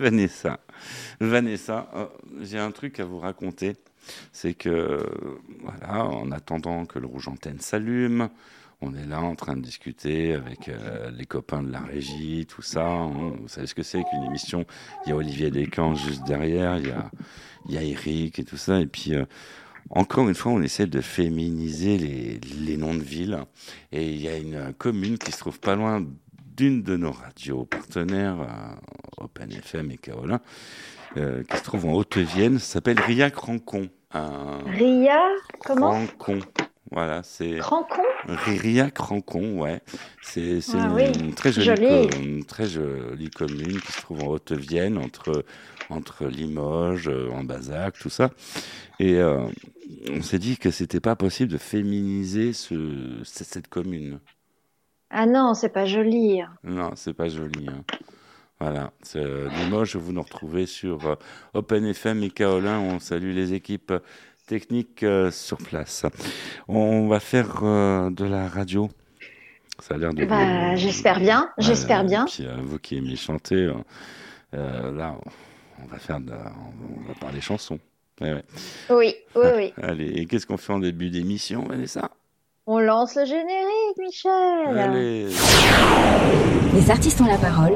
Vanessa, 0.10 0.58
Vanessa, 1.20 1.90
euh, 1.94 2.06
j'ai 2.40 2.58
un 2.58 2.70
truc 2.70 3.00
à 3.00 3.04
vous 3.04 3.18
raconter. 3.18 3.76
C'est 4.32 4.54
que, 4.54 5.06
voilà, 5.62 6.06
en 6.06 6.32
attendant 6.32 6.86
que 6.86 6.98
le 6.98 7.06
rouge 7.06 7.28
antenne 7.28 7.60
s'allume, 7.60 8.30
on 8.80 8.94
est 8.94 9.04
là 9.04 9.20
en 9.20 9.34
train 9.34 9.58
de 9.58 9.60
discuter 9.60 10.32
avec 10.32 10.70
euh, 10.70 11.10
les 11.10 11.26
copains 11.26 11.62
de 11.62 11.70
la 11.70 11.80
régie, 11.80 12.46
tout 12.46 12.62
ça. 12.62 12.88
vous 12.88 13.46
savez 13.46 13.66
ce 13.66 13.74
que 13.74 13.82
c'est 13.82 14.02
qu'une 14.04 14.24
émission? 14.24 14.64
Il 15.04 15.10
y 15.10 15.12
a 15.12 15.16
Olivier 15.16 15.50
Descamps 15.50 15.96
juste 15.96 16.24
derrière, 16.26 16.78
il 16.78 16.88
y 16.88 16.92
a, 16.92 17.10
y 17.68 17.76
a 17.76 17.82
Eric 17.82 18.38
et 18.38 18.44
tout 18.44 18.56
ça. 18.56 18.80
Et 18.80 18.86
puis, 18.86 19.14
euh, 19.14 19.26
encore 19.90 20.30
une 20.30 20.34
fois, 20.34 20.52
on 20.52 20.62
essaie 20.62 20.86
de 20.86 21.02
féminiser 21.02 21.98
les, 21.98 22.40
les, 22.58 22.76
noms 22.78 22.94
de 22.94 23.02
villes. 23.02 23.38
Et 23.92 24.08
il 24.08 24.22
y 24.22 24.28
a 24.28 24.38
une 24.38 24.72
commune 24.78 25.18
qui 25.18 25.30
se 25.30 25.38
trouve 25.38 25.60
pas 25.60 25.76
loin 25.76 26.06
d'une 26.60 26.82
de 26.82 26.96
nos 26.96 27.12
radios 27.12 27.64
partenaires, 27.64 28.40
euh, 28.42 29.24
Open 29.24 29.50
FM 29.50 29.90
et 29.92 29.96
Kaolin, 29.96 30.40
qui 31.14 31.56
se 31.56 31.62
trouve 31.64 31.86
en 31.86 31.94
Haute-Vienne, 31.94 32.58
s'appelle 32.58 33.00
Riac-Rancon. 33.00 33.88
Ria, 34.12 35.22
comment? 35.64 35.90
Rancon. 35.90 36.40
Voilà, 36.90 37.22
c'est. 37.22 37.58
Crancon? 37.58 38.02
Riria 38.26 38.90
Crancon, 38.90 39.60
ouais. 39.60 39.80
C'est 40.22 40.58
ah 40.74 40.88
une, 41.20 41.34
très 41.34 41.52
jolie, 41.52 42.44
très 42.46 42.66
jolie 42.66 43.30
commune 43.30 43.80
qui 43.80 43.92
se 43.92 44.00
trouve 44.02 44.24
en 44.24 44.28
Haute-Vienne, 44.28 44.98
entre, 44.98 45.44
entre 45.88 46.26
Limoges, 46.26 47.08
euh, 47.08 47.30
en 47.30 47.44
Bazac, 47.44 47.96
tout 47.98 48.10
ça. 48.10 48.30
Et 48.98 49.14
euh, 49.14 49.46
on 50.10 50.20
s'est 50.22 50.40
dit 50.40 50.58
que 50.58 50.72
c'était 50.72 51.00
pas 51.00 51.14
possible 51.14 51.52
de 51.52 51.58
féminiser 51.58 52.52
ce, 52.52 53.20
cette 53.22 53.68
commune. 53.68 54.18
Ah 55.10 55.26
non, 55.26 55.54
c'est 55.54 55.68
pas 55.68 55.86
joli. 55.86 56.40
Hein. 56.40 56.50
Non, 56.64 56.92
c'est 56.94 57.14
pas 57.14 57.28
joli. 57.28 57.66
Hein. 57.68 57.84
Voilà, 58.60 58.92
Limoges, 59.14 59.96
vous 59.96 60.12
nous 60.12 60.20
retrouvez 60.22 60.66
sur 60.66 61.06
euh, 61.06 61.14
Open 61.54 61.86
FM 61.86 62.22
et 62.22 62.30
Kaolin. 62.30 62.78
On 62.78 62.98
salue 62.98 63.34
les 63.34 63.54
équipes 63.54 63.92
technique 64.50 65.04
euh, 65.04 65.30
sur 65.30 65.58
place. 65.58 66.04
On 66.66 67.06
va 67.06 67.20
faire 67.20 67.62
euh, 67.62 68.10
de 68.10 68.24
la 68.24 68.48
radio. 68.48 68.90
Ça 69.78 69.94
a 69.94 69.96
l'air 69.96 70.12
de. 70.12 70.24
Bah, 70.24 70.74
j'espère 70.74 71.20
bien, 71.20 71.50
j'espère 71.56 72.04
bien. 72.04 72.24
Puis, 72.24 72.46
euh, 72.46 72.56
vous 72.64 72.80
qui 72.80 72.96
aimez 72.96 73.14
chanter, 73.14 73.72
là, 74.52 75.16
on 75.82 75.86
va 75.86 75.98
faire, 75.98 76.20
de, 76.20 76.32
on 76.32 77.08
va 77.08 77.14
parler 77.20 77.40
chansons. 77.40 77.78
Oui, 78.20 78.28
oui, 78.90 79.14
oui. 79.36 79.72
Allez, 79.80 80.08
et 80.08 80.26
qu'est-ce 80.26 80.46
qu'on 80.46 80.58
fait 80.58 80.72
en 80.72 80.80
début 80.80 81.10
d'émission, 81.10 81.62
Vanessa? 81.66 82.10
On 82.72 82.78
lance 82.78 83.16
le 83.16 83.24
générique, 83.24 83.98
Michel. 83.98 84.78
Allez. 84.78 85.26
Les 86.72 86.88
artistes 86.88 87.20
ont 87.20 87.26
la 87.26 87.36
parole. 87.36 87.74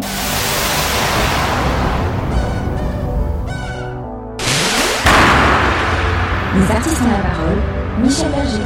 Les 6.54 6.70
artistes 6.70 7.00
ont 7.02 7.10
la 7.10 7.28
parole. 7.28 7.58
Michel 8.04 8.30
Berger. 8.30 8.62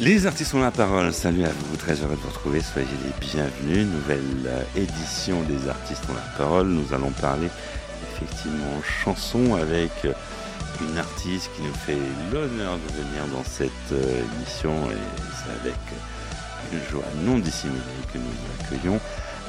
Les 0.00 0.26
artistes 0.26 0.52
ont 0.54 0.60
la 0.60 0.72
parole. 0.72 1.12
Salut 1.12 1.44
à 1.44 1.50
vous, 1.50 1.76
très 1.76 1.92
heureux 1.92 2.16
de 2.16 2.20
vous 2.20 2.28
retrouver. 2.28 2.60
Soyez 2.60 2.88
les 3.04 3.24
bienvenus. 3.24 3.86
Nouvelle 3.86 4.18
euh, 4.46 4.62
édition 4.74 5.36
des 5.42 5.68
artistes 5.68 6.02
ont 6.10 6.14
la 6.14 6.36
parole. 6.36 6.66
Nous 6.66 6.92
allons 6.92 7.12
parler 7.12 7.46
effectivement 8.22 8.80
chanson 8.82 9.54
avec 9.54 9.90
une 10.80 10.98
artiste 10.98 11.50
qui 11.56 11.62
nous 11.62 11.74
fait 11.74 11.98
l'honneur 12.32 12.76
de 12.76 12.92
venir 13.02 13.26
dans 13.32 13.44
cette 13.44 13.70
euh, 13.92 14.22
émission 14.36 14.72
et 14.90 14.96
c'est 15.34 15.60
avec 15.60 15.78
une 16.72 16.90
joie 16.90 17.04
non 17.24 17.38
dissimulée 17.38 17.80
que 18.12 18.18
nous 18.18 18.64
accueillons 18.64 19.00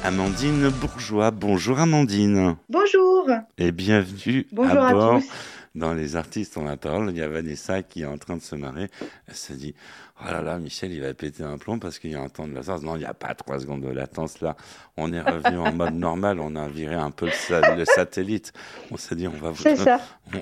Amandine 0.02 0.68
Bourgeois. 0.68 1.30
Bonjour 1.30 1.78
Amandine. 1.78 2.56
Bonjour. 2.68 3.28
Et 3.56 3.72
bienvenue 3.72 4.46
Bonjour 4.52 4.82
à, 4.82 4.92
bord 4.92 5.20
tous. 5.20 5.28
dans 5.74 5.94
Les 5.94 6.16
Artistes 6.16 6.56
on 6.56 6.64
la 6.64 6.76
parole. 6.76 7.10
Il 7.10 7.16
y 7.16 7.22
a 7.22 7.28
Vanessa 7.28 7.82
qui 7.82 8.02
est 8.02 8.06
en 8.06 8.18
train 8.18 8.36
de 8.36 8.42
se 8.42 8.56
marrer. 8.56 8.90
Elle 9.28 9.34
se 9.34 9.52
dit, 9.52 9.74
oh 10.20 10.24
là 10.30 10.42
là, 10.42 10.58
Michel, 10.58 10.92
il 10.92 11.00
va 11.00 11.12
péter 11.14 11.42
un 11.42 11.58
plomb 11.58 11.78
parce 11.78 11.98
qu'il 11.98 12.10
y 12.10 12.14
a 12.14 12.20
un 12.20 12.28
temps 12.28 12.46
de 12.46 12.54
latence. 12.54 12.82
Non, 12.82 12.96
il 12.96 13.00
n'y 13.00 13.04
a 13.04 13.14
pas 13.14 13.34
trois 13.34 13.58
secondes 13.60 13.82
de 13.82 13.90
latence 13.90 14.40
là. 14.40 14.56
On 14.96 15.12
est 15.12 15.20
revenu 15.20 15.58
en 15.58 15.72
mode 15.72 15.94
normal. 15.94 16.38
On 16.38 16.54
a 16.54 16.68
viré 16.68 16.94
un 16.94 17.10
peu 17.10 17.26
le, 17.26 17.84
satellite. 17.84 18.52
On 18.92 18.96
s'est 18.96 19.16
dit, 19.16 19.26
on 19.26 19.32
va, 19.32 19.50
vous, 19.50 19.64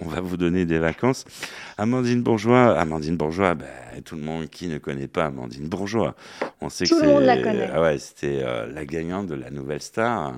on 0.03 0.09
va 0.09 0.21
vous 0.21 0.37
donner 0.37 0.67
des 0.67 0.79
vacances. 0.79 1.25
Amandine 1.79 2.23
Bourgeois, 2.23 2.79
Amandine 2.79 3.17
Bourgeois, 3.17 3.55
ben, 3.55 3.67
tout 4.05 4.17
le 4.17 4.23
monde 4.23 4.49
qui 4.51 4.67
ne 4.67 4.77
connaît 4.77 5.09
pas 5.09 5.27
Amandine 5.27 5.69
Bourgeois. 5.69 6.15
On 6.61 6.69
sait 6.69 6.85
tout 6.85 7.01
que 7.01 7.05
le 7.05 7.13
monde 7.13 7.23
la 7.25 7.43
connaît. 7.43 7.71
Ah 7.73 7.81
ouais, 7.81 7.99
c'était 7.99 8.41
euh, 8.43 8.67
la 8.71 8.85
gagnante 8.85 9.27
de 9.27 9.35
la 9.35 9.51
Nouvelle 9.51 9.81
Star. 9.81 10.35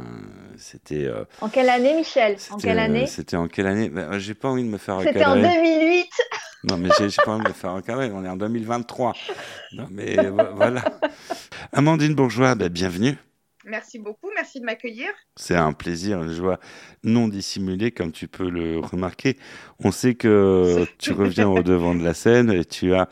C'était. 0.56 1.06
Euh, 1.06 1.24
en 1.40 1.48
quelle 1.48 1.68
année, 1.68 1.94
Michel? 1.94 2.36
En 2.50 2.56
quelle 2.56 2.78
année? 2.78 3.06
C'était 3.06 3.36
en 3.36 3.48
quelle 3.48 3.66
année? 3.66 3.88
Ben, 3.88 4.16
J'ai 4.18 4.34
pas 4.34 4.48
envie 4.48 4.62
de 4.62 4.68
me 4.68 4.78
faire. 4.78 5.00
C'était 5.00 5.24
en 5.24 5.34
2008. 5.34 6.06
Non, 6.64 6.78
mais 6.78 6.88
j'ai 6.98 7.08
pas 7.24 7.32
envie 7.32 7.44
de 7.44 7.52
faire 7.52 7.74
recadrer. 7.74 8.10
On 8.12 8.24
est 8.24 8.28
en 8.28 8.36
2023. 8.36 9.12
Non, 9.72 9.86
mais 9.90 10.16
voilà. 10.54 10.82
Amandine 11.72 12.14
Bourgeois, 12.14 12.54
ben, 12.54 12.68
bienvenue. 12.68 13.16
Merci 13.66 13.98
beaucoup, 13.98 14.30
merci 14.34 14.60
de 14.60 14.64
m'accueillir. 14.64 15.08
C'est 15.36 15.56
un 15.56 15.72
plaisir, 15.72 16.22
une 16.22 16.32
joie 16.32 16.60
non 17.02 17.28
dissimulée, 17.28 17.92
comme 17.92 18.12
tu 18.12 18.28
peux 18.28 18.48
le 18.48 18.78
remarquer. 18.78 19.38
On 19.82 19.90
sait 19.90 20.14
que 20.14 20.86
tu 20.98 21.12
reviens 21.12 21.48
au 21.48 21.62
devant 21.62 21.94
de 21.94 22.02
la 22.02 22.14
scène 22.14 22.50
et 22.50 22.64
tu 22.64 22.94
as 22.94 23.08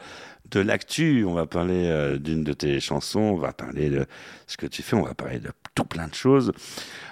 de 0.50 0.60
l'actu. 0.60 1.24
On 1.26 1.34
va 1.34 1.46
parler 1.46 1.86
euh, 1.86 2.18
d'une 2.18 2.44
de 2.44 2.52
tes 2.52 2.80
chansons, 2.80 3.20
on 3.20 3.36
va 3.36 3.52
parler 3.52 3.88
de 3.88 4.06
ce 4.46 4.56
que 4.56 4.66
tu 4.66 4.82
fais, 4.82 4.94
on 4.94 5.02
va 5.02 5.14
parler 5.14 5.40
de 5.40 5.50
tout 5.74 5.84
plein 5.84 6.08
de 6.08 6.14
choses. 6.14 6.52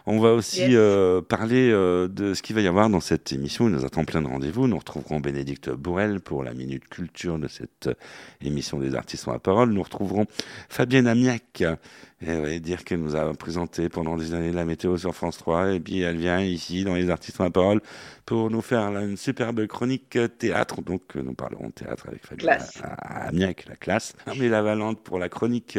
On 0.06 0.18
va 0.18 0.32
aussi 0.32 0.76
euh, 0.76 1.20
parler 1.20 1.70
euh, 1.70 2.08
de 2.08 2.34
ce 2.34 2.42
qu'il 2.42 2.56
va 2.56 2.62
y 2.62 2.66
avoir 2.66 2.90
dans 2.90 3.00
cette 3.00 3.32
émission. 3.32 3.68
Il 3.68 3.72
nous 3.72 3.84
attend 3.84 4.04
plein 4.04 4.22
de 4.22 4.26
rendez-vous. 4.26 4.66
Nous 4.66 4.78
retrouverons 4.78 5.20
Bénédicte 5.20 5.70
Bourrel 5.70 6.20
pour 6.20 6.42
la 6.42 6.54
Minute 6.54 6.88
Culture 6.88 7.38
de 7.38 7.48
cette 7.48 7.90
émission 8.40 8.78
des 8.78 8.94
artistes 8.94 9.28
en 9.28 9.32
la 9.32 9.38
parole. 9.38 9.70
Nous 9.70 9.82
retrouverons 9.82 10.26
Fabienne 10.68 11.06
Amiac 11.06 11.62
et 12.22 12.36
ouais, 12.36 12.60
dire 12.60 12.84
qu'elle 12.84 13.00
nous 13.00 13.16
a 13.16 13.32
présenté 13.32 13.88
pendant 13.88 14.18
des 14.18 14.34
années 14.34 14.52
la 14.52 14.66
météo 14.66 14.98
sur 14.98 15.14
France 15.14 15.38
3, 15.38 15.72
et 15.72 15.80
puis 15.80 16.00
elle 16.00 16.18
vient 16.18 16.40
ici 16.42 16.84
dans 16.84 16.94
les 16.94 17.08
artistes 17.08 17.40
en 17.40 17.44
la 17.44 17.50
parole 17.50 17.80
pour 18.26 18.50
nous 18.50 18.60
faire 18.60 18.88
une 18.98 19.16
superbe 19.16 19.66
chronique 19.66 20.18
théâtre. 20.38 20.82
Donc 20.82 21.14
nous 21.14 21.32
parlerons 21.32 21.70
théâtre 21.70 22.08
avec 22.08 22.26
Fabien 22.26 22.58
Amiac, 23.00 23.64
la 23.66 23.76
classe. 23.76 24.14
Mais 24.38 24.48
la 24.48 24.60
Valente 24.60 25.02
pour 25.02 25.18
la 25.18 25.30
chronique 25.30 25.78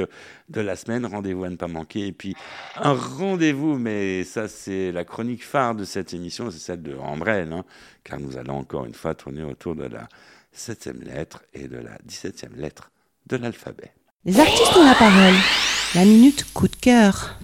de 0.50 0.62
la 0.62 0.76
semaine, 0.76 1.06
rendez-vous 1.06 1.44
à 1.44 1.50
ne 1.52 1.58
pas 1.58 1.68
manquer. 1.68 2.08
Et 2.08 2.12
puis 2.12 2.36
un 2.78 2.94
rendez-vous, 2.94 3.78
mais 3.78 4.24
ça 4.24 4.48
c'est 4.48 4.92
la 4.92 5.04
chronique 5.04 5.44
phare 5.44 5.76
de 5.76 5.86
cette 5.86 6.14
émission, 6.14 6.52
c'est 6.52 6.60
celle 6.60 6.82
de 6.82 6.96
Ambrelle, 6.96 7.52
hein, 7.52 7.66
car 8.04 8.20
nous 8.20 8.38
allons 8.38 8.60
encore 8.60 8.86
une 8.86 8.94
fois 8.94 9.14
tourner 9.14 9.44
autour 9.44 9.76
de 9.76 9.86
la 9.86 10.08
septième 10.52 11.02
lettre 11.02 11.44
et 11.54 11.68
de 11.68 11.78
la 11.78 11.98
dix-septième 12.04 12.56
lettre 12.56 12.92
de 13.28 13.38
l'alphabet. 13.38 13.94
Les 14.26 14.40
artistes 14.40 14.76
ont 14.76 14.86
la 14.86 14.96
parole. 14.96 15.34
La 15.96 16.06
minute 16.06 16.46
coup 16.54 16.68
de 16.68 16.76
cœur. 16.76 17.38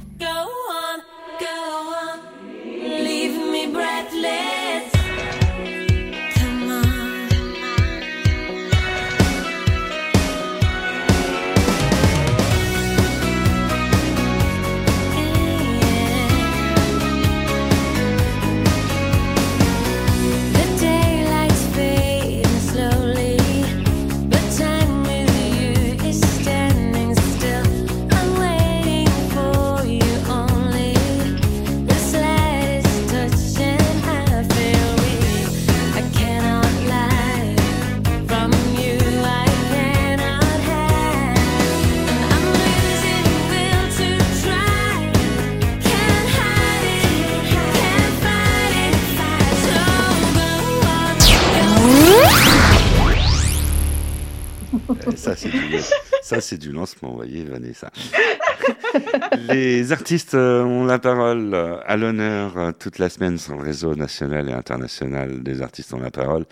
ça, 55.16 56.42
c'est 56.42 56.58
du, 56.58 56.72
lancement, 56.72 57.10
vous 57.10 57.16
voyez, 57.16 57.44
Vanessa. 57.44 57.90
Les 59.50 59.92
artistes 59.92 60.34
euh, 60.34 60.64
ont 60.64 60.86
la 60.86 61.00
parole 61.00 61.54
euh, 61.54 61.78
à 61.86 61.96
l'honneur 61.98 62.58
euh, 62.58 62.72
toute 62.72 63.00
la 63.00 63.10
semaine 63.10 63.38
sur 63.38 63.56
le 63.56 63.64
réseau 63.64 63.96
national 63.96 64.50
et 64.50 64.54
international 64.54 65.44
des 65.44 65.62
artistes 65.62 65.94
ont 65.94 66.00
la 66.00 66.12
parole. 66.12 66.46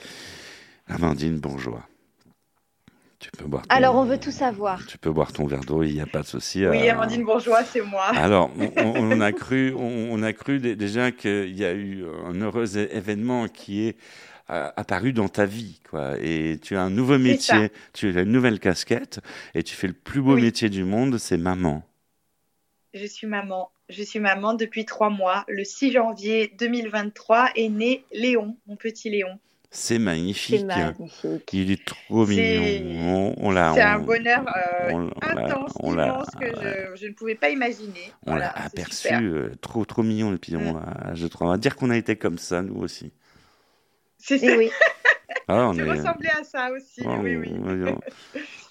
Amandine 0.88 1.40
Bourgeois. 1.40 1.84
Tu 3.20 3.32
peux 3.32 3.46
boire. 3.46 3.64
Alors, 3.70 3.96
on 3.96 4.06
veut 4.06 4.20
tout 4.20 4.32
savoir. 4.32 4.86
Tu 4.86 4.98
peux 5.00 5.10
boire 5.12 5.32
ton 5.34 5.48
verre 5.48 5.62
d'eau, 5.62 5.82
il 5.84 5.94
n'y 5.94 6.02
a 6.02 6.06
pas 6.06 6.22
de 6.22 6.28
souci. 6.28 6.66
Oui, 6.68 6.88
euh, 6.88 6.92
Amandine 6.92 7.24
Bourgeois, 7.24 7.64
c'est 7.64 7.82
moi. 7.82 8.06
Alors, 8.16 8.52
on, 8.78 8.94
on 8.96 9.22
a 9.22 9.32
cru, 9.32 9.74
on, 9.76 10.10
on 10.12 10.22
a 10.22 10.32
cru 10.34 10.60
dé- 10.60 10.76
déjà 10.76 11.12
qu'il 11.12 11.58
y 11.58 11.66
a 11.66 11.74
eu 11.74 12.04
un 12.26 12.40
heureux 12.40 12.78
événement 12.78 13.48
qui 13.48 13.88
est 13.88 13.98
apparu 14.48 15.12
dans 15.14 15.28
ta 15.28 15.46
vie, 15.46 15.82
quoi. 15.90 16.16
Et 16.22 16.60
tu 16.62 16.76
as 16.76 16.82
un 16.82 16.90
nouveau 16.90 17.18
métier, 17.18 17.72
tu 17.94 18.16
as 18.18 18.22
une 18.22 18.32
nouvelle 18.32 18.60
casquette, 18.60 19.20
et 19.54 19.64
tu 19.64 19.76
fais 19.76 19.88
le 19.88 19.94
plus 19.94 20.22
beau 20.22 20.36
Oui. 20.36 20.42
métier 20.44 20.70
du 20.70 20.84
monde, 20.84 21.18
c'est 21.18 21.38
maman. 21.38 21.84
Je 22.94 23.06
suis 23.06 23.28
maman. 23.28 23.72
Je 23.90 24.02
suis 24.04 24.20
maman 24.20 24.54
depuis 24.54 24.86
trois 24.86 25.10
mois. 25.10 25.44
Le 25.48 25.64
6 25.64 25.92
janvier 25.92 26.54
2023 26.58 27.50
est 27.56 27.70
né 27.70 28.04
Léon, 28.14 28.56
mon 28.68 28.76
petit 28.76 29.10
Léon. 29.10 29.38
C'est 29.70 30.00
magnifique. 30.00 30.64
magnifique. 30.66 31.50
Il 31.52 31.70
est 31.70 31.84
trop 31.86 32.26
C'est- 32.26 32.80
mignon. 32.80 33.36
On, 33.38 33.48
on 33.48 33.52
l'a. 33.52 33.74
C'est 33.74 33.82
un 33.82 34.00
bonheur 34.00 34.46
euh, 34.48 34.92
on- 34.94 35.10
intense, 35.22 35.74
on 35.82 35.94
immense 35.94 36.30
que 36.40 36.46
je, 36.48 36.96
je 37.02 37.08
ne 37.08 37.14
pouvais 37.14 37.36
pas 37.36 37.50
imaginer. 37.50 38.12
On 38.26 38.36
l'a 38.36 38.52
aperçu, 38.52 38.96
super. 39.10 39.20
euh, 39.22 39.52
trop 39.60 39.84
trop 39.84 40.02
mignon 40.02 40.34
et 40.34 40.38
puis 40.38 40.56
on 40.56 40.74
Mm. 40.76 40.78
a- 40.78 41.16
je 41.16 41.28
trouve, 41.28 41.48
on 41.48 41.52
va 41.52 41.58
dire 41.58 41.76
qu'on 41.76 41.90
a 41.90 41.98
été 41.98 42.16
comme 42.16 42.38
ça 42.38 42.62
nous 42.62 42.78
aussi. 42.78 43.12
C'est 44.28 44.40
Eh 44.42 44.58
oui. 44.58 44.70
Ah, 45.48 45.70
on 45.70 45.78
est, 45.78 45.88
à 45.88 46.44
ça 46.44 46.72
aussi, 46.72 47.02
Oh, 47.06 47.18
oui, 47.22 47.36
oui. 47.36 47.52
on, 47.54 48.00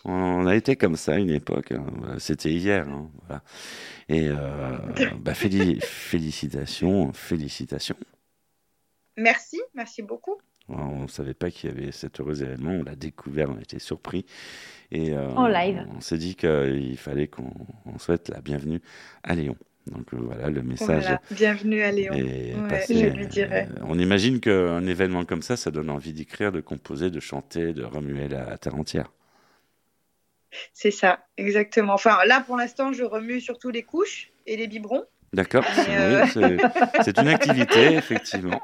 on- 0.10 0.12
on 0.42 0.46
a 0.46 0.56
été 0.56 0.74
comme 0.74 0.96
ça 0.96 1.14
à 1.14 1.18
une 1.18 1.30
époque. 1.30 1.70
hein. 1.72 1.86
C'était 2.18 2.50
hier. 2.50 2.88
hein, 2.88 3.10
voilà. 3.26 3.42
Et 4.08 4.28
euh, 4.28 4.76
bah, 5.20 5.32
féli- 5.34 5.80
félicitations, 5.84 7.12
félicitations. 7.12 7.96
Merci, 9.16 9.60
merci 9.74 10.02
beaucoup. 10.02 10.36
On 10.68 11.02
ne 11.02 11.08
savait 11.08 11.34
pas 11.34 11.50
qu'il 11.50 11.70
y 11.70 11.72
avait 11.72 11.92
cet 11.92 12.18
heureux 12.20 12.42
événement. 12.42 12.70
On 12.72 12.82
l'a 12.82 12.96
découvert, 12.96 13.50
on 13.50 13.56
a 13.58 13.60
été 13.60 13.78
surpris. 13.78 14.26
Et 14.90 15.12
euh, 15.12 15.28
En 15.30 15.46
live. 15.46 15.86
On 15.96 16.00
s'est 16.00 16.18
dit 16.18 16.34
qu'il 16.34 16.96
fallait 16.98 17.28
qu'on 17.28 17.52
on 17.86 17.98
souhaite 17.98 18.28
la 18.30 18.40
bienvenue 18.40 18.80
à 19.22 19.34
Léon. 19.36 19.56
Donc 19.86 20.14
euh, 20.14 20.18
voilà, 20.18 20.48
le 20.48 20.62
message 20.62 21.02
Voilà. 21.02 21.20
Bienvenue 21.30 21.82
à 21.82 21.90
Léon. 21.92 22.14
est 22.14 22.54
Ouais, 22.54 22.68
passé. 22.68 22.96
je 22.96 23.06
lui 23.06 23.26
dirai. 23.26 23.64
Euh, 23.70 23.80
on 23.82 23.98
imagine 23.98 24.40
qu'un 24.40 24.86
événement 24.86 25.24
comme 25.24 25.42
ça, 25.42 25.56
ça 25.56 25.70
donne 25.70 25.90
envie 25.90 26.12
d'écrire, 26.12 26.52
de 26.52 26.60
composer, 26.60 27.10
de 27.10 27.20
chanter, 27.20 27.72
de 27.74 27.84
remuer 27.84 28.28
la 28.28 28.56
terre 28.58 28.74
entière. 28.76 29.12
C'est 30.72 30.90
ça, 30.92 31.26
exactement. 31.36 31.94
Enfin, 31.94 32.18
là, 32.26 32.40
pour 32.40 32.56
l'instant, 32.56 32.92
je 32.92 33.02
remue 33.04 33.40
surtout 33.40 33.70
les 33.70 33.82
couches 33.82 34.30
et 34.46 34.56
les 34.56 34.68
biberons 34.68 35.04
D'accord 35.32 35.64
euh, 35.88 36.22
Oui, 36.24 36.30
c'est- 36.32 37.02
c'est 37.02 37.18
une 37.18 37.26
activité, 37.28 37.94
effectivement. 37.96 38.60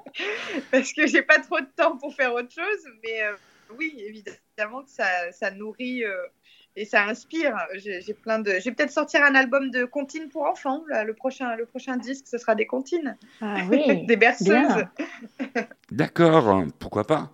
parce 0.71 0.93
que 0.93 1.07
j'ai 1.09 1.23
pas 1.23 1.41
trop 1.41 1.59
de 1.61 1.67
temps 1.77 1.97
pour 1.99 2.15
faire 2.15 2.33
autre 2.33 2.53
chose. 2.53 2.93
Mais 3.03 3.23
euh, 3.25 3.33
oui, 3.77 3.93
évidemment 4.07 4.85
que 4.85 4.91
ça, 4.91 5.05
ça 5.33 5.51
nourrit 5.51 6.05
euh, 6.05 6.15
et 6.81 6.85
ça 6.87 7.05
inspire. 7.05 7.55
J'ai 7.75 8.15
plein 8.15 8.39
de. 8.39 8.53
Je 8.53 8.65
vais 8.65 8.73
peut-être 8.73 8.91
sortir 8.91 9.23
un 9.23 9.35
album 9.35 9.71
de 9.71 9.85
comptines 9.85 10.29
pour 10.31 10.45
enfants. 10.47 10.83
Là, 10.89 11.05
le 11.05 11.13
prochain, 11.15 11.55
le 11.57 11.67
prochain 11.67 11.97
disque, 11.99 12.25
ce 12.27 12.39
sera 12.39 12.55
des 12.55 12.67
comptines, 12.67 13.17
Ah 13.43 13.57
oui. 13.71 14.05
des 14.07 14.17
berceuses. 14.17 14.85
D'accord, 15.91 16.65
pourquoi 16.79 17.05
pas 17.07 17.31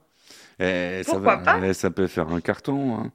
Eh, 0.58 1.02
ça, 1.04 1.12
Pourquoi 1.12 1.36
va- 1.36 1.42
pas 1.58 1.66
eh, 1.66 1.74
ça 1.74 1.90
peut 1.90 2.06
faire 2.06 2.28
un 2.30 2.40
carton. 2.40 2.96
hein. 2.98 3.12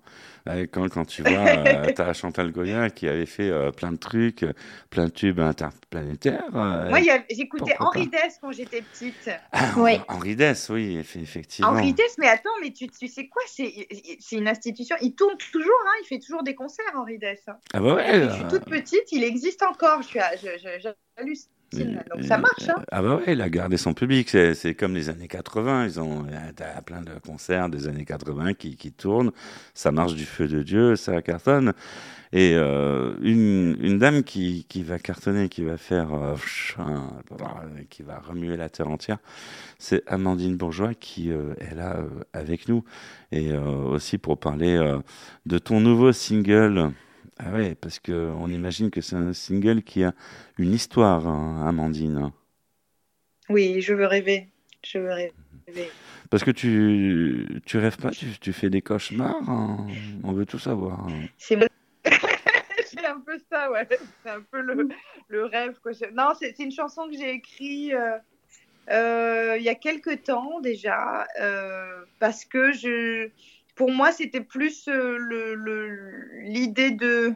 Quand, 0.71 0.89
quand 0.89 1.05
tu 1.05 1.21
vois, 1.21 1.31
euh, 1.47 1.91
t'as 1.95 2.13
Chantal 2.13 2.51
Goya 2.51 2.89
qui 2.89 3.07
avait 3.07 3.25
fait 3.25 3.49
euh, 3.49 3.71
plein 3.71 3.91
de 3.91 3.97
trucs, 3.97 4.43
euh, 4.43 4.53
plein 4.89 5.05
de 5.05 5.11
tubes 5.11 5.39
interplanétaires. 5.39 6.43
euh, 6.55 6.89
Moi, 6.89 6.99
j'écoutais 7.29 7.75
Henri 7.79 8.07
Dess 8.07 8.37
quand 8.41 8.51
j'étais 8.51 8.81
petite. 8.81 9.29
ah. 9.51 9.71
Henri 10.07 10.35
Dess, 10.35 10.69
oui, 10.69 10.97
eff- 10.97 11.21
effectivement. 11.21 11.71
Henri 11.71 11.93
Dess, 11.93 12.15
mais 12.17 12.27
attends, 12.27 12.49
mais 12.61 12.71
tu, 12.71 12.87
tu 12.87 13.07
sais 13.07 13.27
quoi 13.27 13.41
C'est 13.47 13.87
une 14.31 14.47
institution. 14.47 14.95
Il 15.01 15.13
tourne 15.15 15.37
toujours, 15.51 15.71
hein, 15.85 15.93
il 16.03 16.07
fait 16.07 16.19
toujours 16.19 16.43
des 16.43 16.55
concerts, 16.55 16.85
Henri 16.95 17.17
Dess. 17.17 17.43
Ah 17.73 17.79
bah 17.79 17.95
ouais. 17.95 18.29
Je 18.29 18.33
suis 18.33 18.43
toute 18.49 18.65
petite, 18.65 19.11
il 19.11 19.23
existe 19.23 19.61
encore. 19.63 20.01
Je 20.01 20.07
suis 20.07 20.19
à- 20.19 20.35
je- 20.35 20.57
je- 20.57 20.79
j'hallucine. 21.17 21.49
Donc 21.73 22.23
ça 22.23 22.37
marche. 22.37 22.69
Hein. 22.69 22.83
Ah 22.91 23.01
bah 23.01 23.15
ouais, 23.15 23.33
il 23.33 23.41
a 23.41 23.49
gardé 23.49 23.77
son 23.77 23.93
public. 23.93 24.29
C'est, 24.29 24.75
comme 24.75 24.93
les 24.93 25.09
années 25.09 25.27
80. 25.27 25.85
Ils 25.85 25.99
ont 25.99 26.25
t'as 26.55 26.81
plein 26.81 27.01
de 27.01 27.11
concerts 27.25 27.69
des 27.69 27.87
années 27.87 28.05
80 28.05 28.53
qui, 28.53 28.75
qui 28.75 28.91
tournent. 28.91 29.31
Ça 29.73 29.91
marche 29.91 30.15
du 30.15 30.25
feu 30.25 30.47
de 30.47 30.63
Dieu, 30.63 30.95
ça 30.95 31.21
cartonne. 31.21 31.73
Et 32.33 32.53
euh, 32.55 33.13
une, 33.21 33.75
une 33.81 33.97
dame 33.97 34.23
qui, 34.23 34.65
qui 34.69 34.83
va 34.83 34.99
cartonner, 34.99 35.49
qui 35.49 35.63
va 35.63 35.77
faire, 35.77 36.13
euh, 36.13 36.35
qui 37.89 38.03
va 38.03 38.19
remuer 38.19 38.55
la 38.55 38.69
terre 38.69 38.89
entière, 38.89 39.17
c'est 39.79 40.03
Amandine 40.07 40.55
Bourgeois 40.55 40.93
qui 40.93 41.29
euh, 41.29 41.53
est 41.59 41.75
là 41.75 41.97
avec 42.31 42.69
nous. 42.69 42.85
Et 43.33 43.53
aussi 43.53 44.17
pour 44.17 44.37
parler 44.37 44.77
de 45.45 45.57
ton 45.57 45.79
nouveau 45.79 46.11
single. 46.11 46.91
Ah 47.43 47.51
ouais, 47.51 47.75
parce 47.75 47.99
que 47.99 48.11
on 48.11 48.47
imagine 48.47 48.91
que 48.91 49.01
c'est 49.01 49.15
un 49.15 49.33
single 49.33 49.81
qui 49.81 50.03
a 50.03 50.13
une 50.57 50.73
histoire, 50.73 51.27
hein, 51.27 51.65
Amandine. 51.67 52.31
Oui, 53.49 53.81
je 53.81 53.93
veux 53.93 54.05
rêver. 54.05 54.47
Je 54.83 54.99
veux 54.99 55.11
rêver. 55.11 55.33
Parce 56.29 56.43
que 56.43 56.51
tu, 56.51 57.61
tu 57.65 57.77
rêves 57.77 57.97
pas, 57.97 58.11
tu, 58.11 58.27
tu 58.39 58.53
fais 58.53 58.69
des 58.69 58.81
cauchemars, 58.81 59.49
hein. 59.49 59.87
on 60.23 60.31
veut 60.33 60.45
tout 60.45 60.59
savoir. 60.59 61.07
hein. 61.07 61.25
C'est 61.37 61.55
un 63.05 63.19
peu 63.19 63.37
ça, 63.51 63.71
ouais. 63.71 63.87
C'est 64.23 64.29
un 64.29 64.41
peu 64.51 64.61
le, 64.61 64.89
le 65.27 65.45
rêve. 65.45 65.79
Quoi. 65.81 65.91
Non, 66.13 66.33
c'est 66.39 66.53
c'est 66.55 66.63
une 66.63 66.71
chanson 66.71 67.07
que 67.09 67.17
j'ai 67.17 67.31
écrite 67.31 67.93
euh, 67.93 68.17
euh, 68.89 69.55
il 69.57 69.63
y 69.63 69.69
a 69.69 69.75
quelques 69.75 70.23
temps 70.23 70.59
déjà, 70.59 71.27
euh, 71.39 72.03
parce 72.19 72.45
que 72.45 72.71
je, 72.73 73.29
pour 73.75 73.91
moi, 73.91 74.11
c'était 74.11 74.41
plus 74.41 74.87
euh, 74.87 75.17
le- 75.17 75.55
le- 75.55 76.39
l'idée 76.41 76.91
de. 76.91 77.33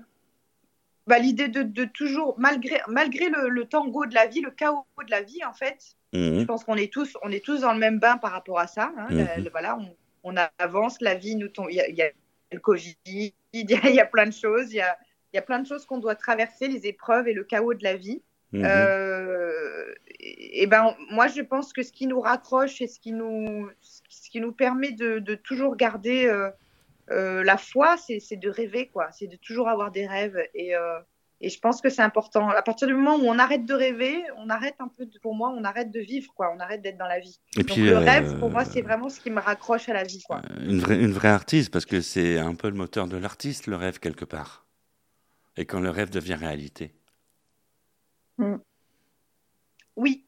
Bah, 1.08 1.20
l'idée 1.20 1.48
de, 1.50 1.62
de 1.62 1.86
toujours, 1.86 2.34
malgré, 2.40 2.82
malgré 2.88 3.30
le, 3.30 3.48
le 3.50 3.66
tango 3.66 4.08
de 4.08 4.16
la 4.16 4.26
vie, 4.26 4.42
le 4.42 4.50
chaos 4.50 4.86
de 5.06 5.12
la 5.12 5.22
vie, 5.22 5.44
en 5.46 5.54
fait, 5.54 5.96
je 6.14 6.20
Mhm. 6.40 6.46
pense 6.48 6.64
qu'on 6.64 6.78
est 6.78 6.92
tous, 6.92 7.16
on 7.22 7.32
est 7.32 7.44
tous 7.46 7.62
dans 7.62 7.74
le 7.74 7.80
même 7.80 8.00
bain 8.00 8.18
par 8.18 8.32
rapport 8.32 8.60
à 8.60 8.66
ça. 8.68 8.92
hein. 8.98 9.08
La- 9.12 9.38
Mhm. 9.38 9.50
voilà, 9.52 9.78
on, 9.78 9.96
on 10.24 10.36
avance, 10.58 11.00
la 11.02 11.14
vie 11.14 11.36
nous 11.36 11.48
tombe. 11.50 11.68
Il 11.70 11.76
y 11.76 11.82
a, 11.82 11.88
il 11.88 11.96
y 11.96 12.02
a 12.02 12.10
le 12.52 12.60
Covid, 12.60 12.96
il 13.06 13.32
y 13.54 13.74
a, 13.76 13.90
il 13.90 13.96
y 13.96 14.00
a 14.00 14.06
plein 14.06 14.26
de 14.26 14.32
choses, 14.34 14.72
il 14.74 14.78
y 14.78 14.82
a, 14.82 14.98
y 15.34 15.38
a 15.38 15.42
plein 15.44 15.60
de 15.60 15.68
choses 15.68 15.86
qu'on 15.86 16.00
doit 16.00 16.16
traverser, 16.16 16.68
les 16.68 16.88
épreuves 16.88 17.28
et 17.28 17.34
le 17.34 17.44
chaos 17.44 17.74
de 17.76 17.84
la 17.84 17.96
vie. 17.96 18.24
Mhm. 18.52 18.64
Euh, 18.66 19.94
et, 20.20 20.64
et 20.64 20.68
ben, 20.68 20.96
moi, 21.12 21.28
je 21.28 21.42
pense 21.42 21.72
que 21.74 21.84
ce 21.84 21.92
qui 21.92 22.08
nous 22.08 22.20
raccroche 22.22 22.82
et 22.82 22.88
ce 22.88 23.00
qui 23.00 23.12
nous, 23.12 23.70
ce 23.82 24.02
qui 24.36 24.42
nous 24.42 24.52
permet 24.52 24.92
de, 24.92 25.20
de 25.20 25.36
toujours 25.36 25.78
garder 25.78 26.26
euh, 26.26 26.50
euh, 27.10 27.42
la 27.46 27.56
foi, 27.56 27.96
c'est 27.96 28.36
de 28.36 28.50
rêver, 28.50 28.90
quoi. 28.90 29.10
C'est 29.14 29.28
de 29.28 29.38
toujours 29.38 29.70
avoir 29.70 29.92
des 29.92 30.06
rêves. 30.06 30.38
Et, 30.54 30.76
euh, 30.76 31.00
et 31.40 31.48
je 31.48 31.58
pense 31.58 31.80
que 31.80 31.90
c'est 31.90 32.02
important. 32.02 32.50
À 32.50 32.62
partir 32.62 32.86
du 32.90 32.94
moment 32.96 33.16
où 33.16 33.30
on 33.30 33.40
arrête 33.40 33.66
de 33.66 33.74
rêver, 33.74 34.22
on 34.36 34.50
arrête 34.50 34.76
un 34.80 34.90
peu, 34.90 35.06
de- 35.06 35.20
pour 35.20 35.36
moi, 35.36 35.56
on 35.58 35.64
arrête 35.64 35.90
de 35.90 36.02
vivre, 36.02 36.34
quoi. 36.36 36.52
On 36.54 36.60
arrête 36.60 36.82
d'être 36.82 36.98
dans 36.98 37.08
la 37.08 37.22
vie. 37.22 37.40
Et 37.58 37.64
Donc 37.64 37.78
puis, 37.78 37.86
le 37.86 37.96
euh, 37.96 38.00
rêve, 38.00 38.38
pour 38.40 38.52
moi, 38.52 38.66
c'est 38.66 38.82
vraiment 38.82 39.08
ce 39.08 39.22
qui 39.22 39.32
me 39.32 39.40
raccroche 39.40 39.88
à 39.88 39.94
la 39.94 40.04
vie, 40.04 40.22
quoi. 40.24 40.42
une, 40.60 40.80
vraie, 40.80 41.00
une 41.02 41.14
vraie 41.14 41.30
artiste, 41.30 41.72
parce 41.72 41.86
que 41.86 42.02
c'est 42.02 42.38
un 42.38 42.56
peu 42.56 42.68
le 42.68 42.76
moteur 42.76 43.08
de 43.08 43.16
l'artiste, 43.16 43.68
le 43.68 43.78
rêve, 43.78 44.00
quelque 44.00 44.26
part. 44.26 44.66
Et 45.56 45.66
quand 45.66 45.80
le 45.80 45.92
rêve 45.92 46.10
devient 46.10 46.34
réalité. 46.36 46.94
Oui, 48.38 48.52
c'est 50.04 50.12
vrai. 50.12 50.25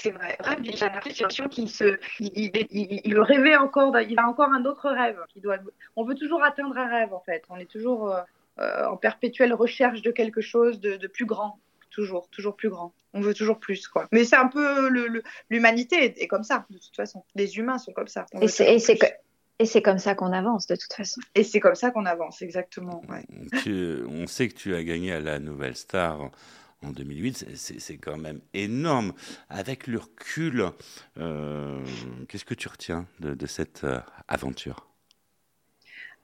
C'est 0.00 0.10
vrai. 0.12 0.36
Rêve, 0.40 0.58
j'ai 0.62 0.86
l'impression 0.86 1.48
qu'il 1.48 1.68
se, 1.68 1.98
il, 2.20 2.30
il, 2.34 2.66
il- 2.70 3.00
il 3.04 3.18
rêvait 3.20 3.56
encore, 3.56 3.98
il 4.00 4.18
a 4.18 4.28
encore 4.28 4.50
un 4.52 4.64
autre 4.64 4.88
rêve. 4.90 5.18
Qui 5.28 5.40
doit, 5.40 5.56
on 5.96 6.04
veut 6.04 6.14
toujours 6.14 6.42
atteindre 6.44 6.76
un 6.78 6.88
rêve, 6.88 7.12
en 7.12 7.20
fait. 7.20 7.42
On 7.50 7.56
est 7.56 7.70
toujours 7.70 8.12
euh, 8.14 8.20
euh, 8.60 8.86
en 8.86 8.96
perpétuelle 8.96 9.52
recherche 9.54 10.02
de 10.02 10.10
quelque 10.12 10.40
chose 10.40 10.78
de, 10.80 10.96
de 10.96 11.06
plus 11.08 11.26
grand. 11.26 11.58
Toujours, 11.90 12.28
toujours 12.28 12.54
plus 12.54 12.68
grand. 12.68 12.92
On 13.12 13.20
veut 13.20 13.34
toujours 13.34 13.58
plus, 13.58 13.88
quoi. 13.88 14.06
Mais 14.12 14.24
c'est 14.24 14.36
un 14.36 14.46
peu 14.46 14.88
le- 14.88 15.08
le- 15.08 15.22
l'humanité 15.50 16.14
est, 16.22 16.28
comme 16.28 16.44
ça, 16.44 16.64
de 16.70 16.78
toute 16.78 16.94
façon. 16.94 17.24
Les 17.34 17.56
humains 17.58 17.78
sont 17.78 17.92
comme 17.92 18.06
ça. 18.08 18.26
On 18.34 18.40
Et 18.40 18.48
c'est 18.48 18.72
et 18.72 18.78
c'est 18.78 18.98
et 19.60 19.82
comme 19.82 19.98
ça 19.98 20.14
qu'on 20.14 20.32
avance 20.32 20.68
de 20.68 20.76
toute 20.76 20.92
façon. 20.92 21.20
Et 21.34 21.42
c'est 21.42 21.58
comme 21.58 21.74
ça 21.74 21.90
qu'on 21.90 22.06
avance, 22.06 22.42
exactement. 22.42 23.02
ouais. 23.08 23.24
Tu- 23.64 24.04
on 24.08 24.28
sait 24.28 24.48
que 24.48 24.54
tu 24.54 24.76
as 24.76 24.84
gagné 24.84 25.12
à 25.12 25.18
la 25.20 25.40
Nouvelle 25.40 25.74
Star 25.74 26.30
en 26.84 26.90
2008, 26.90 27.56
c'est- 27.56 27.98
quand 27.98 28.16
même 28.16 28.40
énorme. 28.54 29.12
Avec 29.48 29.86
le 29.86 29.98
recul, 29.98 30.66
euh, 31.18 31.84
qu'est-ce 32.28 32.44
que 32.44 32.54
tu 32.54 32.68
retiens 32.68 33.06
de, 33.20 33.46
cette 33.46 33.84
euh, 33.84 34.00
aventure? 34.28 34.86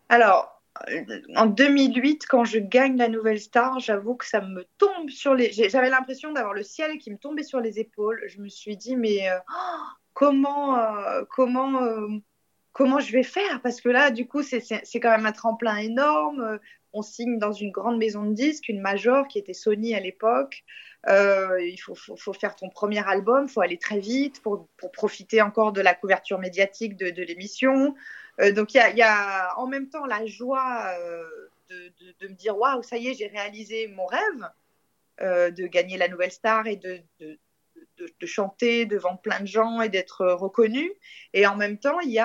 Alors, 0.08 0.62
euh, 0.88 1.04
en 1.36 1.46
2008, 1.46 2.26
quand 2.28 2.44
je 2.44 2.58
gagne 2.58 2.96
la 2.96 3.08
nouvelle 3.08 3.40
star, 3.40 3.80
j'avoue 3.80 4.14
que 4.14 4.26
ça 4.26 4.40
me 4.40 4.64
tombe 4.78 5.10
sur 5.10 5.34
les. 5.34 5.52
J'avais 5.52 5.90
l'impression 5.90 6.32
d'avoir 6.32 6.54
le 6.54 6.62
ciel 6.62 6.98
qui 6.98 7.10
me 7.10 7.18
tombait 7.18 7.42
sur 7.42 7.60
les 7.60 7.80
épaules. 7.80 8.22
Je 8.26 8.40
me 8.40 8.48
suis 8.48 8.76
dit, 8.76 8.96
mais 8.96 9.28
oh, 9.50 9.82
comment, 10.12 10.78
comment, 11.30 11.80
comment 12.72 13.00
je 13.00 13.12
vais 13.12 13.22
faire? 13.22 13.60
Parce 13.62 13.80
que 13.80 13.88
là, 13.88 14.10
du 14.10 14.26
coup, 14.26 14.42
c'est 14.42 14.60
quand 15.00 15.10
même 15.10 15.26
un 15.26 15.32
tremplin 15.32 15.76
énorme. 15.76 16.58
Euh, 16.94 16.98
On 16.98 17.02
signe 17.02 17.38
dans 17.38 17.52
une 17.52 17.70
grande 17.70 17.98
maison 17.98 18.24
de 18.24 18.34
disques, 18.34 18.68
une 18.68 18.80
major 18.80 19.26
qui 19.28 19.38
était 19.38 19.54
Sony 19.54 19.94
à 19.94 20.00
l'époque. 20.00 20.64
Euh, 21.08 21.60
il 21.60 21.76
faut, 21.78 22.32
faire 22.32 22.56
ton 22.56 22.70
premier 22.70 23.06
album, 23.06 23.48
faut 23.48 23.60
aller 23.60 23.78
très 23.78 23.98
vite 23.98 24.40
pour, 24.42 24.68
profiter 24.92 25.42
encore 25.42 25.72
de 25.72 25.82
la 25.82 25.94
couverture 25.94 26.38
médiatique 26.38 26.96
de, 26.96 27.22
l'émission. 27.22 27.94
donc 28.52 28.74
il 28.74 28.96
y 28.96 29.02
a, 29.02 29.58
en 29.58 29.66
même 29.66 29.88
temps 29.90 30.06
la 30.06 30.24
joie 30.24 30.94
de, 31.68 32.28
me 32.28 32.34
dire 32.34 32.56
waouh, 32.56 32.82
ça 32.82 32.96
y 32.96 33.08
est, 33.08 33.14
j'ai 33.14 33.26
réalisé 33.26 33.88
mon 33.88 34.06
rêve 34.06 35.52
de 35.52 35.66
gagner 35.66 35.98
la 35.98 36.08
nouvelle 36.08 36.32
star 36.32 36.66
et 36.66 36.76
de, 36.76 37.00
chanter 38.24 38.86
devant 38.86 39.16
plein 39.16 39.40
de 39.40 39.46
gens 39.46 39.82
et 39.82 39.90
d'être 39.90 40.24
reconnu. 40.24 40.90
Et 41.34 41.46
en 41.46 41.56
même 41.56 41.78
temps, 41.78 42.00
il 42.00 42.10
y 42.10 42.22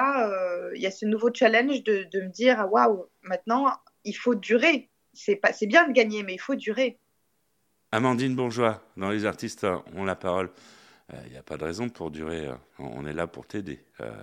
il 0.75 0.81
y 0.81 0.87
a 0.87 0.91
ce 0.91 1.05
nouveau 1.05 1.31
challenge 1.33 1.83
de, 1.83 2.07
me 2.13 2.29
dire 2.29 2.65
waouh, 2.71 3.09
maintenant 3.23 3.67
il 4.03 4.13
faut 4.13 4.35
durer. 4.35 4.89
C'est 5.13 5.67
bien 5.67 5.87
de 5.87 5.93
gagner, 5.93 6.23
mais 6.23 6.33
il 6.35 6.39
faut 6.39 6.55
durer. 6.55 6.99
Amandine 7.91 8.35
Bourgeois, 8.35 8.83
dans 8.97 9.09
Les 9.09 9.25
Artistes 9.25 9.65
ont 9.95 10.05
la 10.05 10.15
parole. 10.15 10.51
Il 11.11 11.17
euh, 11.17 11.29
n'y 11.31 11.37
a 11.37 11.43
pas 11.43 11.57
de 11.57 11.63
raison 11.63 11.89
pour 11.89 12.11
durer. 12.11 12.45
Euh, 12.45 12.53
on 12.77 13.05
est 13.07 13.13
là 13.13 13.25
pour 13.25 13.47
t'aider. 13.47 13.79
Euh, 13.99 14.13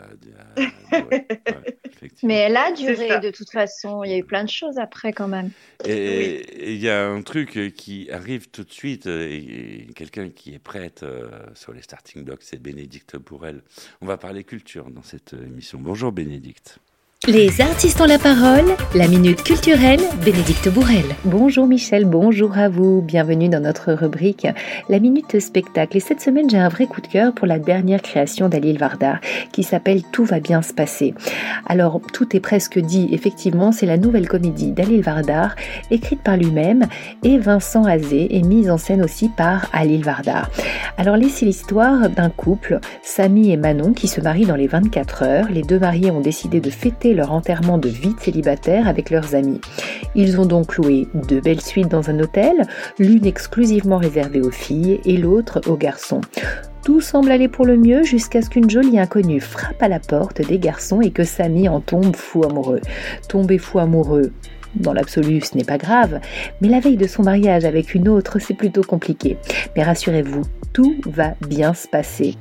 mais 2.23 2.35
elle 2.35 2.57
a 2.57 2.71
duré 2.71 3.19
de 3.19 3.31
toute 3.33 3.51
façon. 3.51 4.05
Il 4.05 4.13
y 4.13 4.15
a 4.15 4.19
eu 4.19 4.25
plein 4.25 4.45
de 4.45 4.49
choses 4.49 4.79
après 4.79 5.13
quand 5.13 5.27
même. 5.27 5.51
Et 5.85 6.73
il 6.75 6.79
y 6.79 6.89
a 6.89 7.09
un 7.09 7.23
truc 7.23 7.75
qui 7.75 8.09
arrive 8.13 8.51
tout 8.51 8.63
de 8.63 8.71
suite. 8.71 9.07
Et, 9.07 9.89
quelqu'un 9.97 10.31
qui 10.31 10.55
est 10.55 10.61
prête 10.61 11.05
sur 11.55 11.73
les 11.73 11.83
starting 11.83 12.23
blocks, 12.23 12.43
c'est 12.43 12.63
Bénédicte 12.63 13.17
Bourrel. 13.17 13.63
On 14.01 14.07
va 14.07 14.17
parler 14.17 14.45
culture 14.45 14.89
dans 14.91 15.03
cette 15.03 15.33
émission. 15.33 15.81
Bonjour 15.81 16.13
Bénédicte. 16.13 16.79
Les 17.29 17.61
artistes 17.61 18.01
ont 18.01 18.07
la 18.07 18.21
parole, 18.21 18.77
la 18.95 19.09
minute 19.09 19.43
culturelle, 19.43 19.99
Bénédicte 20.25 20.69
Bourrel. 20.69 21.05
Bonjour 21.25 21.67
Michel, 21.67 22.05
bonjour 22.05 22.57
à 22.57 22.69
vous, 22.69 23.03
bienvenue 23.03 23.49
dans 23.49 23.59
notre 23.59 23.93
rubrique 23.95 24.47
La 24.89 25.01
minute 25.01 25.41
spectacle. 25.41 25.97
Et 25.97 26.01
cette 26.01 26.21
semaine, 26.21 26.49
j'ai 26.49 26.57
un 26.57 26.69
vrai 26.69 26.87
coup 26.87 27.01
de 27.01 27.09
cœur 27.09 27.35
pour 27.35 27.49
la 27.49 27.59
dernière 27.59 28.01
création 28.01 28.49
d'Alil 28.49 28.79
Vardar 28.79 29.19
qui 29.51 29.65
s'appelle 29.65 30.05
Tout 30.13 30.25
va 30.25 30.39
bien 30.39 30.63
se 30.63 30.73
passer. 30.73 31.15
Alors, 31.67 32.01
tout 32.13 32.37
est 32.37 32.41
presque 32.41 32.79
dit, 32.79 33.09
effectivement, 33.11 33.73
c'est 33.73 33.87
la 33.87 33.97
nouvelle 33.97 34.29
comédie 34.29 34.71
d'Alil 34.71 35.03
Vardar, 35.03 35.57
écrite 35.91 36.23
par 36.23 36.37
lui-même, 36.37 36.87
et 37.25 37.39
Vincent 37.39 37.87
Azé, 37.87 38.37
et 38.37 38.43
mise 38.43 38.71
en 38.71 38.79
scène 38.79 39.03
aussi 39.03 39.31
par 39.37 39.67
Alil 39.73 40.05
Vardar. 40.05 40.49
Alors, 40.97 41.17
c'est 41.29 41.45
l'histoire 41.45 42.09
d'un 42.09 42.31
couple, 42.31 42.79
Samy 43.03 43.51
et 43.51 43.57
Manon, 43.57 43.95
qui 43.95 44.07
se 44.07 44.21
marient 44.21 44.47
dans 44.47 44.55
les 44.55 44.69
24 44.69 45.23
heures. 45.25 45.47
Les 45.51 45.63
deux 45.63 45.81
mariés 45.81 46.13
ont 46.13 46.21
décidé 46.21 46.61
de 46.61 46.71
fêter 46.71 47.16
leur 47.17 47.33
enterrement 47.33 47.79
de 47.79 47.89
vie 47.89 48.15
célibataire 48.21 48.87
avec 48.87 49.11
leurs 49.11 49.35
amis. 49.35 49.61
Ils 50.15 50.41
ont 50.41 50.47
donc 50.47 50.77
loué 50.77 51.09
deux 51.15 51.41
belles 51.41 51.61
suites 51.61 51.89
dans 51.89 52.11
un 52.11 52.21
hôtel, 52.21 52.63
l'une 52.99 53.27
exclusivement 53.27 53.99
réservée 53.99 54.41
aux 54.41 54.51
filles 54.51 55.01
et 55.05 55.17
l'autre 55.17 55.61
aux 55.67 55.77
garçons. 55.77 56.21
Tout 56.85 57.01
semble 57.01 57.33
aller 57.33 57.49
pour 57.49 57.67
le 57.67 57.77
mieux 57.77 58.05
jusqu'à 58.05 58.43
ce 58.43 58.49
qu'une 58.49 58.71
jolie 58.71 59.01
inconnue 59.01 59.41
frappe 59.41 59.83
à 59.83 59.89
la 59.89 59.99
porte 59.99 60.41
des 60.41 60.61
garçons 60.61 61.01
et 61.01 61.11
que 61.11 61.25
Samy 61.25 61.69
en 61.69 61.81
tombe 61.81 62.15
fou 62.15 62.45
amoureux. 62.45 62.81
Tomber 63.29 63.59
fou 63.59 63.81
amoureux, 63.81 64.31
dans 64.75 64.93
l'absolu, 64.93 65.41
ce 65.41 65.57
n'est 65.57 65.65
pas 65.65 65.79
grave, 65.79 66.21
mais 66.61 66.69
la 66.69 66.81
veille 66.81 66.97
de 66.97 67.07
son 67.07 67.23
mariage 67.23 67.65
avec 67.65 67.95
une 67.95 68.09
autre, 68.09 68.39
c'est 68.39 68.55
plutôt 68.55 68.83
compliqué. 68.83 69.37
Mais 69.77 69.83
rassurez-vous, 69.83 70.43
tout 70.73 70.97
va 71.07 71.35
bien 71.49 71.73
se 71.73 71.89
passer. 71.89 72.35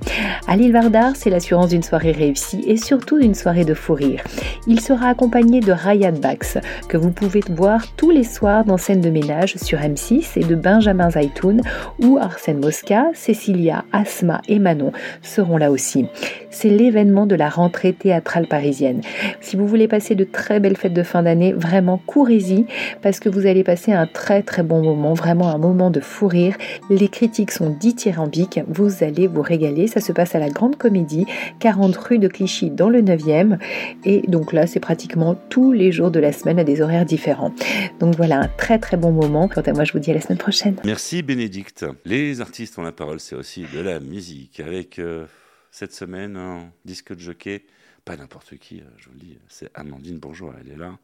À 0.47 0.57
l'île 0.57 0.73
Vardar, 0.73 1.15
c'est 1.15 1.29
l'assurance 1.29 1.69
d'une 1.69 1.83
soirée 1.83 2.11
réussie 2.11 2.63
et 2.67 2.77
surtout 2.77 3.19
d'une 3.19 3.33
soirée 3.33 3.63
de 3.63 3.73
fou 3.73 3.93
rire. 3.93 4.23
Il 4.67 4.81
sera 4.81 5.07
accompagné 5.07 5.61
de 5.61 5.71
Ryan 5.71 6.11
Bax, 6.11 6.57
que 6.89 6.97
vous 6.97 7.11
pouvez 7.11 7.41
voir 7.49 7.95
tous 7.95 8.11
les 8.11 8.23
soirs 8.23 8.65
dans 8.65 8.77
Scène 8.77 9.01
de 9.01 9.09
ménage 9.09 9.55
sur 9.55 9.79
M6 9.79 10.37
et 10.37 10.43
de 10.43 10.55
Benjamin 10.55 11.11
Zaitoun, 11.11 11.61
où 11.99 12.17
Arsène 12.17 12.59
Mosca, 12.59 13.05
Cécilia, 13.13 13.85
Asma 13.93 14.41
et 14.47 14.59
Manon 14.59 14.91
seront 15.21 15.57
là 15.57 15.71
aussi. 15.71 16.07
C'est 16.49 16.69
l'événement 16.69 17.25
de 17.25 17.35
la 17.35 17.49
rentrée 17.49 17.93
théâtrale 17.93 18.47
parisienne. 18.47 19.01
Si 19.41 19.55
vous 19.55 19.67
voulez 19.67 19.87
passer 19.87 20.15
de 20.15 20.23
très 20.23 20.59
belles 20.59 20.77
fêtes 20.77 20.93
de 20.93 21.03
fin 21.03 21.23
d'année, 21.23 21.53
vraiment 21.53 22.01
courez-y 22.25 22.65
parce 23.03 23.19
que 23.19 23.29
vous 23.29 23.45
allez 23.45 23.63
passer 23.63 23.91
un 23.91 24.07
très 24.07 24.41
très 24.41 24.63
bon 24.63 24.81
moment, 24.81 25.13
vraiment 25.13 25.53
un 25.53 25.59
moment 25.59 25.91
de 25.91 25.99
fou 25.99 26.27
rire. 26.27 26.55
Les 26.89 27.07
critiques 27.07 27.51
sont 27.51 27.69
dithyrambiques 27.69 28.61
vous 28.67 29.03
allez 29.03 29.27
vous 29.27 29.43
régaler. 29.43 29.85
Ça 29.85 30.01
se 30.01 30.11
passe 30.11 30.33
à 30.33 30.39
la 30.39 30.49
Grande 30.49 30.75
Comédie, 30.75 31.27
40 31.59 31.95
rue 31.95 32.17
de 32.17 32.27
Clichy 32.27 32.71
dans 32.71 32.89
le 32.89 33.03
9e. 33.03 33.59
Et 34.05 34.21
donc 34.27 34.53
là, 34.53 34.65
c'est 34.65 34.79
pratiquement 34.79 35.35
tous 35.49 35.71
les 35.71 35.91
jours 35.91 36.09
de 36.09 36.19
la 36.19 36.31
semaine 36.31 36.57
à 36.57 36.63
des 36.63 36.81
horaires 36.81 37.05
différents. 37.05 37.53
Donc 37.99 38.15
voilà, 38.15 38.39
un 38.39 38.47
très 38.47 38.79
très 38.79 38.97
bon 38.97 39.11
moment. 39.11 39.47
Quant 39.47 39.61
à 39.61 39.73
moi, 39.73 39.83
je 39.83 39.93
vous 39.93 39.99
dis 39.99 40.09
à 40.09 40.15
la 40.15 40.21
semaine 40.21 40.39
prochaine. 40.39 40.77
Merci 40.83 41.21
Bénédicte. 41.21 41.85
Les 42.05 42.41
artistes 42.41 42.79
ont 42.79 42.83
la 42.83 42.91
parole, 42.91 43.19
c'est 43.19 43.35
aussi 43.35 43.65
de 43.71 43.81
la 43.81 43.99
musique. 43.99 44.59
Avec 44.61 44.97
euh, 44.97 45.27
cette 45.69 45.93
semaine 45.93 46.37
un 46.37 46.71
disque 46.85 47.13
de 47.13 47.19
jockey, 47.19 47.65
pas 48.03 48.15
n'importe 48.15 48.57
qui, 48.57 48.79
euh, 48.79 48.83
je 48.97 49.09
vous 49.09 49.13
le 49.13 49.19
dis, 49.19 49.37
c'est 49.47 49.69
Amandine 49.75 50.17
Bourgeois. 50.17 50.55
Elle 50.59 50.71
est 50.71 50.77
là. 50.77 50.97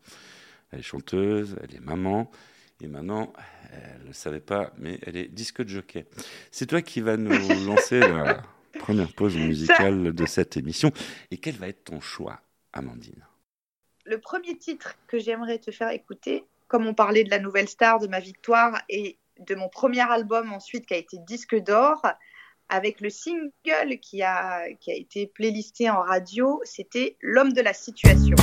Elle 0.72 0.80
est 0.80 0.84
chanteuse, 0.84 1.58
elle 1.64 1.76
est 1.76 1.82
maman. 1.82 2.32
Et 2.82 2.88
maintenant, 2.88 3.32
elle 3.72 4.02
ne 4.02 4.08
le 4.08 4.14
savait 4.14 4.40
pas, 4.40 4.72
mais 4.78 5.00
elle 5.06 5.16
est 5.16 5.28
disque 5.28 5.62
de 5.62 5.70
jockey. 5.70 6.06
C'est 6.52 6.66
toi 6.66 6.82
qui 6.82 7.02
vas 7.02 7.18
nous 7.18 7.32
lancer 7.66 8.00
la 8.00 8.42
première 8.80 9.14
pause 9.14 9.38
musicale 9.38 10.14
de 10.14 10.26
cette 10.26 10.58
émission. 10.58 10.92
Et 11.30 11.38
quel 11.38 11.56
va 11.56 11.68
être 11.68 11.84
ton 11.86 12.02
choix, 12.02 12.42
Amandine? 12.74 13.26
Le 14.06 14.18
premier 14.18 14.58
titre 14.58 14.96
que 15.08 15.20
j'aimerais 15.20 15.60
te 15.60 15.72
faire 15.72 15.90
écouter, 15.90 16.44
comme 16.68 16.88
on 16.88 16.94
parlait 16.94 17.24
de 17.24 17.30
la 17.30 17.40
nouvelle 17.40 17.70
star, 17.70 18.00
de 18.00 18.08
ma 18.08 18.20
victoire 18.20 18.82
et 18.90 19.18
de 19.40 19.56
mon 19.56 19.70
premier 19.70 20.02
album 20.02 20.52
ensuite 20.52 20.86
qui 20.86 20.94
a 20.94 20.98
été 20.98 21.18
disque 21.20 21.56
d'or, 21.56 22.02
avec 22.70 23.02
le 23.02 23.10
single 23.10 24.00
qui 24.02 24.24
a, 24.24 24.72
qui 24.80 24.92
a 24.92 24.96
été 24.96 25.28
playlisté 25.28 25.90
en 25.90 26.02
radio, 26.02 26.62
c'était 26.64 27.18
L'homme 27.22 27.54
de 27.54 27.62
la 27.62 27.74
situation. 27.74 28.38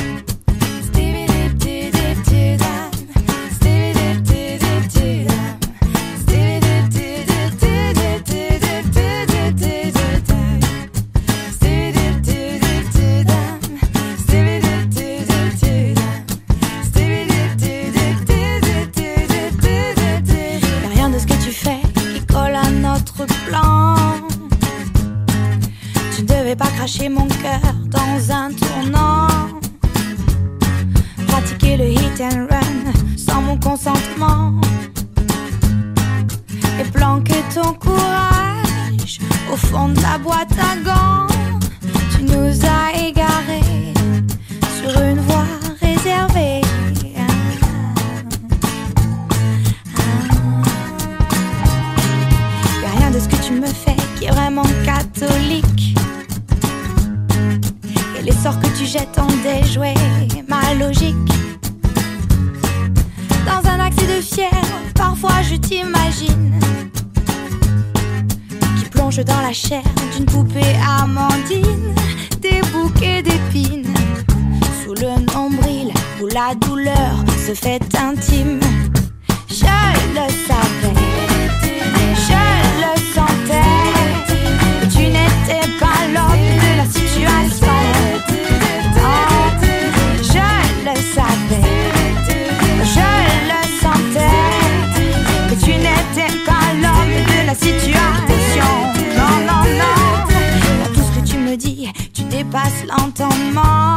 Tu 102.13 102.23
dépasses 102.25 102.85
l'entendement. 102.87 103.97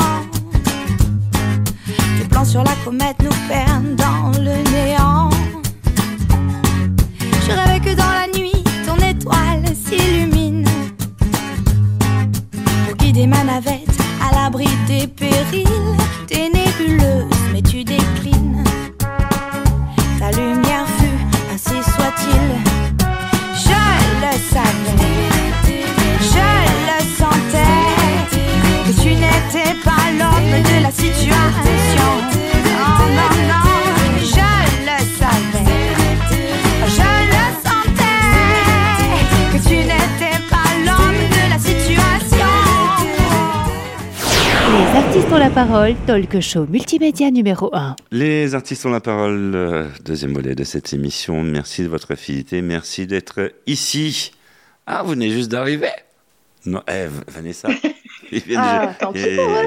Tes 2.17 2.27
plans 2.29 2.45
sur 2.45 2.63
la 2.63 2.73
comète 2.83 3.17
nous 3.21 3.35
perdent 3.47 3.95
dans 3.95 4.31
le 4.39 4.55
néant. 4.71 5.29
Je 7.45 7.51
rêvais 7.51 7.79
que 7.79 7.95
dans 7.95 8.11
la 8.11 8.27
nuit, 8.37 8.63
ton 8.85 8.97
étoile 8.97 9.63
s'illumine. 9.75 10.67
Pour 12.85 12.95
guider 12.97 13.27
ma 13.27 13.43
navette 13.43 13.97
à 14.21 14.35
l'abri 14.35 14.67
des 14.87 15.07
périls. 15.07 15.67
de 30.59 30.83
la 30.83 30.91
situation. 30.91 32.09
Non, 32.65 33.07
non, 33.47 33.65
je 34.19 34.49
le 34.87 34.97
savais, 35.17 35.87
je 36.87 37.11
le 37.31 37.43
sentais, 37.63 38.27
que 39.51 39.59
tu 39.67 39.75
n'étais 39.75 40.37
pas 40.49 40.69
l'homme 40.85 41.23
de 41.29 41.43
la 41.49 41.57
situation. 41.57 42.51
Les 44.73 44.97
artistes 44.97 45.31
ont 45.31 45.37
la 45.37 45.49
parole, 45.49 45.95
talk 46.05 46.39
show 46.41 46.65
multimédia 46.69 47.31
numéro 47.31 47.73
1. 47.73 47.95
Les 48.11 48.53
artistes 48.53 48.85
ont 48.85 48.91
la 48.91 48.99
parole, 48.99 49.53
euh, 49.55 49.87
deuxième 50.03 50.33
volet 50.33 50.55
de 50.55 50.65
cette 50.65 50.91
émission. 50.93 51.43
Merci 51.43 51.83
de 51.83 51.87
votre 51.87 52.15
fidélité, 52.15 52.61
merci 52.61 53.07
d'être 53.07 53.53
ici. 53.67 54.31
Ah, 54.85 55.01
vous 55.03 55.11
venez 55.11 55.29
juste 55.29 55.49
d'arriver. 55.49 55.91
Non, 56.65 56.81
Eve, 56.87 57.23
Vanessa. 57.27 57.69
ils 58.31 58.41
viennent, 58.43 58.59
Ah, 58.61 58.93
pour 58.99 59.11
eux. 59.11 59.15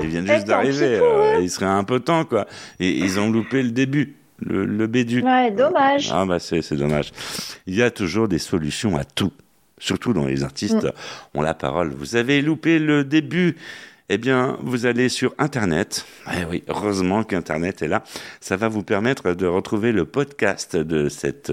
ils 0.03 0.09
viennent 0.09 0.27
juste 0.27 0.47
d'arriver. 0.47 0.99
pour 0.99 1.07
euh, 1.09 1.39
il 1.41 1.51
serait 1.51 1.67
un 1.67 1.85
peu 1.85 2.01
temps, 2.01 2.25
quoi. 2.25 2.47
Et 2.81 2.91
ils 2.91 3.19
ont 3.21 3.31
loupé 3.31 3.63
le 3.63 3.71
début, 3.71 4.15
le, 4.41 4.65
le 4.65 4.87
bédu. 4.87 5.23
Ouais, 5.23 5.51
dommage. 5.51 6.11
Ah 6.13 6.25
bah 6.27 6.39
c'est 6.39 6.63
c'est 6.63 6.77
dommage. 6.77 7.13
Il 7.67 7.75
y 7.75 7.83
a 7.83 7.91
toujours 7.91 8.29
des 8.29 8.39
solutions 8.39 8.97
à 8.97 9.05
tout. 9.05 9.33
Surtout 9.79 10.13
dans 10.13 10.27
les 10.27 10.45
artistes 10.45 10.85
Mm. 10.85 11.39
ont 11.39 11.43
la 11.43 11.55
parole. 11.55 11.93
Vous 11.93 12.17
avez 12.17 12.41
loupé 12.43 12.79
le 12.79 13.05
début. 13.05 13.57
Eh 14.11 14.19
bien, 14.19 14.59
vous 14.61 14.85
allez 14.85 15.09
sur 15.09 15.35
Internet. 15.39 16.05
Eh 16.39 16.45
oui, 16.45 16.63
heureusement 16.69 17.25
qu'Internet 17.25 17.81
est 17.81 17.89
là. 17.89 18.05
Ça 18.41 18.55
va 18.57 18.69
vous 18.69 18.83
permettre 18.83 19.33
de 19.33 19.47
retrouver 19.47 19.93
le 19.93 20.05
podcast 20.05 20.77
de 20.77 21.09
cette 21.09 21.51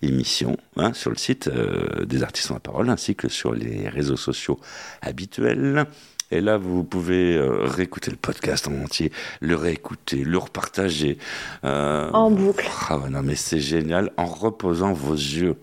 émission 0.00 0.56
hein, 0.76 0.92
sur 0.92 1.10
le 1.10 1.16
site 1.16 1.48
euh, 1.48 2.04
des 2.06 2.22
artistes 2.22 2.52
ont 2.52 2.54
la 2.54 2.60
parole, 2.60 2.88
ainsi 2.88 3.16
que 3.16 3.28
sur 3.28 3.52
les 3.52 3.88
réseaux 3.88 4.16
sociaux 4.16 4.60
habituels. 5.02 5.86
Et 6.30 6.40
là, 6.40 6.58
vous 6.58 6.84
pouvez 6.84 7.36
euh, 7.36 7.64
réécouter 7.64 8.10
le 8.10 8.16
podcast 8.18 8.68
en 8.68 8.74
entier, 8.84 9.10
le 9.40 9.54
réécouter, 9.56 10.24
le 10.24 10.38
repartager. 10.38 11.18
euh, 11.64 12.10
En 12.12 12.30
boucle. 12.30 12.68
ah 12.90 12.98
ouais, 12.98 13.08
non, 13.10 13.22
mais 13.22 13.34
c'est 13.34 13.60
génial 13.60 14.10
en 14.16 14.26
reposant 14.26 14.92
vos 14.92 15.14
yeux. 15.14 15.56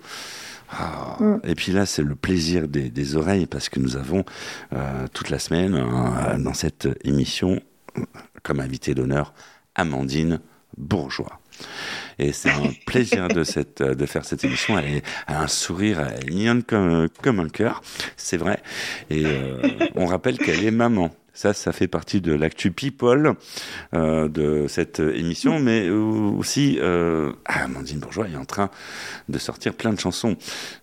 Ah, 0.72 1.18
Mm. 1.20 1.36
Et 1.44 1.56
puis 1.56 1.72
là, 1.72 1.86
c'est 1.86 2.02
le 2.02 2.16
plaisir 2.16 2.68
des, 2.68 2.90
des 2.90 3.16
oreilles 3.16 3.46
parce 3.46 3.70
que 3.70 3.80
nous 3.80 3.96
avons 3.96 4.26
euh, 4.74 5.06
toute 5.14 5.30
la 5.30 5.40
semaine 5.40 5.72
dans 6.44 6.54
cette 6.54 6.88
émission 7.06 7.62
comme 8.44 8.60
invité 8.60 8.94
d'honneur 8.96 9.34
Amandine 9.76 10.40
Bourgeois. 10.78 11.40
Et 12.20 12.32
c'est 12.32 12.50
un 12.50 12.72
plaisir 12.86 13.28
de, 13.28 13.44
cette, 13.44 13.82
de 13.82 14.06
faire 14.06 14.26
cette 14.26 14.44
émission. 14.44 14.78
Elle, 14.80 14.98
est- 14.98 15.04
elle 15.28 15.36
a 15.36 15.42
un 15.44 15.48
sourire, 15.48 16.00
elle 16.00 16.30
est 16.30 16.34
mignonne 16.34 16.64
comme, 16.64 17.08
comme 17.22 17.40
un 17.40 17.50
cœur, 17.50 17.82
c'est 18.18 18.38
vrai. 18.38 18.60
Et 19.10 19.26
euh, 19.26 19.58
on 19.96 20.06
rappelle 20.06 20.38
qu'elle 20.38 20.64
est 20.64 20.72
maman. 20.72 21.10
Ça, 21.38 21.52
ça 21.54 21.74
fait 21.74 21.90
partie 21.90 22.22
de 22.22 22.32
l'actu 22.34 22.72
people 22.72 23.34
euh, 23.94 24.30
de 24.30 24.68
cette 24.70 25.02
émission, 25.02 25.60
mais 25.60 25.90
aussi 25.90 26.78
euh, 26.80 27.34
ah, 27.44 27.66
Amandine 27.66 28.00
Bourgeois 28.00 28.30
est 28.30 28.38
en 28.38 28.46
train 28.46 28.70
de 29.28 29.38
sortir 29.38 29.74
plein 29.74 29.92
de 29.92 30.00
chansons. 30.00 30.38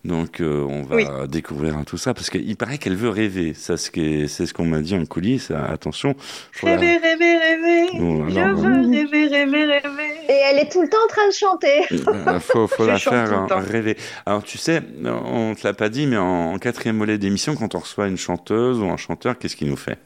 Donc 0.04 0.42
euh, 0.42 0.60
on 0.68 0.82
va 0.82 0.96
Oui. 0.96 1.04
découvrir 1.28 1.82
tout 1.86 1.96
ça 1.96 2.12
parce 2.12 2.28
qu'il 2.28 2.54
paraît 2.58 2.76
qu'elle 2.76 2.96
veut 2.96 3.08
rêver. 3.08 3.54
Ça, 3.54 3.78
c'est 3.78 4.26
ce 4.28 4.52
qu'on 4.52 4.66
m'a 4.66 4.80
dit 4.82 4.94
en 4.94 5.06
coulisses. 5.06 5.50
Attention. 5.50 6.14
la- 6.62 6.76
Rêver, 6.76 6.98
rêver, 6.98 7.36
rêver. 7.38 7.86
Bon, 7.98 8.28
Je 8.28 8.34
veux 8.34 8.90
rêver, 8.90 9.26
rêver, 9.28 9.64
rêver. 9.64 10.11
Et 10.32 10.36
elle 10.50 10.58
est 10.58 10.72
tout 10.72 10.80
le 10.80 10.88
temps 10.88 10.96
en 11.04 11.08
train 11.08 11.26
de 11.28 11.32
chanter. 11.32 11.82
Il 11.90 12.40
faut, 12.40 12.66
faut 12.66 12.84
Je 12.86 12.88
la 12.88 12.98
faire 12.98 13.32
hein, 13.34 13.46
rêver. 13.50 13.98
Alors 14.24 14.42
tu 14.42 14.56
sais, 14.56 14.80
on 15.04 15.54
te 15.54 15.66
l'a 15.66 15.74
pas 15.74 15.90
dit, 15.90 16.06
mais 16.06 16.16
en, 16.16 16.54
en 16.54 16.58
quatrième 16.58 16.98
volet 16.98 17.18
d'émission, 17.18 17.54
quand 17.54 17.74
on 17.74 17.78
reçoit 17.80 18.06
une 18.08 18.16
chanteuse 18.16 18.78
ou 18.80 18.86
un 18.86 18.96
chanteur, 18.96 19.38
qu'est-ce 19.38 19.56
qu'il 19.56 19.68
nous 19.68 19.76
fait? 19.76 19.98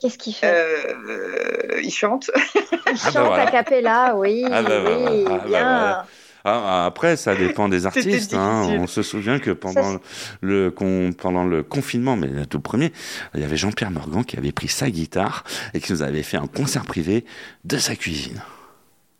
Qu'est-ce 0.00 0.18
qu'il 0.18 0.34
fait? 0.34 0.52
Euh, 0.52 1.80
il 1.84 1.92
chante. 1.92 2.30
Il 2.34 2.78
bah 2.84 2.92
chante 2.96 3.26
voilà. 3.28 3.44
a 3.44 3.50
cappella, 3.50 4.14
oui. 4.16 4.44
Ah 4.50 4.62
bah 4.62 4.80
voilà. 4.80 5.10
oui, 5.12 5.24
Ah 5.28 5.30
bah 5.30 5.44
bien. 5.46 5.62
voilà. 5.62 6.06
Ah, 6.44 6.84
après, 6.86 7.16
ça 7.16 7.34
dépend 7.34 7.68
des 7.68 7.86
artistes. 7.86 8.34
hein. 8.34 8.66
On 8.78 8.86
se 8.86 9.02
souvient 9.02 9.38
que 9.38 9.50
pendant 9.50 9.92
Ça, 9.94 10.00
le, 10.40 10.70
con- 10.70 11.12
pendant 11.16 11.44
le 11.44 11.62
confinement, 11.62 12.16
mais 12.16 12.26
le 12.28 12.46
tout 12.46 12.60
premier, 12.60 12.92
il 13.34 13.40
y 13.40 13.44
avait 13.44 13.56
Jean-Pierre 13.56 13.90
Morgan 13.90 14.24
qui 14.24 14.36
avait 14.36 14.52
pris 14.52 14.68
sa 14.68 14.90
guitare 14.90 15.44
et 15.74 15.80
qui 15.80 15.92
nous 15.92 16.02
avait 16.02 16.22
fait 16.22 16.36
un 16.36 16.46
concert 16.46 16.84
privé 16.84 17.24
de 17.64 17.78
sa 17.78 17.94
cuisine. 17.96 18.40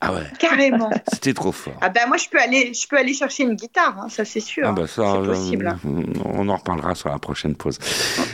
Ah 0.04 0.12
ouais, 0.14 0.22
Carrément. 0.38 0.90
c'était 1.12 1.32
trop 1.32 1.52
fort. 1.52 1.74
Ah 1.80 1.88
ben 1.88 2.06
moi 2.08 2.16
je 2.16 2.28
peux 2.28 2.38
aller, 2.40 2.72
je 2.74 2.86
peux 2.88 2.96
aller 2.96 3.14
chercher 3.14 3.44
une 3.44 3.54
guitare, 3.54 3.96
hein, 4.00 4.08
ça 4.08 4.24
c'est 4.24 4.40
sûr. 4.40 4.64
Ah 4.66 4.72
bah 4.72 4.86
ça, 4.88 5.14
c'est 5.22 5.26
possible. 5.28 5.76
euh, 5.84 6.02
on 6.24 6.48
en 6.48 6.56
reparlera 6.56 6.94
sur 6.96 7.08
la 7.08 7.18
prochaine 7.18 7.54
pause. 7.54 7.78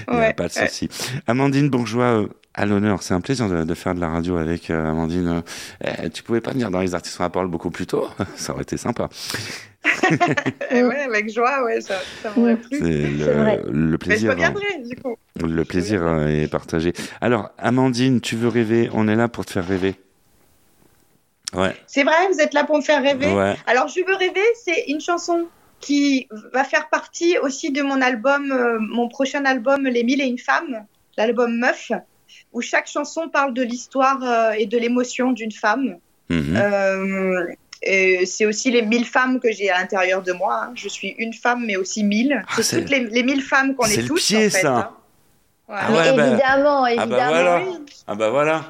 Il 0.09 0.14
n'y 0.14 0.18
a 0.18 0.20
Ouais, 0.28 0.33
pas 0.33 0.48
de 0.48 0.54
ouais. 0.54 0.66
souci. 0.68 0.88
Amandine 1.26 1.68
Bourgeois, 1.68 2.22
euh, 2.22 2.28
à 2.54 2.64
l'honneur. 2.66 3.02
C'est 3.02 3.12
un 3.14 3.20
plaisir 3.20 3.48
de, 3.48 3.64
de 3.64 3.74
faire 3.74 3.94
de 3.94 4.00
la 4.00 4.09
radio 4.09 4.37
avec 4.38 4.70
euh, 4.70 4.90
Amandine. 4.90 5.42
Eh, 5.85 6.09
tu 6.11 6.22
pouvais 6.22 6.40
pas 6.40 6.52
venir 6.52 6.70
dans 6.70 6.81
les 6.81 6.94
artistes 6.94 7.14
sur 7.16 7.22
la 7.22 7.28
parole 7.31 7.48
beaucoup 7.48 7.70
plus 7.70 7.87
tôt 7.87 8.09
Ça 8.37 8.52
aurait 8.54 8.62
été 8.62 8.76
sympa. 8.76 9.09
Ouais, 10.70 11.00
avec 11.07 11.33
joie, 11.33 11.64
ouais, 11.64 11.81
ça, 11.81 11.94
ça 12.22 12.33
m'aurait 12.37 12.57
plu. 12.57 12.78
C'est 12.78 13.24
C'est 13.24 13.33
vrai. 13.33 13.61
le, 13.66 13.72
le 13.72 13.87
Mais 13.87 13.90
je 13.92 13.96
plaisir. 13.96 14.31
hein. 14.31 14.35
reviendrai 14.35 14.83
du 14.88 14.96
coup. 14.96 15.16
Le 15.40 15.64
plaisir 15.64 16.02
euh, 16.02 16.26
est 16.28 16.48
partagé. 16.48 16.92
Alors, 17.20 17.50
Amandine, 17.59 18.20
tu 18.20 18.37
veux 18.37 18.48
rêver? 18.48 18.90
On 18.92 19.07
est 19.09 19.16
là 19.16 19.28
pour 19.28 19.44
te 19.46 19.52
faire 19.52 19.66
rêver. 19.66 19.94
Ouais, 21.54 21.74
C'est 21.87 22.02
vrai, 22.02 22.28
vous 22.30 22.40
êtes 22.40 22.52
là 22.54 22.64
pour 22.64 22.76
me 22.76 22.82
faire 22.82 23.02
rêver. 23.02 23.26
ouais. 23.32 23.56
Alors, 23.66 23.88
Je 23.88 24.00
veux 24.06 24.14
rêver, 24.14 24.42
c'est 24.64 24.84
une 24.88 25.00
chanson 25.00 25.46
qui 25.80 26.28
va 26.52 26.64
faire 26.64 26.88
partie 26.88 27.38
aussi 27.38 27.70
de 27.70 27.82
mon 27.82 28.00
album, 28.02 28.50
euh, 28.52 28.78
mon 28.80 29.08
prochain 29.08 29.44
album, 29.44 29.84
Les 29.84 30.04
Mille 30.04 30.20
et 30.20 30.26
une 30.26 30.38
femmes, 30.38 30.84
l'album 31.16 31.56
Meuf, 31.56 31.90
où 32.52 32.61
chaque 32.61 32.87
chanson 32.88 33.28
parle 33.28 33.54
de 33.54 33.62
l'histoire 33.62 34.18
euh, 34.22 34.50
et 34.52 34.66
de 34.66 34.76
l'émotion 34.76 35.32
d'une 35.32 35.52
femme. 35.52 35.96
Mhm. 36.28 36.56
Euh, 36.56 37.46
c'est 38.26 38.44
aussi 38.44 38.70
les 38.72 38.82
mille 38.82 39.06
femmes 39.06 39.38
que 39.40 39.50
j'ai 39.52 39.70
à 39.70 39.78
l'intérieur 39.78 40.20
de 40.22 40.32
moi. 40.32 40.64
hein. 40.64 40.72
Je 40.74 40.88
suis 40.88 41.14
une 41.18 41.32
femme, 41.32 41.64
mais 41.64 41.76
aussi 41.76 42.02
mille. 42.04 42.42
Ah, 42.46 42.52
c'est 42.56 42.62
c'est- 42.64 42.80
toutes 42.80 42.90
les, 42.90 43.04
les 43.04 43.22
mille 43.22 43.40
femmes 43.42 43.74
qu'on 43.76 43.84
c'est 43.87 44.00
est 44.00 44.02
le 44.02 44.08
tous. 44.08 44.26
pied, 44.26 44.37
en 44.38 44.50
fait, 44.50 44.61
ça. 44.61 44.76
hein. 44.76 44.90
Voilà. 45.68 45.82
Ah 45.87 45.92
ouais, 45.92 46.16
bah- 46.16 46.26
évidemment, 46.28 46.82
bah 46.82 46.90
évidemment. 46.92 47.28
voilà. 47.28 47.61
Oui. 47.64 47.76
Ah 48.06 48.14
bah 48.14 48.30
voilà. 48.30 48.64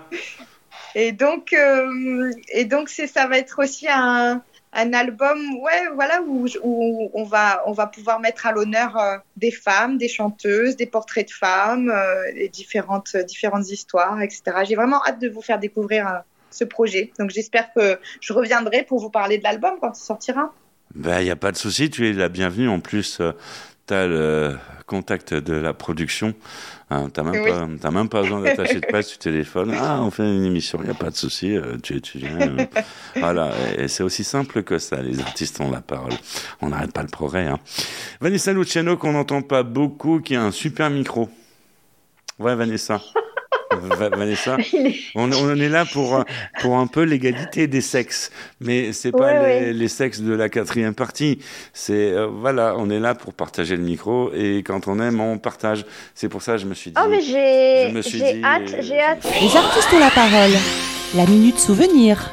Et 1.01 1.13
donc, 1.13 1.53
euh, 1.53 2.33
et 2.53 2.65
donc 2.65 2.89
ça 2.89 3.29
va 3.29 3.39
être 3.39 3.63
aussi 3.63 3.87
un, 3.89 4.43
un 4.73 4.93
album, 4.93 5.39
ouais, 5.61 5.85
voilà, 5.95 6.21
où, 6.27 6.49
on 7.15 7.23
va, 7.23 7.63
on 7.67 7.73
va 7.73 7.87
pouvoir 7.87 8.19
mettre 8.19 8.47
à 8.47 8.53
l'honneur 8.53 8.97
euh, 8.97 9.17
des 9.37 9.53
femmes, 9.53 9.97
des 9.97 10.09
chanteuses, 10.09 10.75
des 10.75 10.87
portraits 10.87 11.29
de 11.29 11.33
femmes, 11.33 11.89
euh, 11.89 12.49
différentes, 12.53 13.17
différentes 13.17 13.71
histoires, 13.71 14.21
etc. 14.21 14.43
J'ai 14.69 14.75
vraiment 14.75 15.01
hâte 15.07 15.21
de 15.21 15.29
vous 15.29 15.41
faire 15.41 15.61
découvrir 15.61 16.23
ce 16.51 16.65
projet. 16.65 17.13
Donc, 17.21 17.31
j'espère 17.31 17.73
que 17.73 18.01
je 18.21 18.33
reviendrai 18.33 18.83
pour 18.83 18.99
vous 18.99 19.11
parler 19.11 19.39
de 19.39 19.45
l'album 19.45 19.75
quand 19.81 19.97
il 19.97 20.03
sortira. 20.03 20.53
Ben, 20.97 21.21
il 21.21 21.27
n'y 21.27 21.31
a 21.31 21.37
pas 21.37 21.53
de 21.53 21.57
souci, 21.57 21.91
tu 21.91 22.09
es 22.09 22.13
la 22.13 22.29
bienvenue. 22.29 22.69
En 22.69 22.81
plus, 22.81 23.23
tu 23.87 23.95
as 23.95 24.07
le 24.09 24.57
contact 24.87 25.33
de 25.33 25.55
la 25.55 25.75
production. 25.75 26.35
Hein, 26.91 27.11
tu 27.13 27.21
n'as 27.21 27.31
même, 27.31 27.43
Oui. 27.43 27.51
pas- 27.51 27.69
t'as 27.83 27.91
même 27.91 28.09
pas 28.09 28.23
besoin 28.23 28.41
d'attacher 28.41 28.81
de 28.81 28.87
presse, 28.87 29.09
tu 29.09 29.19
téléphones. 29.19 29.75
Ah, 29.79 30.01
on 30.03 30.11
fait 30.11 30.23
une 30.23 30.45
émission, 30.45 30.79
il 30.81 30.87
n'y 30.87 30.91
a 30.91 30.95
pas 30.95 31.11
de 31.11 31.17
souci, 31.17 31.55
euh, 31.55 31.77
tu, 31.83 32.01
tu 32.01 32.17
viens. 32.19 32.41
euh. 32.41 32.67
voilà, 33.17 33.53
et 33.77 33.89
c'est 33.89 34.03
aussi 34.03 34.25
simple 34.25 34.63
que 34.63 34.79
ça. 34.79 35.03
Les 35.03 35.21
artistes 35.21 35.61
ont 35.61 35.71
la 35.71 35.83
parole. 35.83 36.13
On 36.63 36.71
n'arrête 36.71 36.93
pas 36.93 37.03
le 37.03 37.09
progrès. 37.09 37.47
Hein. 37.47 37.59
Vanessa 38.23 38.53
Luciano, 38.55 38.97
qu'on 38.97 39.13
n'entend 39.13 39.43
pas 39.43 39.63
beaucoup, 39.63 40.21
qui 40.21 40.35
a 40.35 40.43
un 40.43 40.51
super 40.51 40.89
micro. 40.89 41.29
Ouais, 42.39 42.55
Vanessa. 42.55 43.03
Va- 43.71 44.09
Vanessa, 44.09 44.57
est- 44.73 44.95
on, 45.15 45.31
on 45.33 45.55
est 45.57 45.69
là 45.69 45.85
pour, 45.85 46.17
euh, 46.17 46.23
pour 46.61 46.77
un 46.79 46.87
peu 46.87 47.03
l'égalité 47.03 47.67
des 47.67 47.81
sexes, 47.83 48.31
mais 48.61 48.93
c'est 48.93 49.13
pas 49.13 49.19
Ouais, 49.19 49.61
les, 49.61 49.67
ouais. 49.67 49.73
les 49.73 49.89
sexes 49.89 50.21
de 50.21 50.33
la 50.33 50.49
quatrième 50.49 50.95
partie. 50.95 51.39
C'est 51.75 52.13
euh, 52.13 52.27
voilà, 52.27 52.75
on 52.79 52.89
est 52.91 52.99
là 53.01 53.15
pour 53.15 53.35
partager 53.35 53.77
le 53.77 53.83
micro 53.83 54.31
et 54.35 54.63
quand 54.65 54.89
on 54.89 54.99
aime, 55.01 55.21
on 55.21 55.39
partage. 55.39 55.85
C'est 56.15 56.29
pour 56.29 56.43
ça 56.43 56.53
que 56.53 56.59
je 56.59 56.67
me 56.67 56.75
suis 56.75 56.91
dit. 56.93 56.97
Oh, 57.03 57.09
mais 57.11 57.21
j'ai 57.21 58.03
suis 58.03 58.19
j'ai 58.19 58.43
hâte, 58.43 58.63
euh, 58.75 58.83
j'ai 58.83 59.01
hâte. 59.01 59.27
Les 59.41 59.57
artistes 59.57 59.89
ont 59.93 59.99
la 60.01 60.11
parole. 60.11 60.51
La 61.15 61.27
minute 61.27 61.59
souvenir. 61.59 62.33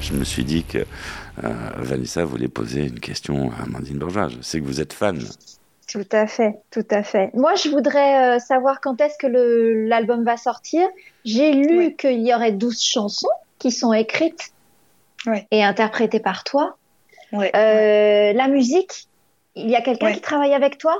Je 0.00 0.12
me 0.14 0.24
suis 0.24 0.44
dit 0.44 0.64
que 0.64 0.78
euh, 0.78 1.70
Vanessa 1.78 2.24
voulait 2.24 2.48
poser 2.48 2.86
une 2.86 2.98
question 2.98 3.52
à 3.52 3.62
Amandine 3.62 3.98
Bourgeois. 3.98 4.28
Je 4.28 4.42
sais 4.42 4.60
que 4.60 4.66
vous 4.66 4.80
êtes 4.80 4.92
fan. 4.92 5.18
Tout 5.90 6.06
à 6.12 6.26
fait, 6.26 6.54
tout 6.70 6.86
à 6.90 7.02
fait. 7.02 7.30
Moi, 7.34 7.54
je 7.56 7.68
voudrais 7.68 8.38
savoir 8.38 8.80
quand 8.80 9.00
est-ce 9.00 9.18
que 9.18 9.26
l'album 9.26 10.24
va 10.24 10.36
sortir. 10.36 10.86
J'ai 11.24 11.52
lu 11.52 11.96
qu'il 11.96 12.24
y 12.26 12.32
aurait 12.32 12.52
12 12.52 12.80
chansons 12.82 13.28
qui 13.58 13.72
sont 13.72 13.92
écrites 13.92 14.52
et 15.50 15.64
interprétées 15.64 16.20
par 16.20 16.44
toi. 16.44 16.76
la 17.32 18.48
musique, 18.48 19.08
il 19.56 19.70
y 19.70 19.76
a 19.76 19.80
quelqu'un 19.80 20.12
qui 20.12 20.20
travaille 20.20 20.54
avec 20.54 20.78
toi 20.78 20.98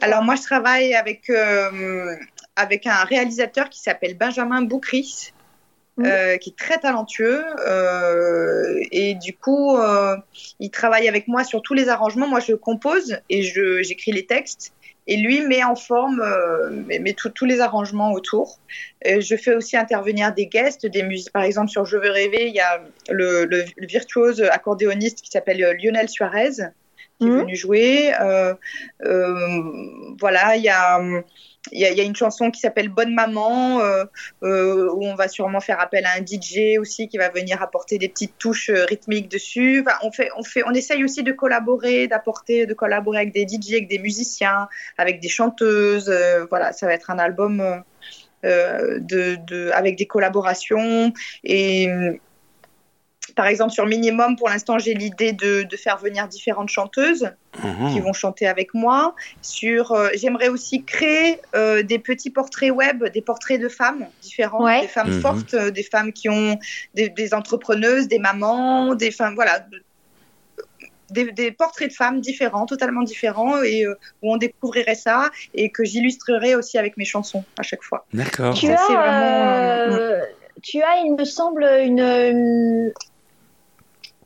Alors 0.00 0.22
moi, 0.22 0.36
je 0.36 0.42
travaille 0.42 0.94
avec, 0.94 1.28
euh, 1.30 2.16
avec 2.56 2.86
un 2.86 3.04
réalisateur 3.04 3.68
qui 3.68 3.80
s'appelle 3.80 4.16
Benjamin 4.16 4.62
Boucris, 4.62 5.32
mmh. 5.96 6.04
euh, 6.06 6.36
qui 6.36 6.50
est 6.50 6.56
très 6.56 6.78
talentueux. 6.78 7.44
Euh, 7.66 8.80
et 8.90 9.14
du 9.14 9.34
coup, 9.34 9.76
il 10.60 10.70
travaille 10.70 11.08
avec 11.08 11.28
moi 11.28 11.44
sur 11.44 11.62
tous 11.62 11.74
les 11.74 11.88
arrangements. 11.88 12.28
Moi, 12.28 12.40
je 12.40 12.54
compose 12.54 13.18
et 13.30 13.42
j'écris 13.42 14.12
les 14.12 14.26
textes. 14.26 14.72
Et 15.06 15.18
lui 15.18 15.42
met 15.42 15.62
en 15.62 15.76
forme 15.76 16.24
met, 16.88 17.14
tous 17.14 17.44
les 17.44 17.60
arrangements 17.60 18.12
autour. 18.12 18.58
je 19.04 19.36
fais 19.36 19.54
aussi 19.54 19.76
intervenir 19.76 20.32
des 20.32 20.46
guests, 20.46 20.86
des 20.86 21.02
musiques. 21.02 21.30
Par 21.30 21.42
exemple, 21.42 21.68
sur 21.68 21.84
Je 21.84 21.98
veux 21.98 22.10
rêver, 22.10 22.48
il 22.48 22.54
y 22.54 22.60
a 22.60 22.82
le, 23.10 23.44
le 23.44 23.86
virtuose 23.86 24.40
accordéoniste 24.40 25.20
qui 25.20 25.30
s'appelle 25.30 25.58
Lionel 25.78 26.08
Suarez 26.08 26.70
qui 27.18 27.26
est 27.26 27.30
mmh. 27.30 27.38
venu 27.38 27.56
jouer. 27.56 28.12
Euh, 28.20 28.54
euh, 29.04 29.62
voilà, 30.18 30.56
il 30.56 30.62
y 30.62 30.68
a. 30.68 31.00
Il 31.72 31.80
y, 31.80 32.00
a, 32.00 32.04
une 32.04 32.14
chanson 32.14 32.50
qui 32.50 32.60
s'appelle 32.60 32.88
Bonne 32.88 33.14
Maman, 33.14 33.80
euh, 33.80 34.04
où 34.42 35.04
on 35.06 35.14
va 35.14 35.28
sûrement 35.28 35.60
faire 35.60 35.80
appel 35.80 36.04
à 36.04 36.10
un 36.12 36.24
DJ 36.24 36.78
aussi 36.78 37.08
qui 37.08 37.16
va 37.16 37.30
venir 37.30 37.62
apporter 37.62 37.96
des 37.98 38.08
petites 38.08 38.36
touches 38.38 38.70
rythmiques 38.70 39.30
dessus. 39.30 39.84
On, 40.02 40.12
fait, 40.12 40.28
on, 40.36 40.42
fait, 40.42 40.62
on 40.66 40.72
essaye 40.72 41.02
aussi 41.04 41.22
de 41.22 41.32
collaborer, 41.32 42.06
d'apporter, 42.06 42.66
de 42.66 42.74
collaborer 42.74 43.18
avec 43.18 43.32
des 43.32 43.46
DJ, 43.48 43.72
avec 43.72 43.88
des 43.88 43.98
musiciens, 43.98 44.68
avec 44.98 45.20
des 45.20 45.28
chanteuses. 45.28 46.12
voilà, 46.50 46.72
ça 46.72 46.86
va 46.86 46.92
être 46.92 47.10
un 47.10 47.18
album 47.18 47.82
de, 48.42 48.98
de, 49.00 49.70
avec 49.72 49.96
des 49.96 50.06
collaborations. 50.06 51.12
Et 51.44 51.88
par 53.34 53.46
exemple, 53.46 53.72
sur 53.72 53.86
Minimum, 53.86 54.36
pour 54.36 54.48
l'instant, 54.48 54.78
j'ai 54.78 54.94
l'idée 54.94 55.32
de, 55.32 55.66
faire 55.76 55.98
venir 55.98 56.28
différentes 56.28 56.68
chanteuses 56.68 57.30
mhm. 57.62 57.92
qui 57.92 58.00
vont 58.00 58.12
chanter 58.12 58.46
avec 58.46 58.74
moi. 58.74 59.14
Sur, 59.42 59.92
euh, 59.92 60.08
j'aimerais 60.14 60.48
aussi 60.48 60.84
créer 60.84 61.40
euh, 61.54 61.82
des 61.82 61.98
petits 61.98 62.30
portraits 62.30 62.70
web, 62.70 63.04
des 63.04 63.22
portraits 63.22 63.60
de 63.60 63.68
femmes 63.68 64.06
différentes, 64.22 64.68
des 64.80 64.88
femmes 64.88 65.14
mhm. 65.14 65.20
fortes, 65.20 65.54
euh, 65.54 65.70
des 65.70 65.82
femmes 65.82 66.12
qui 66.12 66.28
ont 66.28 66.58
des, 66.94 67.34
entrepreneuses, 67.34 68.08
des 68.08 68.18
mamans, 68.18 68.94
des 68.94 69.10
femmes, 69.10 69.34
voilà. 69.34 69.66
Des, 71.10 71.52
portraits 71.52 71.90
de 71.90 71.94
femmes 71.94 72.20
différents, 72.20 72.66
totalement 72.66 73.02
différents, 73.02 73.62
et 73.62 73.86
où 73.86 74.32
on 74.32 74.36
découvrirait 74.36 74.96
ça 74.96 75.30
et 75.52 75.70
que 75.70 75.84
j'illustrerai 75.84 76.56
aussi 76.56 76.76
avec 76.76 76.96
mes 76.96 77.04
chansons 77.04 77.44
à 77.56 77.62
chaque 77.62 77.82
fois. 77.82 78.04
D'accord. 78.12 78.54
Tu, 78.54 78.68
as, 78.68 80.22
tu 80.62 80.82
as, 80.82 80.96
il 81.04 81.14
me 81.16 81.24
semble, 81.24 81.62
une, 81.62 82.92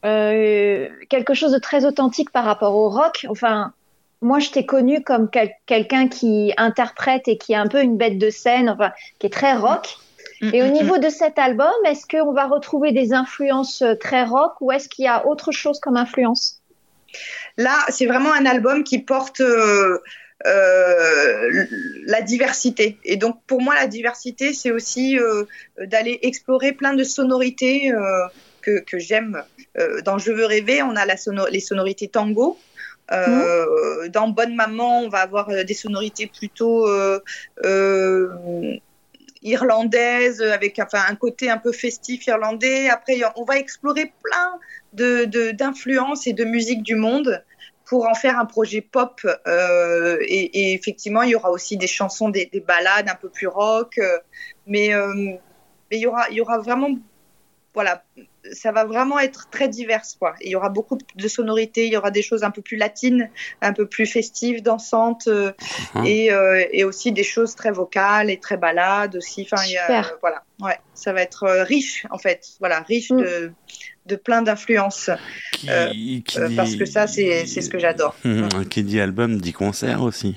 euh, 0.04 0.88
quelque 1.08 1.34
chose 1.34 1.52
de 1.52 1.58
très 1.58 1.84
authentique 1.84 2.30
par 2.30 2.44
rapport 2.44 2.74
au 2.74 2.88
rock. 2.88 3.26
Enfin, 3.28 3.72
moi, 4.20 4.38
je 4.38 4.50
t'ai 4.50 4.66
connu 4.66 5.02
comme 5.02 5.28
quelqu'un 5.66 6.08
qui 6.08 6.52
interprète 6.56 7.28
et 7.28 7.38
qui 7.38 7.52
est 7.52 7.56
un 7.56 7.68
peu 7.68 7.82
une 7.82 7.96
bête 7.96 8.18
de 8.18 8.30
scène, 8.30 8.68
enfin, 8.68 8.92
qui 9.18 9.26
est 9.26 9.30
très 9.30 9.54
rock. 9.54 9.96
Mm, 10.40 10.50
et 10.54 10.62
au 10.62 10.68
niveau 10.68 10.98
de 10.98 11.08
cet 11.08 11.38
album, 11.38 11.72
est-ce 11.84 12.06
qu'on 12.06 12.32
va 12.32 12.46
retrouver 12.46 12.92
des 12.92 13.12
influences 13.12 13.82
euh, 13.82 13.94
très 13.94 14.24
rock 14.24 14.54
ou 14.60 14.70
est-ce 14.72 14.88
qu'il 14.88 15.04
y 15.04 15.08
a 15.08 15.26
autre 15.26 15.52
chose 15.52 15.80
comme 15.80 15.96
influence? 15.96 16.60
Là, 17.56 17.76
c'est 17.88 18.06
vraiment 18.06 18.32
un 18.32 18.46
album 18.46 18.84
qui 18.84 19.00
porte 19.00 19.40
euh, 19.40 19.98
euh, 20.46 21.66
la 22.06 22.22
diversité. 22.22 22.98
Et 23.04 23.16
donc, 23.16 23.40
pour 23.46 23.60
moi, 23.60 23.74
la 23.74 23.88
diversité, 23.88 24.52
c'est 24.52 24.70
aussi 24.70 25.18
euh, 25.18 25.44
d'aller 25.80 26.20
explorer 26.22 26.72
plein 26.72 26.94
de 26.94 27.02
sonorités 27.02 27.92
que, 28.68 28.80
que 28.80 28.98
j'aime 28.98 29.42
euh, 29.78 30.00
dans 30.02 30.18
Je 30.18 30.32
veux 30.32 30.46
rêver, 30.46 30.82
on 30.82 30.96
a 30.96 31.06
la 31.06 31.14
les 31.50 31.60
sonorités 31.60 32.08
tango. 32.08 32.58
Euh, 33.10 34.02
mhm. 34.02 34.08
Dans 34.08 34.28
Bonne 34.28 34.54
Maman, 34.54 35.02
on 35.02 35.08
va 35.08 35.20
avoir 35.20 35.48
euh, 35.48 35.64
des 35.64 35.74
sonorités 35.74 36.26
plutôt 36.26 36.86
irlandaises, 39.40 40.42
avec 40.42 40.80
enfin, 40.80 41.02
un 41.08 41.14
côté 41.14 41.48
un 41.48 41.58
peu 41.58 41.72
festif 41.72 42.26
irlandais. 42.26 42.88
Après, 42.88 43.20
on 43.36 43.44
va 43.44 43.56
explorer 43.58 44.12
plein 44.22 44.58
d'influences 44.92 46.24
de, 46.24 46.30
et 46.30 46.32
de 46.32 46.44
musique 46.44 46.82
du 46.82 46.96
monde 46.96 47.42
pour 47.84 48.06
en 48.06 48.14
faire 48.14 48.38
un 48.38 48.44
projet 48.44 48.82
pop. 48.82 49.20
et, 49.46 50.74
effectivement, 50.74 51.22
il 51.22 51.30
y 51.30 51.34
aura 51.36 51.50
aussi 51.50 51.76
des 51.76 51.86
chansons, 51.86 52.28
des, 52.28 52.46
des 52.46 52.60
ballades 52.60 53.08
un 53.08 53.14
peu 53.14 53.30
plus 53.30 53.46
rock. 53.46 53.98
mais, 54.66 54.90
mais 55.90 55.96
il, 55.98 56.00
y 56.00 56.06
aura, 56.06 56.28
il 56.30 56.36
y 56.36 56.40
aura 56.40 56.58
vraiment 56.58 56.90
voilà, 57.78 58.02
ça 58.52 58.72
va 58.72 58.84
vraiment 58.84 59.18
être 59.18 59.48
très 59.50 59.68
divers. 59.68 60.02
Quoi. 60.18 60.34
Il 60.40 60.50
y 60.50 60.56
aura 60.56 60.68
beaucoup 60.68 60.98
de 61.14 61.28
sonorités, 61.28 61.86
il 61.86 61.92
y 61.92 61.96
aura 61.96 62.10
des 62.10 62.22
choses 62.22 62.44
un 62.44 62.50
peu 62.50 62.62
plus 62.62 62.76
latines, 62.76 63.30
un 63.60 63.72
peu 63.72 63.86
plus 63.86 64.06
festives, 64.06 64.62
dansantes, 64.62 65.28
euh, 65.28 65.52
uh-huh. 65.94 66.06
et, 66.06 66.32
euh, 66.32 66.64
et, 66.72 66.84
aussi 66.84 67.12
des 67.12 67.22
choses 67.22 67.54
très 67.54 67.70
vocales 67.70 68.30
et 68.30 68.38
très 68.38 68.56
balades 68.56 69.16
aussi. 69.16 69.46
Enfin, 69.50 69.62
il 69.66 69.72
y 69.72 69.78
a, 69.78 70.04
voilà, 70.20 70.42
ouais, 70.60 70.78
ça 70.94 71.12
va 71.12 71.22
être 71.22 71.44
euh, 71.44 71.64
riche 71.64 72.06
en 72.10 72.18
fait, 72.18 72.46
voilà, 72.60 72.80
riche 72.80 73.10
mm. 73.10 73.20
de, 73.20 73.52
de 74.06 74.16
plein 74.16 74.42
d'influences. 74.42 75.10
parce 75.66 76.76
que 76.76 76.84
ça, 76.84 77.06
c'est 77.06 77.46
ce 77.46 77.68
que 77.68 77.78
j'adore. 77.78 78.16
Qui 78.70 78.82
dit 78.82 79.00
album 79.00 79.40
dit 79.40 79.52
concert 79.52 80.02
aussi. 80.02 80.36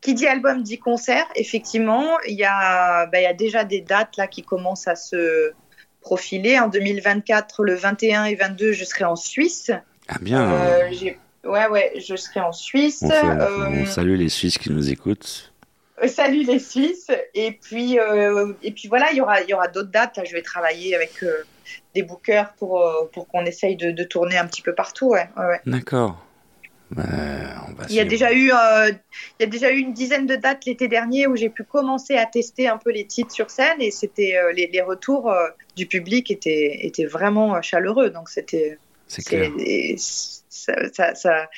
Qui 0.00 0.14
dit 0.14 0.26
album 0.26 0.62
dit 0.62 0.78
concert, 0.78 1.26
effectivement, 1.34 2.18
il 2.28 2.36
y, 2.36 2.44
a, 2.44 3.06
ben, 3.06 3.18
il 3.18 3.24
y 3.24 3.26
a 3.26 3.34
déjà 3.34 3.64
des 3.64 3.80
dates 3.80 4.16
là 4.16 4.28
qui 4.28 4.42
commencent 4.42 4.86
à 4.86 4.94
se, 4.94 5.52
profilé. 6.06 6.60
En 6.60 6.68
2024, 6.68 7.64
le 7.64 7.74
21 7.74 8.26
et 8.26 8.36
22, 8.36 8.70
je 8.70 8.84
serai 8.84 9.04
en 9.04 9.16
Suisse. 9.16 9.72
Ah 10.06 10.18
bien. 10.20 10.52
Euh, 10.52 10.88
ouais, 11.44 11.66
ouais, 11.66 11.92
je 11.96 12.14
serai 12.14 12.38
en 12.38 12.52
Suisse. 12.52 13.02
On, 13.02 13.10
euh, 13.10 13.84
salue 13.86 14.16
les 14.16 14.28
Suisses 14.28 14.56
qui 14.56 14.70
nous 14.70 14.88
écoutent. 14.88 15.52
Euh, 16.00 16.06
salut 16.06 16.44
les 16.44 16.60
Suisses. 16.60 17.10
Et 17.34 17.58
puis, 17.60 17.98
et 18.62 18.70
puis 18.70 18.86
voilà, 18.86 19.10
il 19.10 19.16
y 19.16 19.20
aura, 19.20 19.42
y 19.42 19.52
aura 19.52 19.66
d'autres 19.66 19.90
dates. 19.90 20.16
Là, 20.16 20.22
je 20.24 20.32
vais 20.32 20.42
travailler 20.42 20.94
avec 20.94 21.24
des 21.96 22.04
bookers 22.04 22.52
pour, 22.52 22.88
pour 23.12 23.26
qu'on 23.26 23.44
essaye 23.44 23.74
de, 23.74 24.04
tourner 24.04 24.38
un 24.38 24.46
petit 24.46 24.62
peu 24.62 24.76
partout. 24.76 25.08
Ouais, 25.08 25.28
ouais, 25.36 25.60
D'accord. 25.66 26.24
Il, 26.94 27.94
y 27.94 28.00
a 28.00 28.04
déjà 28.04 28.32
eu, 28.32 28.52
euh, 28.52 28.90
il 28.90 29.42
y 29.42 29.44
a 29.44 29.46
déjà 29.46 29.72
eu 29.72 29.78
une 29.78 29.92
dizaine 29.92 30.26
de 30.26 30.36
dates 30.36 30.64
l'été 30.66 30.86
dernier 30.86 31.26
où 31.26 31.34
j'ai 31.34 31.48
pu 31.48 31.64
commencer 31.64 32.16
à 32.16 32.26
tester 32.26 32.68
un 32.68 32.78
peu 32.78 32.90
les 32.90 33.04
titres 33.04 33.32
sur 33.32 33.50
scène 33.50 33.80
et 33.80 33.90
c'était 33.90 34.36
euh, 34.36 34.52
les, 34.52 34.80
retours 34.82 35.30
euh, 35.30 35.48
du 35.74 35.86
public 35.86 36.30
étaient, 36.30 36.86
étaient 36.86 37.06
vraiment 37.06 37.60
chaleureux. 37.60 38.10
Donc 38.10 38.28
c'était. 38.28 38.78
C'est 39.08 39.24
clair. 39.24 39.50
Ça, 40.48 41.14
ça, 41.14 41.48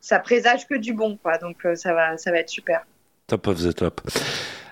ça, 0.00 0.18
présage 0.20 0.66
que 0.68 0.74
du 0.74 0.92
bon, 0.92 1.16
quoi. 1.16 1.38
Donc 1.38 1.66
ça, 1.74 1.92
va, 1.92 2.16
ça 2.18 2.30
va 2.30 2.38
être 2.38 2.48
super. 2.48 2.86
Top 3.26 3.46
of 3.48 3.62
the 3.62 3.74
top. 3.74 4.00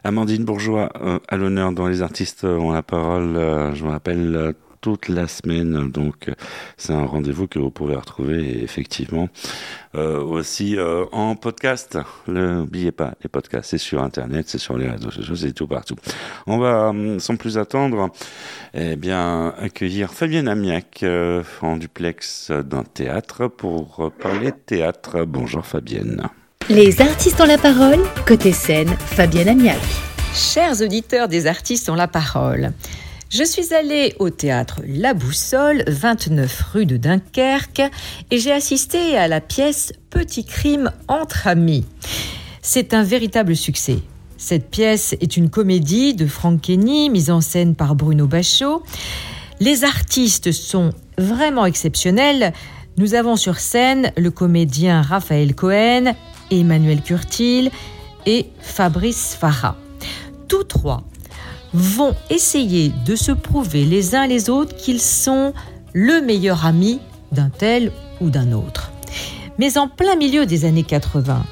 Amandine 0.04 0.44
Bourgeois, 0.44 0.90
à 1.28 1.36
l'honneur 1.36 1.72
dans 1.72 1.88
Les 1.88 2.00
artistes 2.00 2.44
ont 2.44 2.70
la 2.72 2.82
parole. 2.82 3.34
je 3.74 3.84
me 3.84 3.90
rappelle 3.90 4.54
toute 4.82 5.08
la 5.08 5.26
semaine. 5.28 5.90
Donc, 5.90 6.30
c'est 6.76 6.92
un 6.92 7.06
rendez-vous 7.06 7.46
que 7.46 7.58
vous 7.58 7.70
pouvez 7.70 7.94
retrouver 7.94 8.62
effectivement 8.62 9.28
euh, 9.94 10.20
aussi 10.20 10.76
euh, 10.76 11.06
en 11.12 11.36
podcast. 11.36 11.98
N'oubliez 12.26 12.92
pas, 12.92 13.14
les 13.22 13.28
podcasts, 13.28 13.70
c'est 13.70 13.78
sur 13.78 14.02
Internet, 14.02 14.46
c'est 14.48 14.58
sur 14.58 14.76
les 14.76 14.90
réseaux 14.90 15.10
sociaux, 15.10 15.36
c'est 15.36 15.52
tout 15.52 15.68
partout. 15.68 15.94
On 16.46 16.58
va, 16.58 16.92
euh, 16.92 17.18
sans 17.18 17.36
plus 17.36 17.56
attendre, 17.56 18.10
eh 18.74 18.96
bien, 18.96 19.54
accueillir 19.58 20.12
Fabienne 20.12 20.48
Amiac 20.48 21.04
en 21.62 21.76
duplex 21.76 22.50
d'un 22.50 22.82
théâtre 22.82 23.46
pour 23.46 24.12
parler 24.20 24.50
de 24.50 24.56
théâtre. 24.66 25.24
Bonjour 25.24 25.64
Fabienne. 25.64 26.28
Les 26.68 27.00
artistes 27.00 27.40
ont 27.40 27.46
la 27.46 27.58
parole, 27.58 28.00
côté 28.26 28.52
scène, 28.52 28.88
Fabienne 28.88 29.48
Amiac. 29.48 29.80
Chers 30.34 30.80
auditeurs 30.80 31.28
des 31.28 31.46
artistes 31.46 31.88
ont 31.88 31.94
la 31.94 32.08
parole. 32.08 32.72
Je 33.34 33.44
suis 33.44 33.72
allée 33.72 34.14
au 34.18 34.28
théâtre 34.28 34.82
La 34.86 35.14
Boussole, 35.14 35.84
29 35.86 36.64
rue 36.74 36.84
de 36.84 36.98
Dunkerque, 36.98 37.80
et 38.30 38.36
j'ai 38.36 38.52
assisté 38.52 39.16
à 39.16 39.26
la 39.26 39.40
pièce 39.40 39.94
Petit 40.10 40.44
crime 40.44 40.90
entre 41.08 41.46
amis. 41.46 41.86
C'est 42.60 42.92
un 42.92 43.02
véritable 43.02 43.56
succès. 43.56 44.00
Cette 44.36 44.68
pièce 44.68 45.14
est 45.22 45.38
une 45.38 45.48
comédie 45.48 46.12
de 46.12 46.26
Franck 46.26 46.60
Kenny, 46.60 47.08
mise 47.08 47.30
en 47.30 47.40
scène 47.40 47.74
par 47.74 47.94
Bruno 47.94 48.26
Bachot. 48.26 48.82
Les 49.60 49.84
artistes 49.84 50.52
sont 50.52 50.90
vraiment 51.16 51.64
exceptionnels. 51.64 52.52
Nous 52.98 53.14
avons 53.14 53.36
sur 53.36 53.60
scène 53.60 54.12
le 54.18 54.30
comédien 54.30 55.00
Raphaël 55.00 55.54
Cohen, 55.54 56.12
Emmanuel 56.50 57.00
Curtil 57.00 57.70
et 58.26 58.50
Fabrice 58.60 59.34
Farah. 59.40 59.78
Tous 60.48 60.64
trois 60.64 61.02
vont 61.74 62.14
essayer 62.30 62.92
de 63.06 63.16
se 63.16 63.32
prouver 63.32 63.84
les 63.84 64.14
uns 64.14 64.26
les 64.26 64.50
autres 64.50 64.76
qu'ils 64.76 65.00
sont 65.00 65.52
le 65.92 66.20
meilleur 66.20 66.66
ami 66.66 67.00
d'un 67.32 67.50
tel 67.50 67.92
ou 68.20 68.30
d'un 68.30 68.52
autre. 68.52 68.90
Mais 69.58 69.78
en 69.78 69.88
plein 69.88 70.16
milieu 70.16 70.46
des 70.46 70.64
années 70.64 70.82
80, 70.82 71.44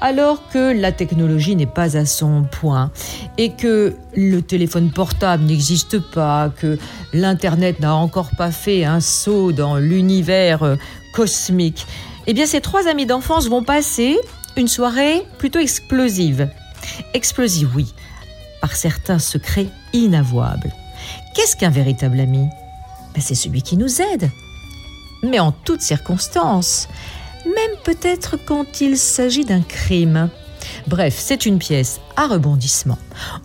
alors 0.00 0.48
que 0.48 0.72
la 0.72 0.92
technologie 0.92 1.56
n'est 1.56 1.66
pas 1.66 1.96
à 1.96 2.06
son 2.06 2.44
point 2.44 2.90
et 3.36 3.50
que 3.50 3.94
le 4.14 4.40
téléphone 4.42 4.90
portable 4.90 5.44
n'existe 5.44 5.98
pas, 5.98 6.50
que 6.56 6.78
l'Internet 7.12 7.80
n'a 7.80 7.94
encore 7.94 8.30
pas 8.36 8.50
fait 8.50 8.84
un 8.84 9.00
saut 9.00 9.52
dans 9.52 9.76
l'univers 9.76 10.62
euh, 10.62 10.76
cosmique, 11.12 11.86
eh 12.26 12.32
bien 12.32 12.46
ces 12.46 12.60
trois 12.60 12.86
amis 12.86 13.06
d'enfance 13.06 13.48
vont 13.48 13.64
passer 13.64 14.18
une 14.56 14.68
soirée 14.68 15.22
plutôt 15.38 15.58
explosive. 15.58 16.48
Explosive, 17.14 17.70
oui, 17.74 17.92
par 18.60 18.76
certains 18.76 19.18
secrets 19.18 19.68
inavouables. 19.92 20.72
Qu'est-ce 21.34 21.56
qu'un 21.56 21.70
véritable 21.70 22.20
ami? 22.20 22.46
Ben, 23.14 23.20
C'est 23.20 23.34
celui 23.34 23.62
qui 23.62 23.76
nous 23.76 24.00
aide, 24.00 24.30
mais 25.22 25.38
en 25.38 25.52
toutes 25.52 25.82
circonstances 25.82 26.88
même 27.48 27.76
peut-être 27.84 28.36
quand 28.36 28.80
il 28.80 28.98
s'agit 28.98 29.44
d'un 29.44 29.62
crime. 29.62 30.28
Bref, 30.86 31.14
c'est 31.18 31.46
une 31.46 31.58
pièce 31.58 32.00
à 32.16 32.26
rebondissement. 32.26 32.98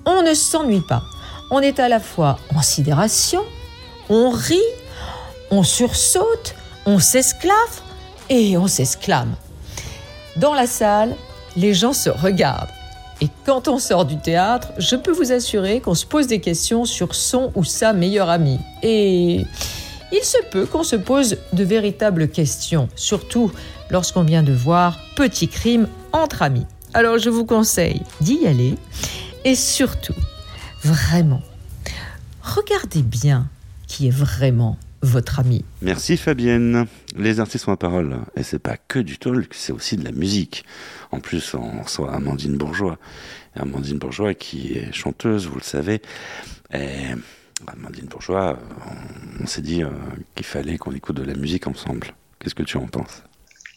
On 0.06 0.22
ne 0.24 0.34
s'ennuie 0.34 0.84
pas. 0.88 1.04
On 1.52 1.60
est 1.60 1.80
à 1.80 1.88
la 1.88 2.00
fois 2.00 2.40
en 2.56 2.62
sidération, 2.62 3.44
on 4.10 4.30
rit, 4.32 4.60
on 5.52 5.64
sursaute, 5.64 6.56
on 6.86 7.00
s'esclave 7.00 7.82
et 8.30 8.58
on 8.58 8.68
s'esclame. 8.68 9.36
Dans 10.38 10.54
la 10.54 10.68
salle, 10.68 11.16
les 11.56 11.74
gens 11.74 11.94
se 11.94 12.10
regardent. 12.10 12.72
Et 13.24 13.30
quand 13.46 13.70
on 13.70 13.80
sort 13.80 14.04
du 14.04 14.18
théâtre, 14.18 14.74
je 14.78 14.98
peux 14.98 15.14
vous 15.14 15.32
assurer 15.32 15.80
qu'on 15.80 15.94
se 15.94 16.06
pose 16.06 16.28
des 16.28 16.42
questions 16.42 16.84
sur 16.84 17.16
son 17.16 17.54
ou 17.56 17.64
sa 17.64 17.94
meilleure 17.94 18.30
amie. 18.30 18.60
Et 18.82 19.46
il 20.12 20.24
se 20.24 20.44
peut 20.52 20.66
qu'on 20.66 20.84
se 20.84 20.98
pose 20.98 21.38
de 21.54 21.64
véritables 21.64 22.28
questions, 22.28 22.90
surtout 22.98 23.50
lorsqu'on 23.90 24.24
vient 24.24 24.44
de 24.44 24.52
voir 24.52 25.00
Petit 25.16 25.48
crime 25.48 25.88
entre 26.12 26.42
amis. 26.42 26.66
Alors 26.94 27.18
je 27.18 27.30
vous 27.30 27.46
conseille 27.46 28.02
d'y 28.20 28.46
aller 28.46 28.76
et 29.46 29.56
surtout, 29.56 30.16
vraiment, 30.84 31.44
regardez 32.42 33.04
bien 33.04 33.48
qui 33.88 34.08
est 34.08 34.14
vraiment 34.14 34.78
votre 35.02 35.40
ami. 35.40 35.64
Merci 35.82 36.18
Fabienne. 36.18 36.88
Les 37.16 37.40
artistes 37.40 37.68
ont 37.68 37.72
la 37.72 37.78
parole. 37.78 38.18
Et 38.36 38.44
c'est 38.44 38.60
pas 38.60 38.78
que 38.78 39.00
du 39.00 39.18
talk, 39.18 39.54
c'est 39.54 39.74
aussi 39.74 39.98
de 39.98 40.04
la 40.04 40.12
musique. 40.12 40.66
En 41.12 41.20
plus, 41.20 41.54
on 41.54 41.84
reçoit 41.84 42.14
Amandine 42.14 42.58
Bourgeois. 42.58 42.98
Amandine 43.56 44.00
Bourgeois 44.00 44.34
qui 44.34 44.78
est 44.78 44.92
chanteuse, 44.92 45.48
vous 45.48 45.56
le 45.56 45.64
savez. 45.64 46.02
Et 46.74 47.14
Amandine 47.68 48.08
Bourgeois, 48.08 48.58
on, 49.42 49.46
s'est 49.46 49.62
dit 49.62 49.84
euh, 49.84 49.90
qu'il 50.36 50.46
fallait 50.46 50.78
qu'on 50.78 50.92
écoute 50.92 51.16
de 51.16 51.24
la 51.24 51.36
musique 51.36 51.68
ensemble. 51.68 52.08
Qu'est-ce 52.40 52.56
que 52.56 52.64
tu 52.64 52.78
en 52.78 52.88
penses? 52.88 53.24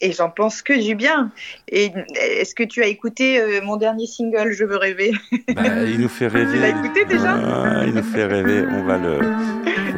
Et 0.01 0.13
j'en 0.13 0.29
pense 0.29 0.61
que 0.63 0.79
du 0.79 0.95
bien. 0.95 1.31
Et 1.69 1.91
est-ce 2.21 2.55
que 2.55 2.65
tu 2.65 2.83
as 2.83 2.87
écouté 2.87 3.41
euh, 3.41 3.61
mon 3.63 3.77
dernier 3.77 4.07
single, 4.07 4.53
Je 4.53 4.65
veux 4.65 4.77
rêver? 4.77 5.13
Bah, 5.55 5.85
Il 5.85 6.01
nous 6.01 6.09
fait 6.09 6.29
rêver. 6.29 6.53
Tu 6.53 6.61
l'as 6.61 6.69
écouté 6.69 7.05
déjà? 7.05 7.35
Ah, 7.35 7.85
Il 7.87 7.95
nous 7.95 8.03
fait 8.03 8.27
rêver. 8.27 8.65
On 8.67 8.85
va 8.85 8.99
le. 8.99 9.19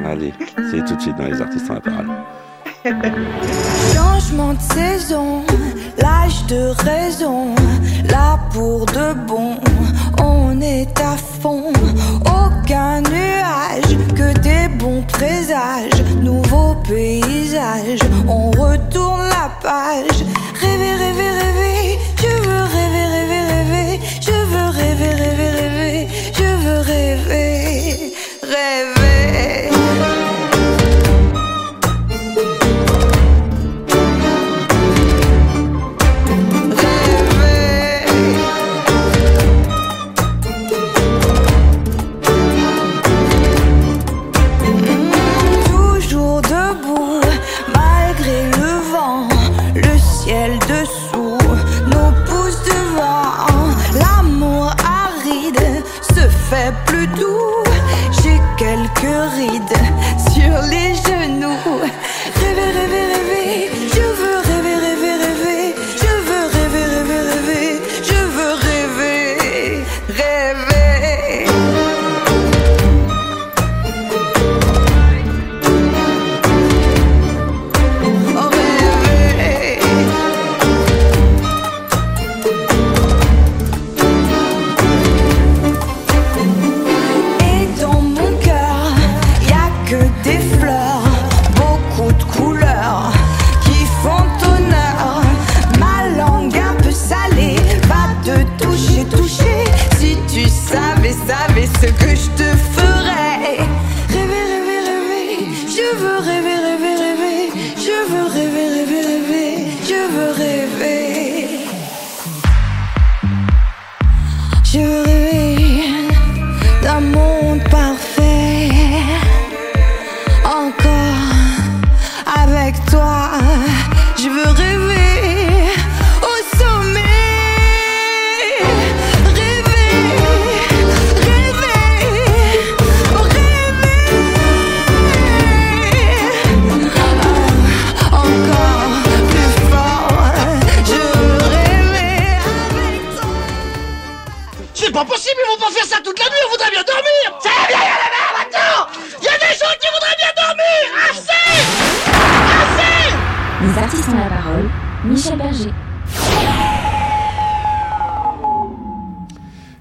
Allez, 0.05 0.33
c'est 0.71 0.85
tout 0.85 0.95
de 0.95 1.01
suite 1.01 1.17
dans 1.17 1.27
les 1.27 1.41
artistes 1.41 1.69
en 1.71 1.75
la 1.75 1.81
parole. 1.81 2.07
Changement 3.95 4.55
de 4.55 4.61
saison, 4.61 5.43
l'âge 5.99 6.47
de 6.47 6.69
raison, 6.85 7.55
là 8.09 8.39
pour 8.53 8.87
de 8.87 9.15
bon, 9.27 9.57
on 10.23 10.61
est 10.61 10.99
à 11.01 11.17
fond. 11.17 11.73
Aucun 12.21 13.01
nuage, 13.01 13.97
que 14.15 14.39
des 14.39 14.69
bons 14.77 15.03
présages, 15.03 16.03
nouveau 16.23 16.77
paysage, 16.89 18.01
on 18.29 18.51
retourne 18.53 19.29
la 19.29 19.51
page. 19.61 20.18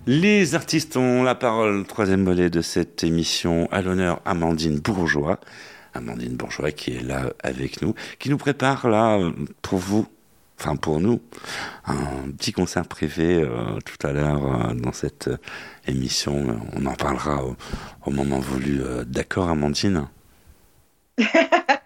Les 0.10 0.56
artistes 0.56 0.96
ont 0.96 1.24
la 1.24 1.36
parole, 1.36 1.86
troisième 1.86 2.24
volet 2.24 2.50
de 2.50 2.62
cette 2.62 3.04
émission, 3.04 3.68
à 3.72 3.82
l'honneur 3.82 4.22
Amandine 4.24 4.80
Bourgeois. 4.80 5.40
Amandine 5.94 6.38
Bourgeois 6.38 6.72
qui 6.72 6.96
est 6.96 7.04
là 7.04 7.34
avec 7.44 7.82
nous, 7.82 7.94
qui 8.18 8.30
nous 8.30 8.38
prépare 8.38 8.88
là 8.88 9.20
pour 9.62 9.80
vous, 9.80 10.08
enfin 10.58 10.78
pour 10.78 11.02
nous, 11.02 11.22
un 11.86 12.32
petit 12.38 12.54
concert 12.54 12.88
privé 12.88 13.42
euh, 13.44 13.80
tout 13.84 14.08
à 14.08 14.14
l'heure 14.14 14.70
euh, 14.70 14.74
dans 14.74 14.94
cette 14.94 15.30
émission. 15.88 16.58
On 16.74 16.86
en 16.86 16.96
parlera 16.96 17.44
au, 18.06 18.12
moment 18.12 18.40
voulu. 18.40 18.82
Euh, 18.82 19.04
d'accord 19.04 19.50
Amandine? 19.50 20.08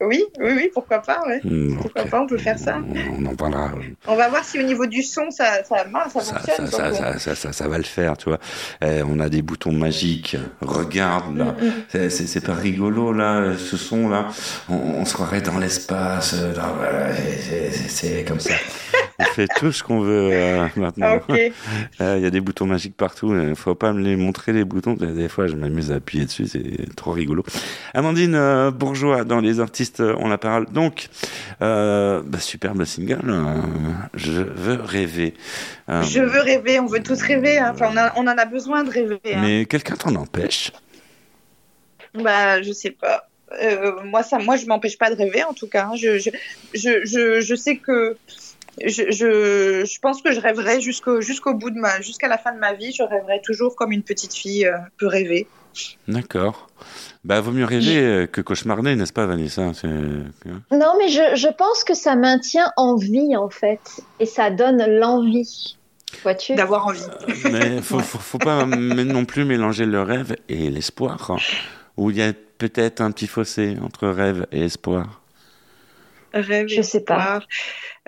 Oui, 0.00 0.22
oui, 0.40 0.52
oui, 0.56 0.70
pourquoi 0.72 1.00
pas, 1.00 1.20
ouais. 1.26 1.40
Hmm, 1.44 1.76
Pourquoi 1.76 2.04
pas, 2.04 2.20
on 2.22 2.26
peut 2.26 2.38
faire 2.38 2.58
ça. 2.58 2.78
On 3.18 3.26
en 3.26 3.34
parlera. 3.34 3.72
On 4.06 4.16
va 4.16 4.28
voir 4.28 4.44
si 4.44 4.58
au 4.58 4.62
niveau 4.62 4.86
du 4.86 5.02
son, 5.02 5.30
ça, 5.30 5.62
ça, 5.64 5.84
marche, 5.84 6.12
ça 6.12 6.20
Ça, 6.20 6.34
fonctionne. 6.40 6.66
ça, 6.68 7.18
ça, 7.18 7.34
ça, 7.34 7.52
ça, 7.52 7.68
va 7.68 7.78
le 7.78 7.84
faire, 7.84 8.16
tu 8.16 8.28
vois. 8.28 8.38
Eh, 8.82 9.02
on 9.02 9.18
a 9.20 9.28
des 9.28 9.42
boutons 9.42 9.72
magiques. 9.72 10.36
Regarde, 10.60 11.36
là. 11.36 11.54
C'est- 11.88 12.10
C'est 12.10 12.26
c'est 12.26 12.40
pas 12.44 12.54
rigolo, 12.54 13.12
là, 13.12 13.52
ce 13.56 13.76
son-là. 13.76 14.28
On, 14.68 14.74
on 14.74 15.04
se 15.04 15.14
croirait 15.14 15.40
dans 15.42 15.58
l'espace. 15.58 16.34
euh, 16.34 16.54
là, 16.54 16.72
voilà, 16.76 17.14
c'est- 17.88 18.24
comme 18.26 18.40
ça. 18.40 18.54
On 19.18 19.24
fait 19.24 19.48
tout 19.58 19.70
ce 19.72 19.82
qu'on 19.82 20.00
veut 20.00 20.30
euh, 20.32 20.66
maintenant. 20.76 21.20
Euh, 22.00 22.16
Il 22.18 22.22
y 22.22 22.26
a 22.26 22.30
des 22.30 22.40
boutons 22.40 22.66
magiques 22.66 22.96
partout. 22.96 23.34
Il 23.34 23.54
faut 23.54 23.74
pas 23.74 23.92
me 23.92 24.00
les 24.00 24.16
montrer, 24.16 24.52
les 24.52 24.64
boutons. 24.64 24.94
Des 24.94 25.28
fois, 25.28 25.46
je 25.46 25.56
m'amuse 25.56 25.92
à 25.92 25.96
appuyer 25.96 26.24
dessus. 26.24 26.46
C'est 26.46 26.94
trop 26.96 27.12
rigolo. 27.12 27.44
Amandine 27.94 28.34
euh, 28.34 28.70
Bourgeois, 28.70 29.24
dans 29.24 29.40
Les 29.40 29.60
artistes 29.60 29.70
ont 30.00 30.28
la 30.28 30.38
parole. 30.38 30.66
Donc, 30.66 31.08
euh, 31.62 32.22
bah, 32.24 32.38
superbe 32.38 32.84
single. 32.84 33.20
euh, 33.28 33.60
je 34.14 34.32
veux 34.42 34.80
rêver. 34.80 35.34
Euh, 35.88 36.02
Je 36.02 36.20
veux 36.20 36.40
rêver, 36.40 36.78
on 36.80 36.86
veut 36.86 37.02
tous 37.02 37.20
rêver. 37.22 37.58
hein. 37.58 37.72
Enfin, 37.74 37.90
on, 37.92 37.96
a- 37.96 38.12
on 38.16 38.22
en 38.26 38.38
a 38.38 38.44
besoin 38.44 38.84
de 38.84 38.90
rêver. 38.90 39.18
hein. 39.26 39.40
Mais 39.42 39.64
quelqu'un 39.66 39.96
t'en 39.96 40.14
empêche? 40.14 40.72
Bah, 42.14 42.60
je 42.62 42.72
sais 42.72 42.90
pas. 42.90 43.28
Euh, 43.62 44.02
moi, 44.04 44.22
ça, 44.22 44.38
moi, 44.38 44.56
je 44.56 44.66
m'empêche 44.66 44.98
pas 44.98 45.10
de 45.10 45.16
rêver, 45.16 45.42
en 45.44 45.52
tout 45.52 45.68
cas. 45.68 45.86
hein. 45.86 45.96
Je, 45.96 46.18
je, 46.18 46.30
je, 46.74 47.04
je, 47.04 47.40
je 47.40 47.54
sais 47.54 47.76
que 47.78 48.16
je, 48.84 49.10
je, 49.10 49.84
je 49.84 49.98
pense 50.00 50.22
que 50.22 50.32
je 50.32 50.40
rêverai 50.40 50.80
jusqu'au 50.80 51.20
jusqu'au 51.20 51.54
bout 51.54 51.70
de 51.70 51.78
ma, 51.78 52.00
jusqu'à 52.00 52.28
la 52.28 52.38
fin 52.38 52.52
de 52.52 52.58
ma 52.58 52.72
vie. 52.74 52.92
Je 52.92 53.02
rêverai 53.02 53.40
toujours 53.42 53.74
comme 53.76 53.92
une 53.92 54.02
petite 54.04 54.34
fille 54.34 54.66
euh, 54.66 54.76
peut 54.98 55.06
rêver. 55.08 55.48
D'accord. 56.08 56.68
Bah, 57.24 57.40
vaut 57.40 57.52
mieux 57.52 57.64
rêver 57.64 57.98
euh, 57.98 58.26
que 58.26 58.40
cauchemarder, 58.40 58.96
n'est-ce 58.96 59.12
pas, 59.12 59.26
Vanessa? 59.26 59.62
Hein 59.62 59.72
Non, 60.70 60.94
mais 60.98 61.08
je, 61.08 61.36
je 61.36 61.48
pense 61.48 61.84
que 61.84 61.94
ça 61.94 62.16
maintient 62.16 62.72
en 62.76 62.96
vie, 62.96 63.36
en 63.36 63.50
fait. 63.50 64.02
Et 64.18 64.26
ça 64.26 64.50
donne 64.50 64.84
l'envie. 64.86 65.76
Vois-tu? 66.22 66.54
D'avoir 66.54 66.86
envie. 66.86 67.02
Mais 67.50 67.80
faut, 67.82 68.00
faut, 68.00 68.18
faut 68.18 68.38
pas 68.38 68.64
non 68.66 69.24
plus 69.24 69.44
mélanger 69.44 69.84
le 69.84 70.02
rêve 70.02 70.36
et 70.48 70.70
l'espoir. 70.70 71.36
Où 71.96 72.10
il 72.10 72.16
y 72.16 72.22
a 72.22 72.32
peut-être 72.58 73.00
un 73.00 73.10
petit 73.10 73.26
fossé 73.26 73.76
entre 73.82 74.08
rêve 74.08 74.46
et 74.50 74.64
espoir? 74.64 75.20
Rêve. 76.32 76.68
Je 76.68 76.82
sais 76.82 77.00
pas. 77.00 77.40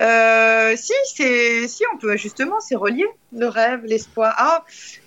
Euh, 0.01 0.75
si, 0.77 0.92
c'est, 1.14 1.68
si, 1.68 1.83
on 1.92 1.98
peut 1.98 2.16
justement, 2.16 2.61
c'est 2.61 2.77
relié. 2.77 3.05
Le 3.33 3.46
rêve, 3.46 3.81
l'espoir. 3.85 4.35
Ah, 4.37 4.64
euh, 4.64 5.01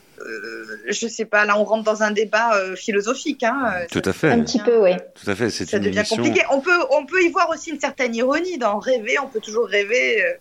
je 0.88 1.08
sais 1.08 1.26
pas. 1.26 1.46
Là, 1.46 1.58
on 1.60 1.64
rentre 1.64 1.84
dans 1.84 2.04
un 2.04 2.12
débat 2.12 2.56
euh, 2.56 2.76
philosophique. 2.76 3.44
Hein. 3.44 3.74
Tout 3.92 4.02
Ça- 4.04 4.10
à 4.10 4.14
fait. 4.14 4.32
Un 4.32 4.42
petit 4.42 4.60
peu, 4.60 4.82
oui. 4.82 4.92
Tout 5.22 5.30
à 5.30 5.36
fait. 5.36 5.50
C'est 5.50 5.68
Ça 5.70 5.78
une 5.78 5.84
devient 5.84 5.98
émission. 5.98 6.18
compliqué. 6.18 6.42
On 6.52 6.62
peut, 6.62 6.80
on 6.92 7.06
peut 7.06 7.22
y 7.24 7.30
voir 7.30 7.50
aussi 7.50 7.72
une 7.72 7.80
certaine 7.80 8.14
ironie 8.16 8.58
dans 8.58 8.80
rêver. 8.80 9.18
On 9.24 9.28
peut 9.28 9.40
toujours 9.42 9.68
rêver. 9.68 10.24
euh, 10.24 10.34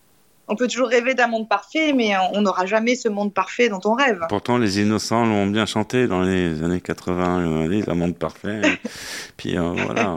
on 0.46 0.56
peut 0.56 0.68
toujours 0.68 0.88
rêver 0.88 1.14
d'un 1.14 1.26
monde 1.26 1.48
parfait, 1.48 1.94
mais 1.94 2.12
on 2.34 2.42
n'aura 2.42 2.66
jamais 2.66 2.96
ce 2.96 3.08
monde 3.08 3.32
parfait 3.32 3.70
dont 3.70 3.80
on 3.86 3.94
rêve. 3.94 4.20
Pourtant, 4.28 4.58
les 4.58 4.78
innocents 4.78 5.24
l'ont 5.24 5.46
bien 5.46 5.64
chanté 5.64 6.06
dans 6.06 6.20
les 6.20 6.62
années 6.62 6.82
80, 6.82 7.66
les 7.66 7.88
un 7.88 7.94
monde 7.94 8.14
parfait. 8.18 8.60
Puis 9.38 9.56
euh, 9.56 9.62
voilà, 9.72 10.14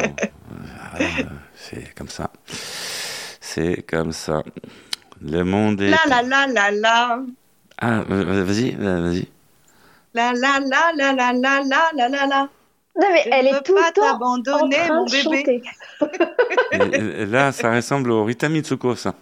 euh, 1.00 1.04
c'est 1.56 1.96
comme 1.96 2.10
ça. 2.10 2.30
C'est 3.40 3.84
comme 3.88 4.12
ça. 4.12 4.44
Le 5.22 5.44
monde 5.44 5.82
est. 5.82 5.90
La 5.92 6.00
la 6.10 6.22
la 6.22 6.46
la 6.48 6.72
la. 6.72 7.20
Ah, 7.80 8.04
euh, 8.12 8.44
vas-y, 8.44 8.76
euh, 8.82 9.02
vas-y. 9.02 9.28
La 10.18 10.34
la 10.34 10.60
la 10.60 10.92
la 10.96 11.14
la 11.14 11.32
la 11.34 11.62
la 11.62 11.92
la 11.96 12.10
la 12.10 12.26
la. 12.26 12.50
Non, 13.00 13.08
mais 13.14 13.22
Je 13.26 13.30
elle 13.32 13.48
est 13.48 13.54
veux 13.54 13.62
tout 13.62 13.76
pas 13.76 13.88
le 13.90 13.94
temps 13.94 14.02
en 14.02 14.12
t'abandonner, 14.14 14.76
train 14.78 14.96
mon 14.96 15.06
de 15.06 15.12
bébé. 15.12 15.22
chanter. 15.24 15.62
Et- 16.72 17.22
et 17.22 17.26
là, 17.28 17.52
ça 17.52 17.72
ressemble 17.76 18.10
au 18.12 18.24
Rita 18.26 18.50
Mitsuko, 18.50 18.96
ça. 18.96 19.14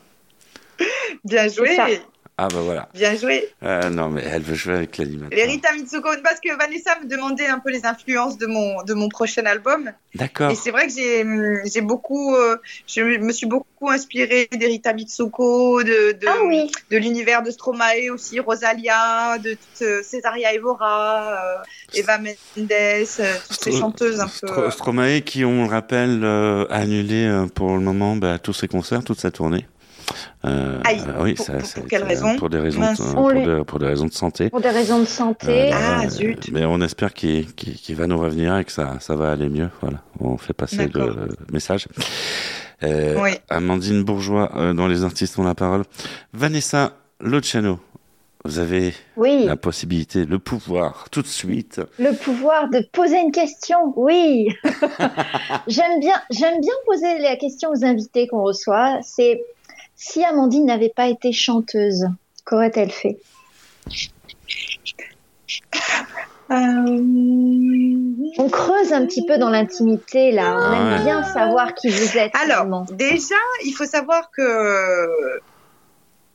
Bien 1.25 1.47
joué, 1.49 1.75
ça. 1.75 1.87
Ah 2.37 2.49
bah 2.49 2.59
voilà. 2.61 2.89
bien 2.93 3.15
joué. 3.15 3.47
Euh, 3.63 3.89
non, 3.89 4.09
mais 4.09 4.21
elle 4.29 4.41
veut 4.41 4.55
jouer 4.55 4.73
avec 4.73 4.97
l'animateur. 4.97 5.29
Les 5.37 5.45
Rita 5.45 5.71
Mitsuko, 5.73 6.09
parce 6.21 6.41
que 6.41 6.53
Vanessa 6.57 6.99
me 7.01 7.07
demandait 7.07 7.47
un 7.47 7.59
peu 7.59 7.71
les 7.71 7.85
influences 7.85 8.37
de 8.37 8.45
mon, 8.45 8.83
de 8.83 8.93
mon 8.93 9.07
prochain 9.07 9.45
album. 9.45 9.89
D'accord. 10.15 10.51
Et 10.51 10.55
c'est 10.55 10.71
vrai 10.71 10.87
que 10.87 10.93
j'ai, 10.93 11.21
hum, 11.21 11.59
j'ai 11.65 11.79
beaucoup, 11.79 12.35
euh, 12.35 12.57
je 12.87 13.01
me 13.01 13.31
suis 13.31 13.45
beaucoup 13.47 13.89
inspirée 13.89 14.49
des 14.51 14.65
Rita 14.65 14.91
Mitsuko, 14.91 15.81
de, 15.83 16.11
de, 16.11 16.27
Ah 16.27 16.35
oui. 16.45 16.69
de 16.91 16.97
l'univers 16.97 17.41
de 17.41 17.51
Stromae 17.51 18.09
aussi, 18.11 18.37
Rosalia, 18.41 19.37
de 19.37 19.51
toute, 19.51 19.81
euh, 19.83 20.03
Césaria 20.03 20.53
Evora, 20.53 21.37
euh, 21.61 21.63
Eva 21.93 22.17
Mendes, 22.17 22.69
euh, 22.69 23.33
toutes 23.49 23.63
ces 23.63 23.71
chanteuses 23.71 24.19
un 24.19 24.27
peu. 24.27 24.47
Stro- 24.47 24.71
Stromae 24.71 25.21
qui, 25.21 25.45
on 25.45 25.63
le 25.63 25.69
rappelle, 25.69 26.21
euh, 26.25 26.65
a 26.69 26.79
annulé 26.79 27.25
euh, 27.27 27.45
pour 27.47 27.75
le 27.75 27.81
moment 27.81 28.17
bah, 28.17 28.39
tous 28.39 28.51
ses 28.53 28.67
concerts, 28.67 29.05
toute 29.05 29.19
sa 29.21 29.31
tournée. 29.31 29.65
Euh, 30.45 30.79
Aïe. 30.83 31.01
euh, 31.07 31.23
oui, 31.23 31.33
Pour- 31.33 31.45
ça, 31.45 31.53
pour- 31.53 31.65
ça- 31.65 31.79
pour 31.79 31.89
quelle 31.89 32.01
ça- 32.01 32.05
raison 32.07 32.35
Pour 32.37 32.49
des 32.49 32.59
raisons, 32.59 32.81
pour, 33.13 33.33
de, 33.33 33.63
pour 33.63 33.79
des 33.79 33.87
raisons 33.87 34.05
de 34.05 34.13
santé. 34.13 34.49
Pour 34.49 34.61
des 34.61 34.69
raisons 34.69 34.99
de 34.99 35.05
santé. 35.05 35.71
Euh, 35.73 35.75
Ah, 36.01 36.07
zut. 36.09 36.49
Mais 36.51 36.65
on 36.65 36.79
espère 36.81 37.13
qu'il 37.13 37.45
va 37.89 38.07
nous 38.07 38.17
revenir 38.19 38.55
et 38.57 38.65
que 38.65 38.71
ça, 38.71 38.97
ça 38.99 39.15
va 39.15 39.31
aller 39.31 39.49
mieux. 39.49 39.69
Voilà, 39.81 39.97
on 40.19 40.37
fait 40.37 40.53
passer 40.53 40.87
le 40.93 41.29
message. 41.51 41.87
Euh, 42.83 43.15
Oui. 43.21 43.31
Amandine 43.49 44.03
Bourgeois, 44.03 44.51
euh, 44.57 44.73
dans 44.73 44.87
Les 44.87 45.03
artistes 45.03 45.39
ont 45.39 45.43
la 45.43 45.55
parole. 45.55 45.83
Vanessa 46.33 46.91
Luciano, 47.21 47.79
vous 48.43 48.59
avez 48.59 48.93
Oui, 49.15 49.45
la 49.45 49.55
possibilité, 49.55 50.25
le 50.25 50.37
pouvoir, 50.39 51.07
tout 51.09 51.21
de 51.21 51.27
suite. 51.27 51.81
le 51.97 52.11
pouvoir 52.13 52.69
de 52.69 52.85
poser 52.91 53.19
une 53.21 53.31
question. 53.31 53.93
Oui. 53.95 54.49
j'aime 55.67 55.99
bien, 55.99 56.15
j'aime 56.29 56.59
bien 56.61 56.73
poser 56.85 57.19
la 57.19 57.35
question 57.37 57.69
aux 57.71 57.83
invités 57.85 58.27
qu'on 58.27 58.43
reçoit. 58.43 58.99
C'est 59.01 59.41
si 59.95 60.23
Amandine 60.23 60.65
n'avait 60.65 60.93
pas 60.95 61.07
été 61.07 61.31
chanteuse, 61.31 62.07
qu'aurait-elle 62.45 62.91
fait 62.91 63.17
On 68.37 68.49
creuse 68.49 68.93
un 68.93 69.05
petit 69.05 69.25
peu 69.25 69.37
dans 69.37 69.49
l'intimité 69.49 70.31
là. 70.31 70.57
On 70.57 70.73
aime 70.73 70.97
ouais. 70.97 71.03
bien 71.03 71.23
savoir 71.23 71.73
qui 71.73 71.89
vous 71.89 72.17
êtes. 72.17 72.35
Alors, 72.35 72.63
finalement. 72.65 72.85
déjà, 72.91 73.35
il 73.65 73.71
faut 73.71 73.85
savoir 73.85 74.29
que 74.31 75.39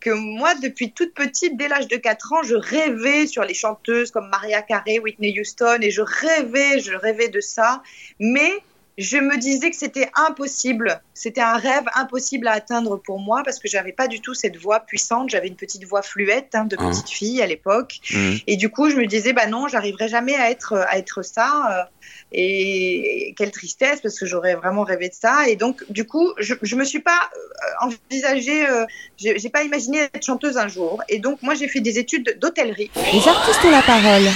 que 0.01 0.11
moi, 0.11 0.55
depuis 0.55 0.93
toute 0.93 1.13
petite, 1.15 1.57
dès 1.57 1.69
l'âge 1.69 1.87
de 1.87 1.97
4 1.97 2.33
ans, 2.33 2.43
je 2.43 2.55
rêvais 2.55 3.27
sur 3.27 3.45
les 3.45 3.55
chanteuses 3.55 4.11
comme 4.11 4.29
Maria 4.31 4.63
Carey, 4.63 4.99
Whitney 4.99 5.39
Houston, 5.39 5.79
et 5.83 5.91
je 5.91 6.01
rêvais, 6.01 6.81
je 6.81 6.95
rêvais 6.95 7.29
de 7.29 7.41
ça. 7.41 7.83
Mais 8.19 8.51
je 9.01 9.17
me 9.17 9.37
disais 9.39 9.71
que 9.71 9.77
c'était 9.77 10.11
impossible. 10.29 11.01
C'était 11.15 11.41
un 11.41 11.57
rêve 11.57 11.85
impossible 11.95 12.47
à 12.49 12.53
atteindre 12.53 12.97
pour 12.99 13.19
moi 13.19 13.43
parce 13.45 13.59
que 13.59 13.67
j'avais 13.69 13.93
pas 13.93 14.09
du 14.09 14.21
tout 14.21 14.35
cette 14.35 14.57
voix 14.57 14.81
puissante. 14.81 15.31
J'avais 15.31 15.49
une 15.49 15.57
petite 15.57 15.85
voix 15.85 16.03
fluette 16.03 16.55
hein, 16.55 16.65
de 16.67 16.77
Ah. 16.79 16.89
petite 16.91 17.09
fille 17.09 17.41
à 17.43 17.47
l'époque. 17.47 17.99
Mhm. 18.13 18.39
Et 18.47 18.57
du 18.57 18.69
coup, 18.69 18.91
je 18.91 18.97
me 18.97 19.07
disais, 19.07 19.33
bah 19.33 19.47
non, 19.47 19.69
j'arriverai 19.69 20.09
jamais 20.09 20.35
à 20.37 20.51
être, 20.51 20.75
à 20.89 20.99
être 20.99 21.23
ça. 21.23 21.49
euh, 21.73 21.85
Et 22.33 23.35
quelle 23.37 23.51
tristesse, 23.51 24.01
parce 24.03 24.19
que 24.19 24.27
j'aurais 24.27 24.55
vraiment 24.55 24.85
rêvé 24.85 25.09
de 25.09 25.15
ça. 25.15 25.49
Et 25.49 25.57
donc, 25.57 25.83
du 25.91 26.07
coup, 26.07 26.33
je, 26.39 26.55
je 26.63 26.77
me 26.77 26.85
suis 26.85 27.01
pas 27.01 27.19
euh, 27.37 27.87
envisagé, 27.89 28.69
euh, 28.69 28.85
j'ai 29.17 29.39
j'ai 29.39 29.49
pas 29.49 29.63
imaginé 29.65 29.99
être 30.15 30.25
chanteuse 30.25 30.57
un 30.57 30.69
jour. 30.69 31.03
Et 31.09 31.19
donc, 31.19 31.43
moi, 31.43 31.55
j'ai 31.55 31.69
fait 31.69 31.81
des 31.81 31.99
études 31.99 32.39
d'hôtellerie. 32.41 32.91
Les 33.13 33.27
artistes 33.29 33.65
ont 33.65 33.71
la 33.71 33.83
parole. 33.83 34.27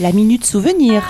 La 0.00 0.12
minute 0.12 0.44
souvenir. 0.46 1.02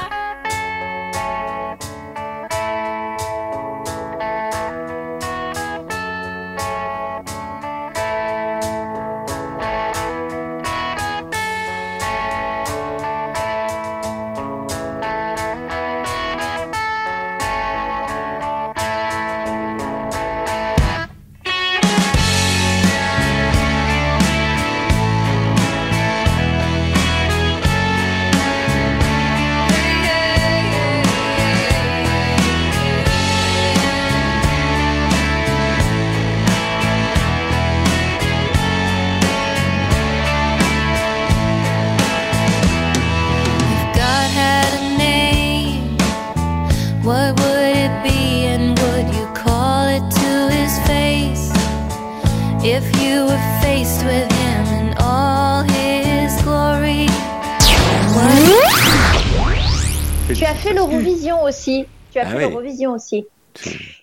Tu 60.44 60.50
as 60.50 60.54
fait 60.54 60.74
l'Eurovision 60.74 61.42
aussi. 61.44 61.86
Tu 62.12 62.18
as 62.18 62.24
Ah 62.26 62.30
fait 62.30 62.36
oui. 62.36 62.42
l'Eurovision 62.42 62.92
aussi. 62.92 63.24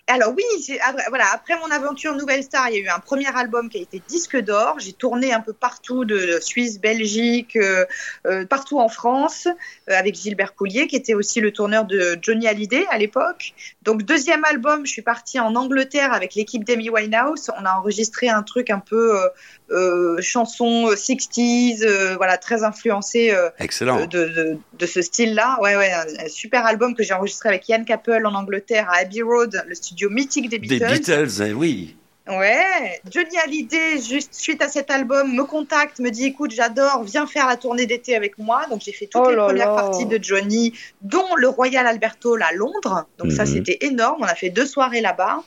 Alors 0.08 0.34
oui, 0.36 0.76
après, 0.84 1.04
voilà, 1.08 1.26
après 1.32 1.56
mon 1.60 1.70
aventure 1.70 2.16
Nouvelle 2.16 2.42
Star, 2.42 2.68
il 2.68 2.74
y 2.74 2.78
a 2.78 2.80
eu 2.80 2.88
un 2.88 2.98
premier 2.98 3.28
album 3.36 3.68
qui 3.68 3.78
a 3.78 3.80
été 3.80 4.02
disque 4.08 4.36
d'or. 4.36 4.80
J'ai 4.80 4.92
tourné 4.92 5.32
un 5.32 5.38
peu 5.38 5.52
partout 5.52 6.04
de 6.04 6.40
Suisse, 6.40 6.80
Belgique, 6.80 7.54
euh, 7.54 7.84
euh, 8.26 8.44
partout 8.44 8.80
en 8.80 8.88
France, 8.88 9.46
euh, 9.46 9.94
avec 9.96 10.16
Gilbert 10.16 10.56
Coulier, 10.56 10.88
qui 10.88 10.96
était 10.96 11.14
aussi 11.14 11.40
le 11.40 11.52
tourneur 11.52 11.84
de 11.84 12.18
Johnny 12.20 12.48
Hallyday 12.48 12.86
à 12.90 12.98
l'époque. 12.98 13.54
Donc 13.82 14.02
deuxième 14.04 14.44
album, 14.44 14.86
je 14.86 14.92
suis 14.92 15.02
partie 15.02 15.40
en 15.40 15.54
Angleterre 15.54 16.12
avec 16.12 16.34
l'équipe 16.34 16.64
d'Amy 16.64 16.88
Winehouse. 16.88 17.50
On 17.60 17.64
a 17.64 17.72
enregistré 17.74 18.28
un 18.28 18.42
truc 18.42 18.70
un 18.70 18.78
peu 18.78 19.18
chanson 20.20 20.90
60s, 20.92 22.16
voilà, 22.16 22.38
très 22.38 22.62
influencé 22.62 23.34
Excellent. 23.58 24.06
De, 24.06 24.58
de, 24.78 24.86
ce 24.86 25.02
style-là. 25.02 25.58
Ouais, 25.60 25.76
ouais, 25.76 25.90
un, 25.92 26.28
super 26.28 26.64
album 26.66 26.94
que 26.94 27.02
j'ai 27.02 27.14
enregistré 27.14 27.48
avec 27.48 27.68
Ian 27.68 27.84
Capel 27.84 28.26
en 28.26 28.34
Angleterre 28.34 28.88
à 28.90 28.98
Abbey 28.98 29.22
Road, 29.22 29.62
le 29.66 29.74
studio 29.74 30.10
mythique 30.10 30.48
des 30.48 30.58
Beatles. 30.58 30.78
Des 30.78 30.98
Beatles, 30.98 31.42
eh 31.48 31.52
oui. 31.52 31.96
Ouais, 32.28 33.00
Johnny 33.10 33.36
Hallyday, 33.44 34.00
juste 34.00 34.32
suite 34.34 34.62
à 34.62 34.68
cet 34.68 34.92
album, 34.92 35.34
me 35.34 35.42
contacte, 35.42 35.98
me 35.98 36.08
dit 36.10 36.26
écoute, 36.26 36.52
j'adore, 36.52 37.02
viens 37.02 37.26
faire 37.26 37.48
la 37.48 37.56
tournée 37.56 37.84
d'été 37.84 38.14
avec 38.14 38.38
moi. 38.38 38.64
Donc 38.70 38.80
j'ai 38.84 38.92
fait 38.92 39.06
toutes 39.06 39.22
oh 39.26 39.30
les 39.30 39.36
premières 39.36 39.74
parties 39.74 40.06
de 40.06 40.22
Johnny, 40.22 40.72
dont 41.00 41.34
le 41.36 41.48
Royal 41.48 41.84
Albert 41.84 42.16
Hall 42.24 42.42
à 42.42 42.52
Londres. 42.52 43.06
Donc 43.18 43.32
ça, 43.32 43.44
mhm. 43.44 43.54
c'était 43.54 43.78
énorme. 43.80 44.18
On 44.20 44.26
a 44.26 44.36
fait 44.36 44.50
deux 44.50 44.66
soirées 44.66 45.00
là-bas. 45.00 45.42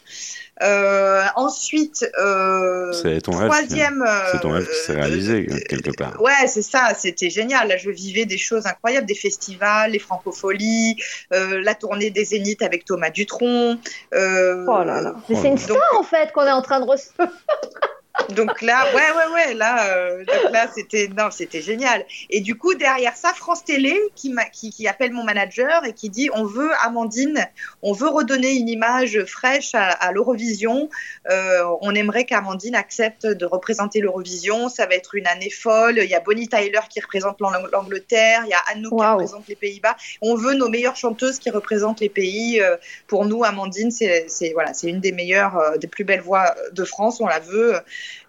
Euh, 0.63 1.23
ensuite, 1.35 2.09
euh, 2.17 2.91
c'est 2.93 3.21
ton 3.21 3.31
troisième. 3.33 4.05
C'est 4.31 4.39
ton 4.39 4.51
rêve 4.51 4.67
qui 4.67 4.85
s'est 4.85 4.93
réalisé 4.93 5.47
euh, 5.49 5.59
quelque 5.67 5.91
part. 5.91 6.21
Ouais, 6.21 6.47
c'est 6.47 6.61
ça. 6.61 6.93
C'était 6.97 7.29
génial. 7.29 7.67
Là, 7.67 7.77
je 7.77 7.89
vivais 7.89 8.25
des 8.25 8.37
choses 8.37 8.65
incroyables, 8.65 9.05
des 9.05 9.15
festivals, 9.15 9.91
les 9.91 9.99
francopholies, 9.99 10.95
la 11.31 11.75
tournée 11.75 12.09
des 12.09 12.25
Zéniths 12.25 12.61
avec 12.61 12.85
Thomas 12.85 13.09
Dutronc. 13.09 13.77
oh 14.13 14.15
là 14.15 15.01
là. 15.01 15.15
Mais 15.29 15.35
c'est 15.35 15.49
une 15.49 15.57
star 15.57 15.77
en 15.99 16.03
fait 16.03 16.31
qu'on 16.31 16.45
est 16.45 16.51
en 16.51 16.61
train 16.61 16.79
de 16.79 16.85
recevoir. 16.85 17.29
Donc 18.29 18.61
là, 18.61 18.85
ouais, 18.93 19.11
ouais, 19.11 19.33
ouais, 19.33 19.53
là, 19.53 19.89
euh, 19.89 20.23
là, 20.51 20.67
c'était, 20.73 21.09
non, 21.15 21.29
c'était 21.31 21.61
génial. 21.61 22.05
Et 22.29 22.41
du 22.41 22.55
coup, 22.55 22.73
derrière 22.73 23.15
ça, 23.15 23.33
France 23.33 23.63
Télé 23.63 23.95
qui, 24.15 24.33
qui, 24.51 24.71
qui, 24.71 24.87
appelle 24.87 25.11
mon 25.11 25.23
manager 25.23 25.85
et 25.85 25.93
qui 25.93 26.09
dit, 26.09 26.29
on 26.33 26.45
veut 26.45 26.71
Amandine, 26.81 27.47
on 27.81 27.93
veut 27.93 28.07
redonner 28.07 28.53
une 28.53 28.69
image 28.69 29.23
fraîche 29.25 29.71
à, 29.73 30.11
l'Eurovision. 30.11 30.89
Euh, 31.29 31.63
on 31.81 31.93
aimerait 31.93 32.25
qu'Amandine 32.25 32.75
accepte 32.75 33.25
de 33.25 33.45
représenter 33.45 33.99
l'Eurovision. 33.99 34.69
Ça 34.69 34.85
va 34.85 34.95
être 34.95 35.15
une 35.15 35.27
année 35.27 35.49
folle. 35.49 35.99
Il 36.01 36.09
y 36.09 36.15
a 36.15 36.19
Bonnie 36.19 36.47
Tyler 36.47 36.79
qui 36.89 37.01
représente 37.01 37.39
l'Angleterre, 37.39 38.41
il 38.45 38.49
y 38.49 38.53
a 38.53 38.61
Anne 38.71 38.83
qui 38.83 39.03
représente 39.03 39.47
les 39.47 39.55
Pays-Bas. 39.55 39.95
On 40.21 40.35
veut 40.35 40.53
nos 40.53 40.69
meilleures 40.69 40.95
chanteuses 40.95 41.37
qui 41.37 41.49
représentent 41.49 41.99
les 41.99 42.09
pays. 42.09 42.61
Euh, 42.61 42.77
pour 43.07 43.25
nous, 43.25 43.43
Amandine, 43.43 43.91
c'est, 43.91 44.27
voilà, 44.53 44.73
c'est 44.73 44.87
une 44.87 44.99
des 44.99 45.11
meilleures, 45.11 45.57
euh, 45.57 45.77
des 45.77 45.87
plus 45.87 46.03
belles 46.03 46.21
voix 46.21 46.55
de 46.71 46.83
France. 46.83 47.19
On 47.19 47.27
la 47.27 47.39
veut. 47.39 47.75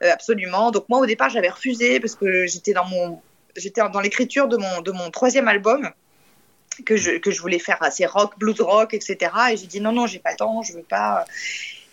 Euh, 0.03 0.13
absolument. 0.13 0.71
Donc 0.71 0.89
moi 0.89 0.99
au 0.99 1.07
départ 1.07 1.31
j'avais 1.31 1.49
refusé 1.49 2.01
parce 2.01 2.15
que 2.15 2.47
j'étais 2.47 2.73
dans 2.73 2.85
mon 2.85 3.21
j'étais 3.57 3.81
dans 3.93 4.01
l'écriture 4.01 4.49
de 4.49 4.57
mon 4.57 4.81
de 4.83 4.93
mon 4.93 5.11
troisième 5.11 5.49
album 5.49 5.91
que 6.85 6.97
je, 6.97 7.13
que 7.13 7.31
je 7.31 7.41
voulais 7.41 7.59
faire 7.59 7.83
assez 7.83 8.05
rock, 8.05 8.39
blues 8.39 8.61
rock, 8.61 8.93
etc. 8.93 9.17
Et 9.53 9.57
j'ai 9.57 9.67
dit 9.67 9.81
non 9.81 9.93
non 9.93 10.07
j'ai 10.07 10.19
pas 10.19 10.33
le 10.33 10.37
temps, 10.37 10.63
je 10.63 10.75
veux 10.75 10.83
pas. 10.83 11.25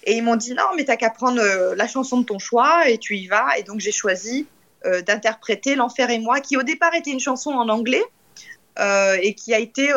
Et 0.04 0.14
ils 0.18 0.24
m'ont 0.24 0.36
dit 0.36 0.54
non 0.54 0.66
mais 0.76 0.84
t'as 0.84 0.98
qu'à 0.98 1.10
prendre 1.10 1.42
euh, 1.42 1.76
la 1.76 1.88
chanson 1.88 2.20
de 2.20 2.26
ton 2.26 2.40
choix 2.40 2.90
et 2.90 2.98
tu 2.98 3.16
y 3.16 3.28
vas. 3.28 3.58
Et 3.58 3.64
donc 3.64 3.80
j'ai 3.80 3.92
choisi 3.92 4.48
euh, 4.86 5.02
d'interpréter 5.02 5.76
L'enfer 5.76 6.10
et 6.10 6.20
moi, 6.20 6.42
qui 6.42 6.58
au 6.58 6.64
départ 6.64 6.94
était 6.94 7.12
une 7.12 7.22
chanson 7.22 7.52
en 7.52 7.70
anglais 7.70 8.04
et 9.22 9.36
qui 9.36 9.54
a 9.54 9.60
été 9.60 9.94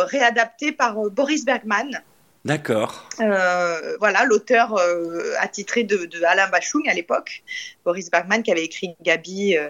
réadaptée 0.00 0.70
par 0.70 0.96
Boris 1.08 1.46
Bergman. 1.46 2.02
D'accord. 2.48 3.04
Euh, 3.20 3.98
voilà, 3.98 4.24
l'auteur 4.24 4.74
euh, 4.78 5.34
attitré 5.38 5.84
de, 5.84 6.08
Alain 6.24 6.48
Bachung 6.48 6.88
à 6.88 6.94
l'époque, 6.94 7.42
Boris 7.84 8.10
Bergman, 8.10 8.42
qui 8.42 8.50
avait 8.50 8.64
écrit 8.64 8.96
Gabi 9.02 9.54
euh, 9.58 9.68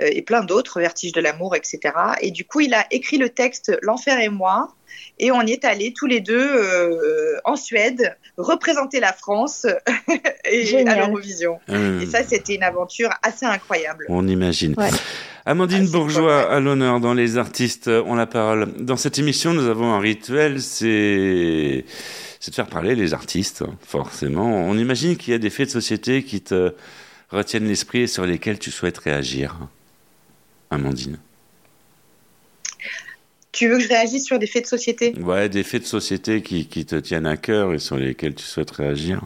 et 0.00 0.22
plein 0.22 0.42
d'autres, 0.42 0.80
Vertige 0.80 1.12
de 1.12 1.20
l'amour, 1.20 1.54
etc. 1.54 1.94
Et 2.20 2.32
du 2.32 2.44
coup, 2.44 2.58
il 2.58 2.74
a 2.74 2.84
écrit 2.90 3.18
le 3.18 3.28
texte 3.28 3.78
L'enfer 3.82 4.18
et 4.18 4.30
moi. 4.30 4.74
Et 5.20 5.30
on 5.30 5.42
y 5.42 5.52
est 5.52 5.64
allés 5.64 5.92
tous 5.92 6.06
les 6.06 6.20
deux 6.20 7.38
en 7.44 7.54
Suède 7.54 8.16
représenter 8.36 8.98
la 8.98 9.12
France 9.12 9.66
et 10.44 10.88
à 10.88 10.96
l'Eurovision. 10.96 11.60
Et 11.68 12.06
ça, 12.06 12.24
c'était 12.24 12.56
une 12.56 12.64
aventure 12.64 13.10
assez 13.22 13.46
incroyable. 13.46 14.06
On 14.08 14.26
imagine. 14.26 14.74
Amandine 15.48 15.86
ah, 15.88 15.90
Bourgeois 15.90 16.52
à 16.52 16.60
l'honneur 16.60 17.00
dans 17.00 17.14
Les 17.14 17.38
artistes 17.38 17.88
ont 17.88 18.14
la 18.14 18.26
parole. 18.26 18.70
Dans 18.84 18.98
cette 18.98 19.18
émission, 19.18 19.54
nous 19.54 19.66
avons 19.66 19.94
un 19.94 19.98
rituel, 19.98 20.60
c'est 20.60 21.86
de 22.46 22.54
faire 22.54 22.66
parler 22.66 22.94
les 22.94 23.14
artistes, 23.14 23.64
forcément. 23.80 24.68
On 24.68 24.76
imagine 24.76 25.16
qu'il 25.16 25.32
y 25.32 25.34
a 25.34 25.38
des 25.38 25.48
faits 25.48 25.68
de 25.68 25.72
société 25.72 26.22
qui 26.22 26.42
te 26.42 26.74
retiennent 27.30 27.66
l'esprit 27.66 28.00
et 28.00 28.06
sur 28.06 28.26
lesquels 28.26 28.58
tu 28.58 28.70
souhaites 28.70 28.98
réagir. 28.98 29.56
Amandine. 30.70 31.18
Tu 33.50 33.68
veux 33.68 33.78
que 33.78 33.84
je 33.84 33.88
réagisse 33.88 34.26
sur 34.26 34.38
des 34.38 34.46
faits 34.46 34.64
de 34.64 34.68
société? 34.68 35.14
Ouais, 35.18 35.48
des 35.48 35.62
faits 35.62 35.80
de 35.80 35.86
société 35.86 36.42
qui, 36.42 36.66
qui 36.66 36.84
te 36.84 36.96
tiennent 36.96 37.26
à 37.26 37.38
cœur 37.38 37.72
et 37.72 37.78
sur 37.78 37.96
lesquels 37.96 38.34
tu 38.34 38.44
souhaites 38.44 38.72
réagir 38.72 39.22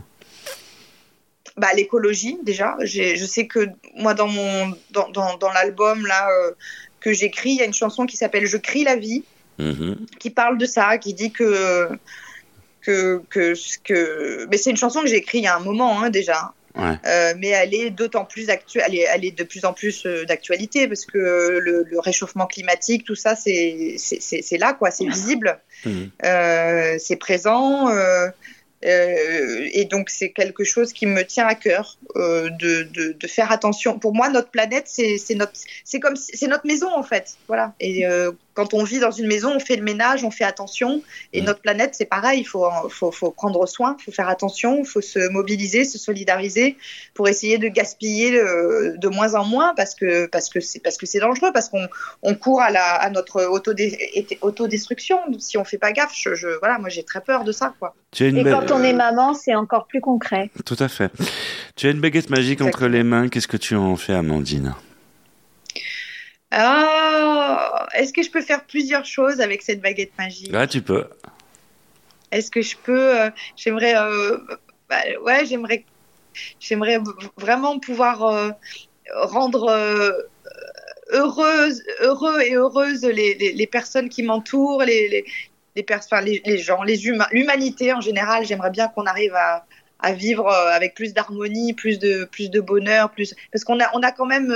bah, 1.57 1.69
l'écologie 1.75 2.39
déjà. 2.43 2.77
Je 2.83 3.25
sais 3.25 3.47
que 3.47 3.69
moi 3.97 4.15
dans 4.15 4.29
mon 4.29 4.75
dans, 4.91 5.09
dans, 5.11 5.37
dans 5.37 5.53
l'album 5.53 6.07
là 6.07 6.29
euh, 6.31 6.53
que 7.01 7.13
j'écris, 7.13 7.51
il 7.51 7.57
y 7.57 7.63
a 7.63 7.65
une 7.65 7.75
chanson 7.75 8.07
qui 8.07 8.17
s'appelle 8.17 8.47
Je 8.47 8.57
crie 8.57 8.85
la 8.85 8.97
vie, 8.97 9.25
mm-hmm. 9.59 9.97
qui 10.19 10.31
parle 10.31 10.59
de 10.59 10.67
ça, 10.67 10.99
qui 10.99 11.15
dit 11.15 11.33
que 11.33 11.89
que 12.81 13.23
que, 13.31 13.55
que... 13.85 14.47
mais 14.51 14.57
c'est 14.57 14.71
une 14.71 14.77
chanson 14.77 15.01
que 15.03 15.07
j'ai 15.07 15.17
écrite 15.17 15.43
il 15.43 15.45
y 15.45 15.49
a 15.49 15.57
un 15.57 15.61
moment 15.61 16.03
hein, 16.03 16.11
déjà. 16.11 16.53
Euh, 16.77 17.35
mais 17.39 17.49
elle 17.49 17.75
est 17.75 17.91
d'autant 17.91 18.25
plus 18.25 18.49
actuelle, 18.49 18.85
elle 18.89 19.07
elle 19.13 19.25
est, 19.25 19.39
de 19.39 19.45
plus 19.45 19.65
en 19.65 19.73
plus 19.73 20.07
euh, 20.07 20.25
d'actualité 20.25 20.89
parce 20.89 21.05
que 21.05 21.19
le, 21.19 21.85
le, 21.85 22.01
réchauffement 22.01 22.47
climatique, 22.47 23.05
tout 23.05 23.15
ça, 23.15 23.37
c'est 23.37 23.99
là, 24.59 24.73
quoi, 24.73 24.91
c'est 24.91 25.05
visible, 25.05 25.59
euh, 26.25 26.97
c'est 26.99 27.17
présent. 27.17 27.89
Euh, 28.85 29.69
et 29.73 29.85
donc 29.85 30.11
c'est 30.11 30.31
quelque 30.31 30.65
chose 30.65 30.93
qui 30.93 31.07
me 31.07 31.23
tient 31.25 31.47
à 31.47 31.55
cœur 31.55 31.99
euh, 32.17 32.51
de, 32.51 32.83
de, 32.83 33.13
de, 33.13 33.27
faire 33.29 33.53
attention. 33.53 33.99
Pour 33.99 34.15
moi, 34.15 34.29
notre 34.29 34.51
planète, 34.51 34.85
c'est 34.87 35.35
notre, 35.35 35.53
c'est 35.85 36.01
comme, 36.01 36.17
c'est 36.17 36.49
notre 36.49 36.67
maison 36.67 36.89
en 36.95 37.03
fait. 37.03 37.37
Voilà. 37.47 37.75
Et 37.79 38.07
euh, 38.07 38.33
quand 38.55 38.75
on 38.75 38.85
vit 38.85 39.01
dans 39.01 39.11
une 39.11 39.27
maison, 39.27 39.53
on 39.55 39.61
fait 39.61 39.77
le 39.77 39.83
ménage, 39.83 40.25
on 40.25 40.31
fait 40.31 40.45
attention. 40.45 41.03
Et 41.33 41.43
mm. 41.43 41.45
notre 41.45 41.61
planète, 41.61 41.95
c'est 41.95 42.07
pareil, 42.07 42.41
il 42.41 42.45
faut, 42.45 42.67
faut, 42.91 43.11
faut, 43.11 43.31
prendre 43.31 43.67
soin, 43.67 43.97
il 43.99 44.05
faut 44.05 44.13
faire 44.13 44.29
attention, 44.29 44.81
il 44.81 44.87
faut 44.87 45.01
se 45.01 45.29
mobiliser, 45.31 45.85
se 45.85 45.99
solidariser 45.99 46.77
pour 47.15 47.29
essayer 47.29 47.59
de 47.59 47.69
gaspiller 47.69 48.39
euh, 48.39 48.97
de 48.97 49.09
moins 49.09 49.35
en 49.35 49.45
moins 49.45 49.75
parce 49.75 49.95
que 49.95 50.27
parce 50.27 50.49
que 50.49 50.61
c'est 50.61 50.81
parce 50.81 50.97
que 50.97 51.07
c'est 51.07 51.21
dangereux, 51.21 51.51
parce 51.53 51.69
qu'on 51.69 51.87
on 52.23 52.35
court 52.35 52.61
à, 52.61 52.71
la, 52.71 52.95
à 52.95 53.11
notre 53.11 53.45
autodestruction. 54.43 55.19
Si 55.39 55.59
on 55.59 55.65
fait 55.65 55.79
pas 55.79 55.93
gaffe, 55.93 56.13
je, 56.15 56.59
voilà, 56.59 56.79
moi 56.79 56.89
j'ai 56.89 57.03
très 57.05 57.21
peur 57.21 57.45
de 57.45 57.53
ça, 57.53 57.75
quoi. 57.79 57.95
Et 58.21 58.45
quand 58.45 58.71
on 58.71 58.83
est 58.83 58.93
maman, 58.93 59.35
c'est 59.35 59.55
encore 59.55 59.87
plus 59.87 60.01
concret. 60.01 60.51
Tout 60.67 60.77
à 60.79 60.89
fait. 60.89 61.11
Tu 61.77 61.87
as 61.87 61.91
une 61.91 62.01
baguette 62.01 62.29
magique 62.29 62.61
entre 62.61 62.87
les 62.87 63.03
mains. 63.03 63.29
Qu'est-ce 63.29 63.49
que 63.49 63.57
tu 63.57 63.75
en 63.75 63.97
fais, 63.97 64.13
Amandine? 64.13 64.75
Ah, 66.55 67.89
est-ce 67.95 68.13
que 68.13 68.23
je 68.23 68.31
peux 68.31 68.43
faire 68.43 68.65
plusieurs 68.67 69.07
choses 69.07 69.41
avec 69.41 69.63
cette 69.63 69.81
baguette 69.81 70.13
magique? 70.19 70.53
Là, 70.53 70.67
tu 70.67 70.83
peux. 70.83 71.07
Est-ce 72.31 72.51
que 72.51 72.61
je 72.61 72.77
peux 72.77 73.21
euh, 73.21 73.31
J'aimerais, 73.57 73.97
euh, 73.97 74.37
bah, 74.91 75.01
ouais, 75.23 75.47
j'aimerais, 75.47 75.85
j'aimerais 76.61 76.99
vraiment 77.39 77.79
pouvoir 77.79 78.25
euh, 78.25 78.51
rendre 79.15 80.19
heureuse, 81.11 81.83
heureux 82.01 82.41
et 82.43 82.55
heureuse 82.55 83.03
les, 83.03 83.35
les, 83.35 83.67
personnes 83.67 84.11
qui 84.11 84.23
m'entourent, 84.23 84.83
les, 84.83 85.09
les, 85.09 85.25
les, 85.75 86.43
les, 86.45 86.59
gens, 86.59 86.83
les 86.83 87.07
humains, 87.07 87.29
l'humanité 87.33 87.95
en 87.95 88.03
général. 88.03 88.45
J'aimerais 88.45 88.71
bien 88.71 88.89
qu'on 88.89 89.05
arrive 89.07 89.35
à, 89.35 89.65
à 90.01 90.13
vivre 90.13 90.51
avec 90.51 90.95
plus 90.95 91.15
d'harmonie, 91.15 91.73
plus 91.73 91.99
de, 91.99 92.25
plus 92.25 92.51
de 92.51 92.61
bonheur, 92.61 93.11
plus 93.11 93.35
parce 93.51 93.65
qu'on 93.65 93.81
a, 93.81 93.91
on 93.95 94.03
a 94.03 94.13
quand 94.13 94.27
même 94.27 94.55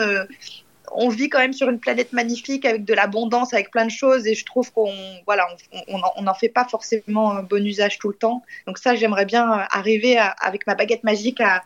on 0.97 1.09
vit 1.09 1.28
quand 1.28 1.38
même 1.38 1.53
sur 1.53 1.68
une 1.68 1.78
planète 1.78 2.12
magnifique 2.12 2.64
avec 2.64 2.84
de 2.84 2.94
l'abondance, 2.94 3.53
avec 3.53 3.70
plein 3.70 3.84
de 3.84 3.90
choses, 3.90 4.26
et 4.26 4.34
je 4.34 4.44
trouve 4.44 4.72
qu'on 4.72 4.92
voilà, 5.26 5.47
on 5.88 6.22
n'en 6.22 6.34
fait 6.34 6.49
pas 6.49 6.64
forcément 6.64 7.32
un 7.32 7.42
bon 7.42 7.64
usage 7.64 7.99
tout 7.99 8.09
le 8.09 8.14
temps. 8.14 8.42
Donc 8.66 8.78
ça, 8.78 8.94
j'aimerais 8.97 9.26
bien 9.26 9.66
arriver 9.70 10.18
avec 10.40 10.66
ma 10.66 10.74
baguette 10.74 11.05
magique 11.05 11.40
à, 11.40 11.62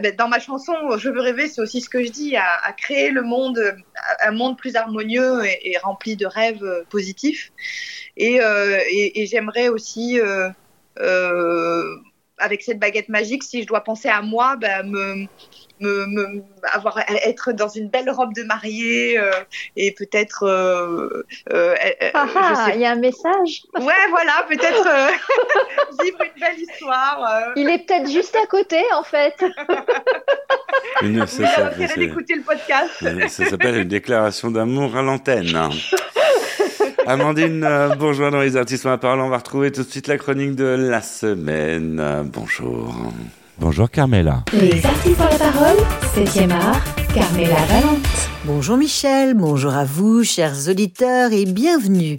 ben, 0.00 0.14
dans 0.14 0.28
ma 0.28 0.38
chanson, 0.38 0.74
je 0.98 1.08
veux 1.08 1.20
rêver, 1.20 1.48
c'est 1.48 1.60
aussi 1.60 1.80
ce 1.80 1.88
que 1.88 2.04
je 2.04 2.10
dis, 2.10 2.36
à, 2.36 2.72
créer 2.76 3.10
le 3.10 3.22
monde, 3.22 3.74
un 4.20 4.32
monde 4.32 4.58
plus 4.58 4.76
harmonieux 4.76 5.44
et, 5.44 5.76
rempli 5.82 6.16
de 6.16 6.26
rêves 6.26 6.84
positifs. 6.90 7.52
Et, 8.16 8.40
euh, 8.40 8.78
j'aimerais 9.24 9.68
aussi 9.68 10.20
euh, 10.20 10.50
euh, 11.00 11.96
avec 12.42 12.62
cette 12.62 12.78
baguette 12.78 13.08
magique, 13.08 13.42
si 13.42 13.62
je 13.62 13.66
dois 13.66 13.80
penser 13.80 14.08
à 14.08 14.20
moi, 14.20 14.56
bah, 14.56 14.82
me, 14.82 15.26
me, 15.80 16.06
me, 16.06 16.42
avoir 16.72 16.98
être 17.08 17.52
dans 17.52 17.68
une 17.68 17.88
belle 17.88 18.10
robe 18.10 18.34
de 18.34 18.42
mariée 18.42 19.18
euh, 19.18 19.30
et 19.76 19.92
peut-être 19.92 20.44
euh, 20.44 21.24
euh, 21.52 21.74
ah, 22.14 22.26
ah 22.34 22.70
il 22.74 22.80
y 22.80 22.84
a 22.84 22.92
un 22.92 22.96
message. 22.96 23.62
Ouais 23.74 23.92
voilà 24.10 24.46
peut-être 24.48 24.84
vivre 26.02 26.18
une 26.22 26.40
belle 26.40 26.60
histoire 26.60 27.52
il 27.56 27.68
est 27.68 27.86
peut-être 27.86 28.10
juste 28.10 28.36
à 28.36 28.46
côté 28.46 28.80
en 28.94 29.02
fait. 29.02 29.44
Une, 31.02 31.26
ça, 31.26 31.46
ça, 31.48 32.00
écouter 32.00 32.34
le 32.34 32.42
podcast. 32.42 33.28
ça 33.28 33.46
s'appelle 33.46 33.76
une 33.76 33.88
déclaration 33.88 34.50
d'amour 34.50 34.96
à 34.96 35.02
l'antenne 35.02 35.52
Amandine 37.06 37.66
Bourgeois 37.98 38.30
dans 38.30 38.40
les 38.40 38.56
artistes 38.56 38.86
à 38.86 38.96
parole 38.98 39.20
on 39.20 39.28
va 39.28 39.38
retrouver 39.38 39.72
tout 39.72 39.82
de 39.82 39.88
suite 39.88 40.06
la 40.06 40.18
chronique 40.18 40.54
de 40.54 40.64
la 40.64 41.02
semaine 41.02 42.30
bonjour 42.32 43.12
Bonjour 43.58 43.90
Carmela. 43.90 44.44
Les 44.52 44.84
artistes 44.84 45.20
ont 45.20 45.24
la 45.24 45.38
parole, 45.38 45.76
7e 46.16 46.50
art, 46.50 46.82
Carmela 47.14 47.54
Valente. 47.66 48.28
Bonjour 48.44 48.76
Michel, 48.76 49.34
bonjour 49.34 49.74
à 49.74 49.84
vous, 49.84 50.24
chers 50.24 50.68
auditeurs, 50.68 51.32
et 51.32 51.44
bienvenue. 51.44 52.18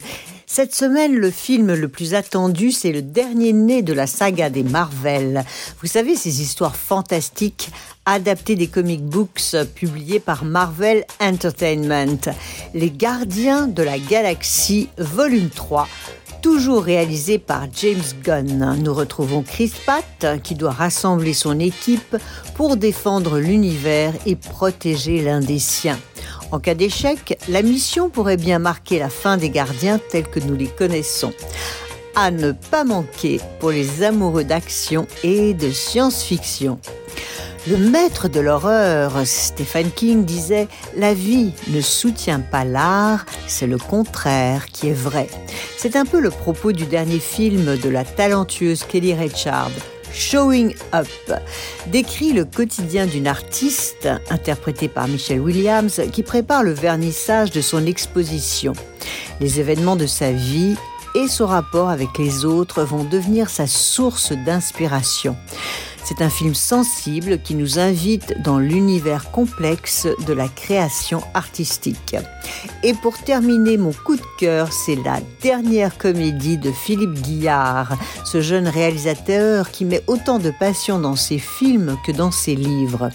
Cette 0.55 0.75
semaine, 0.75 1.15
le 1.15 1.31
film 1.31 1.73
le 1.73 1.87
plus 1.87 2.13
attendu, 2.13 2.71
c'est 2.71 2.91
le 2.91 3.01
dernier 3.01 3.53
né 3.53 3.81
de 3.81 3.91
la 3.91 4.05
saga 4.05 4.51
des 4.51 4.61
Marvel. 4.61 5.43
Vous 5.81 5.87
savez, 5.87 6.15
ces 6.15 6.43
histoires 6.43 6.75
fantastiques 6.75 7.71
adaptées 8.05 8.53
des 8.53 8.67
comic 8.67 9.03
books 9.03 9.55
publiés 9.73 10.19
par 10.19 10.45
Marvel 10.45 11.05
Entertainment. 11.19 12.21
Les 12.75 12.91
Gardiens 12.91 13.65
de 13.65 13.81
la 13.81 13.97
Galaxie, 13.97 14.89
volume 14.99 15.49
3 15.49 15.87
toujours 16.43 16.83
réalisé 16.83 17.39
par 17.39 17.67
James 17.73 18.03
Gunn. 18.21 18.77
Nous 18.83 18.93
retrouvons 18.93 19.43
Chris 19.43 19.71
Pratt 19.85 20.41
qui 20.43 20.55
doit 20.55 20.71
rassembler 20.71 21.33
son 21.33 21.57
équipe 21.57 22.17
pour 22.55 22.75
défendre 22.75 23.39
l'univers 23.39 24.13
et 24.25 24.35
protéger 24.35 25.23
l'un 25.23 25.39
des 25.39 25.59
siens. 25.59 25.97
En 26.53 26.59
cas 26.59 26.75
d'échec, 26.75 27.39
la 27.49 27.63
mission 27.63 28.11
pourrait 28.11 28.37
bien 28.37 28.59
marquer 28.59 28.99
la 28.99 29.09
fin 29.09 29.37
des 29.37 29.49
gardiens 29.49 29.97
tels 29.97 30.27
que 30.27 30.39
nous 30.39 30.53
les 30.53 30.67
connaissons. 30.67 31.33
À 32.13 32.29
ne 32.29 32.51
pas 32.51 32.83
manquer 32.83 33.41
pour 33.59 33.71
les 33.71 34.03
amoureux 34.03 34.43
d'action 34.43 35.07
et 35.23 35.55
de 35.55 35.71
science-fiction. 35.71 36.77
Le 37.67 37.77
maître 37.77 38.27
de 38.27 38.39
l'horreur, 38.39 39.13
Stephen 39.25 39.89
King, 39.89 40.25
disait⁇ 40.25 40.65
La 40.95 41.15
vie 41.15 41.53
ne 41.69 41.81
soutient 41.81 42.41
pas 42.41 42.65
l'art, 42.65 43.25
c'est 43.47 43.65
le 43.65 43.79
contraire 43.79 44.67
qui 44.67 44.89
est 44.89 44.93
vrai. 44.93 45.29
C'est 45.75 45.95
un 45.95 46.05
peu 46.05 46.19
le 46.19 46.29
propos 46.29 46.71
du 46.71 46.85
dernier 46.85 47.19
film 47.19 47.77
de 47.77 47.89
la 47.89 48.05
talentueuse 48.05 48.83
Kelly 48.83 49.15
Richard. 49.15 49.71
Showing 50.13 50.75
Up 50.93 51.07
décrit 51.87 52.33
le 52.33 52.45
quotidien 52.45 53.07
d'une 53.07 53.27
artiste, 53.27 54.07
interprétée 54.29 54.87
par 54.87 55.07
Michelle 55.07 55.41
Williams, 55.41 56.01
qui 56.11 56.23
prépare 56.23 56.63
le 56.63 56.71
vernissage 56.71 57.51
de 57.51 57.61
son 57.61 57.85
exposition. 57.85 58.73
Les 59.39 59.59
événements 59.59 59.95
de 59.95 60.05
sa 60.05 60.31
vie 60.31 60.75
et 61.15 61.27
son 61.27 61.47
rapport 61.47 61.89
avec 61.89 62.17
les 62.17 62.45
autres 62.45 62.83
vont 62.83 63.03
devenir 63.03 63.49
sa 63.49 63.67
source 63.67 64.31
d'inspiration. 64.31 65.35
C'est 66.05 66.21
un 66.21 66.29
film 66.29 66.53
sensible 66.53 67.39
qui 67.41 67.55
nous 67.55 67.79
invite 67.79 68.41
dans 68.43 68.59
l'univers 68.59 69.31
complexe 69.31 70.07
de 70.27 70.33
la 70.33 70.49
création 70.49 71.21
artistique. 71.33 72.17
Et 72.83 72.93
pour 72.93 73.17
terminer 73.17 73.77
mon 73.77 73.93
coup 73.93 74.17
de 74.17 74.21
cœur, 74.37 74.73
c'est 74.73 74.97
la 74.97 75.19
dernière 75.41 75.97
comédie 75.97 76.57
de 76.57 76.71
Philippe 76.71 77.21
Guillard, 77.21 77.97
ce 78.25 78.41
jeune 78.41 78.67
réalisateur 78.67 79.71
qui 79.71 79.85
met 79.85 80.03
autant 80.07 80.39
de 80.39 80.51
passion 80.51 80.99
dans 80.99 81.15
ses 81.15 81.39
films 81.39 81.97
que 82.05 82.11
dans 82.11 82.31
ses 82.31 82.55
livres 82.55 83.09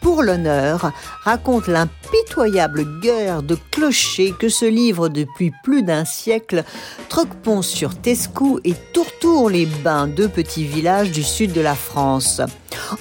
pour 0.00 0.22
l'honneur, 0.22 0.92
raconte 1.22 1.66
l'impitoyable 1.66 3.00
guerre 3.00 3.42
de 3.42 3.56
clochers 3.70 4.34
que 4.38 4.48
se 4.48 4.64
livrent 4.64 5.08
depuis 5.08 5.52
plus 5.64 5.82
d'un 5.82 6.04
siècle 6.04 6.64
Troquepont 7.08 7.62
sur 7.62 7.94
Tescou 7.94 8.60
et 8.64 8.74
Tourtour 8.92 9.50
les 9.50 9.66
Bains, 9.66 10.06
deux 10.06 10.28
petits 10.28 10.64
villages 10.64 11.10
du 11.10 11.22
sud 11.22 11.52
de 11.52 11.60
la 11.60 11.74
France. 11.74 12.40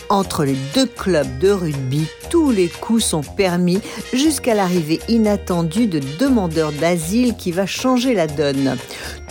Entre 0.09 0.43
les 0.43 0.57
deux 0.73 0.85
clubs 0.85 1.39
de 1.39 1.49
rugby, 1.51 2.07
tous 2.29 2.51
les 2.51 2.67
coups 2.67 3.03
sont 3.03 3.21
permis 3.21 3.79
jusqu'à 4.13 4.53
l'arrivée 4.53 4.99
inattendue 5.07 5.87
de 5.87 6.01
demandeurs 6.19 6.71
d'asile 6.71 7.35
qui 7.35 7.51
va 7.51 7.65
changer 7.65 8.13
la 8.13 8.27
donne. 8.27 8.77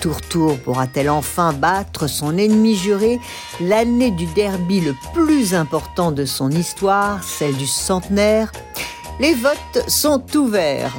Tour-Tour 0.01 0.59
pourra-t-elle 0.59 1.11
enfin 1.11 1.53
battre 1.53 2.07
son 2.07 2.37
ennemi 2.37 2.77
juré? 2.77 3.19
L'année 3.61 4.11
du 4.11 4.27
derby 4.27 4.81
le 4.81 4.95
plus 5.15 5.55
important 5.55 6.13
de 6.13 6.25
son 6.25 6.51
histoire, 6.51 7.25
celle 7.25 7.56
du 7.57 7.67
centenaire 7.67 8.53
Les 9.21 9.35
votes 9.35 9.89
sont 9.89 10.25
ouverts. 10.37 10.95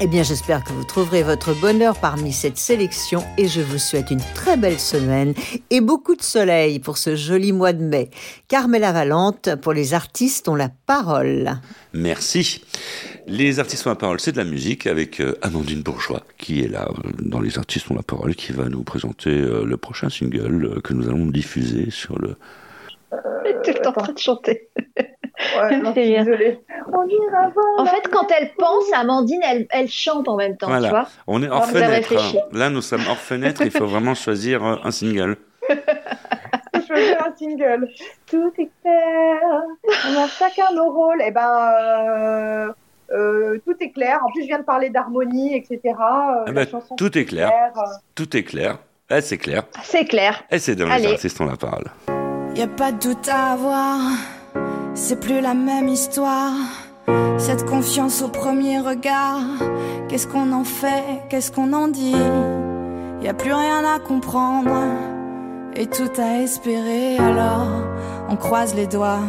Eh 0.00 0.06
bien, 0.06 0.22
j'espère 0.22 0.62
que 0.62 0.72
vous 0.72 0.84
trouverez 0.84 1.24
votre 1.24 1.54
bonheur 1.54 1.98
parmi 1.98 2.32
cette 2.32 2.56
sélection 2.56 3.24
et 3.36 3.48
je 3.48 3.60
vous 3.60 3.78
souhaite 3.78 4.12
une 4.12 4.22
très 4.32 4.56
belle 4.56 4.78
semaine 4.78 5.34
et 5.70 5.80
beaucoup 5.80 6.14
de 6.14 6.22
soleil 6.22 6.78
pour 6.78 6.98
ce 6.98 7.16
joli 7.16 7.52
mois 7.52 7.72
de 7.72 7.82
mai. 7.82 8.10
Carmela 8.46 8.92
Valente, 8.92 9.56
pour 9.56 9.72
les 9.72 9.94
artistes, 9.94 10.48
ont 10.48 10.54
la 10.54 10.68
parole. 10.86 11.50
Merci. 11.94 12.62
Les 13.26 13.58
artistes 13.58 13.88
ont 13.88 13.90
la 13.90 13.96
parole, 13.96 14.20
c'est 14.20 14.30
de 14.30 14.36
la 14.36 14.44
musique 14.44 14.86
avec 14.86 15.20
euh, 15.20 15.36
Amandine 15.42 15.82
Bourgeois 15.82 16.22
qui 16.38 16.62
est 16.62 16.68
là 16.68 16.88
euh, 16.88 17.10
dans 17.18 17.40
les 17.40 17.58
artistes 17.58 17.90
ont 17.90 17.96
la 17.96 18.02
parole, 18.02 18.36
qui 18.36 18.52
va 18.52 18.68
nous 18.68 18.84
présenter 18.84 19.30
euh, 19.30 19.64
le 19.64 19.76
prochain 19.76 20.10
single 20.10 20.80
que 20.80 20.94
nous 20.94 21.08
allons 21.08 21.26
diffuser 21.26 21.90
sur 21.90 22.16
le. 22.20 22.36
Tu 23.64 23.70
es 23.70 23.86
en 23.86 23.92
train 23.92 24.12
de 24.12 24.18
chanter. 24.18 24.68
Ouais, 25.60 25.76
non, 25.78 25.92
désolée. 25.92 26.60
En 27.78 27.86
fait, 27.86 28.08
quand 28.10 28.26
elle 28.30 28.52
pense, 28.54 28.92
Amandine, 28.92 29.40
elle, 29.44 29.66
elle 29.70 29.88
chante 29.88 30.28
en 30.28 30.36
même 30.36 30.56
temps, 30.56 30.68
tu 30.80 30.88
vois. 30.88 31.06
On 31.26 31.42
est 31.42 31.48
hors 31.48 31.66
fenêtre. 31.66 32.12
Hein. 32.16 32.40
Là, 32.52 32.70
nous 32.70 32.82
sommes 32.82 33.04
hors 33.08 33.18
fenêtre. 33.18 33.62
il 33.64 33.70
faut 33.70 33.86
vraiment 33.86 34.14
choisir 34.14 34.64
euh, 34.64 34.76
un 34.82 34.90
single. 34.90 35.36
choisir 36.86 37.16
un 37.24 37.36
single. 37.36 37.88
Tout 38.26 38.52
est 38.58 38.70
clair. 38.82 39.40
On 40.08 40.22
a 40.22 40.26
chacun 40.28 40.72
nos 40.74 40.90
rôles. 40.90 41.20
Et 41.20 41.26
eh 41.28 41.30
ben. 41.30 41.72
Euh, 41.80 42.72
euh, 43.10 43.58
tout 43.64 43.74
est 43.80 43.90
clair. 43.90 44.20
En 44.22 44.30
plus, 44.30 44.42
je 44.42 44.48
viens 44.48 44.58
de 44.58 44.64
parler 44.64 44.90
d'harmonie, 44.90 45.56
etc. 45.56 45.80
Eh 46.46 46.52
ben, 46.52 46.66
tout 46.96 47.16
est 47.16 47.24
clair. 47.24 47.50
Tout 48.14 48.36
est 48.36 48.44
clair. 48.44 48.78
Eh, 49.10 49.22
c'est 49.22 49.38
clair. 49.38 49.62
C'est 49.82 50.04
clair. 50.04 50.44
Et 50.50 50.58
c'est 50.58 50.76
dans 50.76 50.94
les 50.94 51.06
artistes, 51.06 51.40
on 51.40 51.46
la 51.46 51.56
parole. 51.56 51.86
Y 52.54 52.62
a 52.62 52.66
pas 52.66 52.92
de 52.92 52.98
doute 52.98 53.28
à 53.28 53.52
avoir 53.52 53.98
c'est 54.98 55.20
plus 55.20 55.40
la 55.40 55.54
même 55.54 55.88
histoire. 55.88 56.52
Cette 57.38 57.64
confiance 57.64 58.20
au 58.20 58.28
premier 58.28 58.80
regard, 58.80 59.40
qu'est-ce 60.08 60.26
qu'on 60.26 60.52
en 60.52 60.64
fait, 60.64 61.22
qu'est-ce 61.30 61.52
qu'on 61.52 61.72
en 61.72 61.86
dit? 61.86 62.16
Y 63.22 63.28
a 63.28 63.34
plus 63.34 63.52
rien 63.52 63.84
à 63.84 64.00
comprendre 64.00 64.76
et 65.76 65.86
tout 65.86 66.10
à 66.18 66.42
espérer. 66.42 67.16
Alors 67.18 67.68
on 68.28 68.36
croise 68.36 68.74
les 68.74 68.86
doigts 68.86 69.22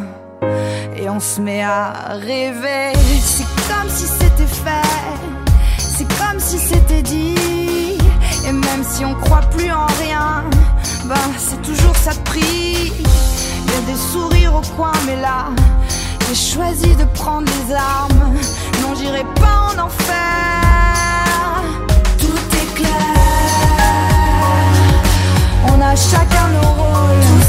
et 0.97 1.07
on 1.07 1.19
se 1.19 1.39
met 1.39 1.61
à 1.61 1.93
rêver. 2.13 2.93
C'est 3.21 3.45
comme 3.67 3.89
si 3.89 4.07
c'était 4.07 4.47
fait, 4.47 5.77
c'est 5.77 6.07
comme 6.17 6.39
si 6.39 6.57
c'était 6.57 7.03
dit. 7.03 7.35
Et 8.47 8.51
même 8.51 8.83
si 8.83 9.05
on 9.05 9.13
croit 9.13 9.43
plus 9.51 9.71
en 9.71 9.85
rien, 10.01 10.43
ben 11.05 11.15
c'est 11.37 11.61
toujours 11.61 11.95
ça 11.95 12.11
de 12.13 12.19
prix 12.21 12.91
des 13.85 13.95
sourires 13.95 14.55
au 14.55 14.61
coin, 14.75 14.91
mais 15.05 15.15
là, 15.15 15.45
j'ai 16.27 16.35
choisi 16.35 16.95
de 16.95 17.05
prendre 17.13 17.47
les 17.47 17.73
armes. 17.73 18.33
Non, 18.81 18.95
j'irai 18.95 19.23
pas 19.35 19.73
en 19.73 19.85
enfer. 19.85 20.15
Tout 22.17 22.55
est 22.61 22.73
clair. 22.75 22.91
On 25.67 25.81
a 25.81 25.95
chacun 25.95 26.47
nos 26.53 26.69
rôles. 26.81 27.48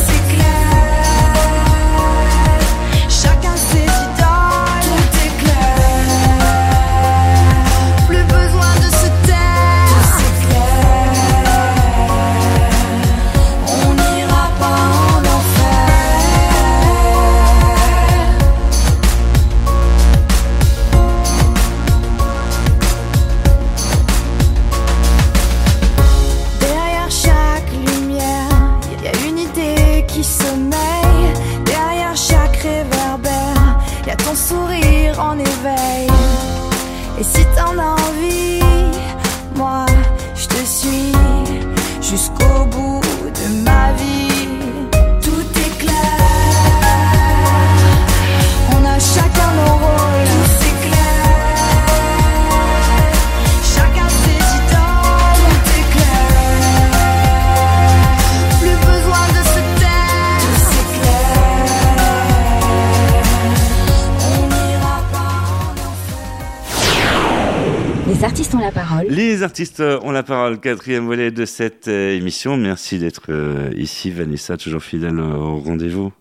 Les 69.11 69.43
artistes 69.43 69.81
ont 69.81 70.13
la 70.13 70.23
parole, 70.23 70.61
quatrième 70.61 71.07
volet 71.07 71.33
de 71.33 71.45
cette 71.45 71.89
euh, 71.89 72.17
émission. 72.17 72.57
Merci 72.57 73.01
d'être 73.01 73.25
euh, 73.29 73.73
ici, 73.75 74.13
Vanessa, 74.13 74.57
toujours 74.57 74.85
fidèle 74.85 75.19
au 75.19 75.59
rendez-vous. 75.59 76.13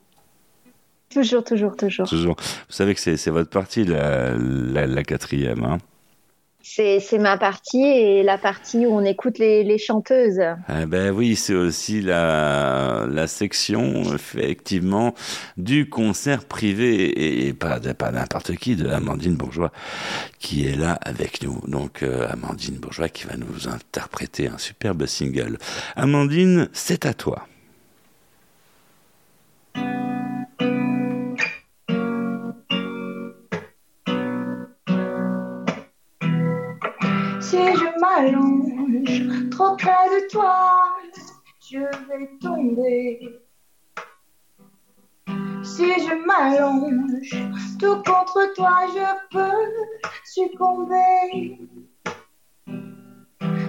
Toujours, 1.14 1.44
toujours, 1.44 1.76
toujours. 1.76 2.10
Toujours. 2.10 2.36
Vous 2.40 2.74
savez 2.74 2.96
que 2.96 3.00
c'est 3.00 3.30
votre 3.30 3.52
partie, 3.52 3.84
la, 3.84 4.36
la, 4.36 4.88
la 4.88 5.04
quatrième. 5.04 5.64
Hein 5.66 5.78
c'est 6.62 7.18
ma 7.18 7.38
partie 7.38 7.84
et 7.84 8.24
la 8.24 8.38
partie 8.38 8.86
où 8.86 8.94
on 8.94 9.04
écoute 9.04 9.40
les, 9.40 9.78
chanteuses. 9.78 10.42
Eh 10.70 10.86
ben 10.86 11.12
oui, 11.12 11.36
c'est 11.36 11.54
aussi 11.54 12.02
la, 12.02 13.08
section 13.28 14.14
effectivement 14.14 15.14
du 15.58 15.90
concert 15.90 16.46
privé 16.46 17.48
et, 17.48 17.54
pas, 17.54 17.80
pas 17.80 18.12
n'importe 18.12 18.56
qui, 18.56 18.76
de 18.76 18.90
Amandine 18.90 19.36
Bourgeois 19.36 19.72
qui 20.40 20.68
est 20.68 20.76
là 20.76 21.00
avec 21.02 21.44
nous. 21.44 21.62
Donc 21.68 22.04
euh, 22.04 22.28
Amandine 22.30 22.78
Bourgeois 22.78 23.10
qui 23.10 23.26
va 23.26 23.36
nous 23.38 23.68
interpréter 23.68 24.48
un 24.48 24.58
superbe 24.58 25.06
single. 25.06 25.58
Amandine, 25.96 26.70
c'est 26.74 27.06
à 27.06 27.14
toi. 27.14 27.48
Trop 39.52 39.76
près 39.78 40.10
de 40.10 40.30
toi, 40.30 40.96
je 41.72 41.80
vais 41.80 42.30
tomber. 42.42 43.20
Si 45.64 45.86
je 45.86 46.14
m'allonge 46.26 47.30
tout 47.80 48.02
contre 48.04 48.54
toi, 48.56 48.86
je 48.94 49.08
peux 49.32 49.68
succomber. 50.26 51.60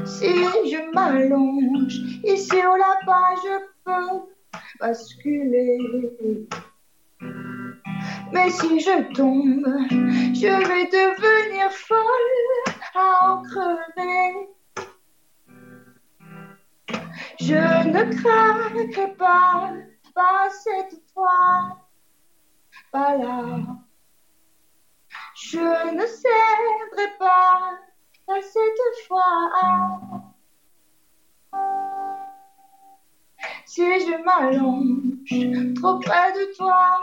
Si 0.05 0.33
je 0.71 0.93
m'allonge 0.95 1.95
ici 2.25 2.57
ou 2.57 2.75
là-bas, 2.77 3.35
je 3.45 3.55
peux 3.85 4.59
basculer. 4.81 5.79
Mais 8.33 8.51
si 8.51 8.81
je 8.81 9.13
tombe, 9.13 9.67
je 10.35 10.69
vais 10.69 10.87
devenir 10.87 11.71
folle 11.73 12.77
à 12.95 13.33
en 13.33 13.43
crever. 13.43 14.49
Je 17.41 17.89
ne 17.89 18.03
craquerai 18.21 19.15
pas, 19.17 19.73
pas 20.15 20.49
cette 20.51 21.01
fois, 21.13 21.79
pas 22.93 23.17
là. 23.17 23.59
Je 25.35 25.95
ne 25.95 26.07
céderai 26.07 27.17
pas, 27.19 27.73
pas 28.27 28.43
cette 28.43 29.07
fois. 29.09 29.51
Si 33.67 33.83
je 33.83 34.23
m'allonge 34.25 35.75
trop 35.81 35.99
près 36.01 36.33
de 36.33 36.57
toi, 36.57 36.99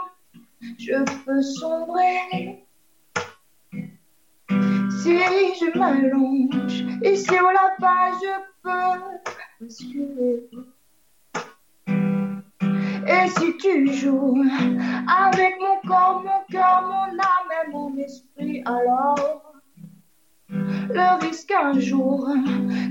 je 0.78 1.24
peux 1.24 1.42
sombrer. 1.42 2.64
Si 4.48 5.16
je 5.16 5.78
m'allonge 5.78 6.84
ici 7.04 7.30
ou 7.30 7.50
là-bas, 7.50 8.10
je 8.20 8.34
peux 8.62 9.00
basculer. 9.60 10.48
Et 13.06 13.28
si 13.28 13.56
tu 13.56 13.92
joues 13.92 14.44
avec 15.08 15.54
mon 15.60 15.88
corps, 15.88 16.22
mon 16.22 16.44
cœur, 16.50 16.82
mon 16.82 17.18
âme 17.18 17.52
et 17.64 17.70
mon 17.70 17.96
esprit, 17.96 18.62
alors 18.66 19.54
le 20.50 21.20
risque 21.26 21.52
un 21.52 21.78
jour 21.78 22.28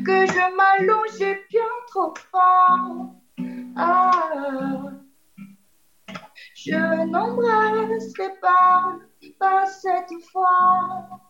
que 0.05 0.26
je 0.26 0.55
m'allonge 0.55 1.22
est 1.22 1.45
bien 1.49 1.61
trop 1.88 2.13
fort. 2.32 3.13
Ah, 3.76 4.91
je 6.68 7.05
n'embrasserai 7.05 8.39
pas, 8.41 8.99
pas 9.39 9.65
cette 9.65 10.22
fois, 10.32 11.22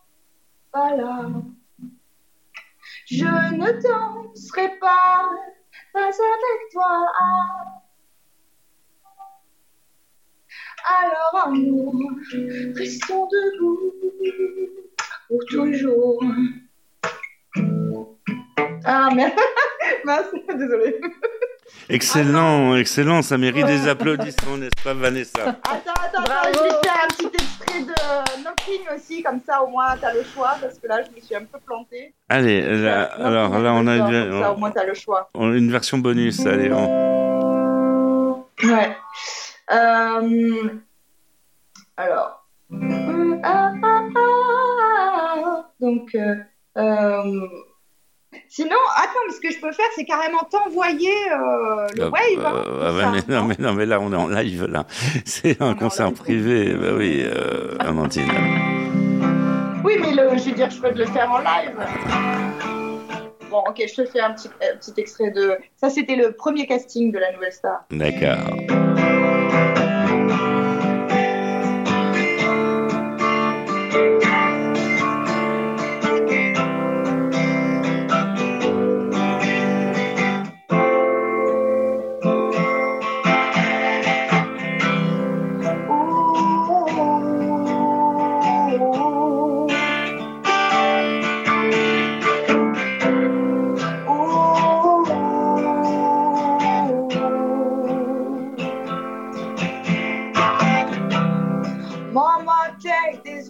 pas 0.72 0.96
là. 0.96 1.30
Je 3.06 3.24
ne 3.24 3.72
danserai 3.80 4.78
pas, 4.80 5.30
pas 5.92 6.06
avec 6.06 6.72
toi. 6.72 7.06
Alors 10.88 11.46
amour, 11.46 11.94
restons 12.74 13.26
debout 13.26 13.92
pour 15.28 15.44
toujours. 15.50 16.20
Ah 18.84 19.10
merde, 19.14 19.38
merci, 20.04 20.42
désolée. 20.48 21.00
Excellent, 21.88 22.76
excellent, 22.76 23.22
ça 23.22 23.38
mérite 23.38 23.66
des 23.66 23.88
applaudissements, 23.88 24.56
n'est-ce 24.58 24.82
pas 24.82 24.94
Vanessa? 24.94 25.42
Attends, 25.42 25.60
attends, 25.64 26.22
attends, 26.22 26.52
je 26.52 26.58
vais 26.62 26.68
faire 26.82 27.04
un 27.04 27.08
petit 27.08 27.26
extrait 27.26 27.80
de 27.82 27.94
Knocking 28.42 28.82
aussi, 28.94 29.22
comme 29.22 29.40
ça 29.46 29.62
au 29.62 29.68
moins 29.68 29.96
t'as 30.00 30.12
le 30.12 30.22
choix, 30.22 30.56
parce 30.60 30.78
que 30.78 30.86
là 30.86 31.02
je 31.02 31.10
me 31.14 31.20
suis 31.20 31.34
un 31.34 31.44
peu 31.44 31.58
plantée. 31.64 32.14
Allez, 32.28 32.60
là, 32.82 33.04
alors 33.04 33.58
là 33.58 33.72
on 33.72 33.86
a 33.86 33.96
une, 33.96 34.30
comme 34.30 34.42
ça, 34.42 34.52
au 34.52 34.56
moins 34.56 34.70
t'as 34.70 34.84
le 34.84 34.94
choix. 34.94 35.30
Une 35.34 35.70
version 35.70 35.98
bonus, 35.98 36.44
allez. 36.46 36.70
On... 36.72 38.44
Ouais. 38.64 38.96
Euh... 39.72 40.78
Alors. 41.96 42.46
Donc. 45.80 46.14
Euh... 46.76 47.48
euh 48.48 48.50
Sinon, 48.50 48.76
attends, 48.96 49.20
mais 49.26 49.34
ce 49.34 49.40
que 49.40 49.52
je 49.52 49.60
peux 49.60 49.72
faire, 49.72 49.86
c'est 49.94 50.04
carrément 50.04 50.42
t'envoyer 50.50 51.12
euh, 51.30 51.86
le 51.96 52.04
ah, 52.04 52.10
wave. 52.10 52.46
Hein, 52.46 52.64
euh, 52.66 53.10
mais, 53.12 53.34
non, 53.34 53.44
mais, 53.44 53.56
non, 53.58 53.72
mais 53.74 53.86
là, 53.86 54.00
on 54.00 54.12
est 54.12 54.16
en 54.16 54.28
live, 54.28 54.64
là. 54.64 54.86
C'est 55.24 55.60
un 55.60 55.74
concert 55.74 56.12
privé. 56.12 56.74
Bah 56.74 56.88
oui, 56.96 57.22
euh, 57.24 57.76
Amandine. 57.80 58.30
Oui, 59.84 59.96
mais 60.00 60.12
le, 60.12 60.36
je 60.36 60.44
veux 60.44 60.52
dire, 60.52 60.70
je 60.70 60.80
peux 60.80 60.90
te 60.90 60.98
le 60.98 61.06
faire 61.06 61.30
en 61.30 61.38
live. 61.38 61.76
Bon, 63.50 63.62
ok, 63.66 63.82
je 63.86 64.02
te 64.02 64.04
fais 64.04 64.20
un 64.20 64.32
petit, 64.32 64.48
un 64.62 64.76
petit 64.76 64.92
extrait 64.98 65.30
de. 65.30 65.56
Ça, 65.76 65.88
c'était 65.88 66.16
le 66.16 66.32
premier 66.32 66.66
casting 66.66 67.12
de 67.12 67.18
la 67.18 67.32
Nouvelle 67.32 67.52
Star. 67.52 67.84
D'accord. 67.90 69.17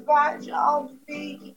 badge 0.08 0.48
of 0.48 0.90
thee. 1.06 1.54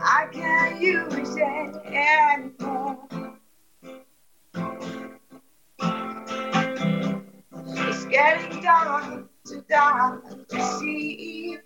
I 0.00 0.28
can't 0.30 0.80
use 0.80 1.34
it 1.36 1.76
anymore. 1.86 2.98
It's 7.88 8.04
getting 8.04 8.60
dark 8.60 9.28
to 9.46 9.64
dark 9.66 10.48
to 10.48 10.60
see. 10.78 11.56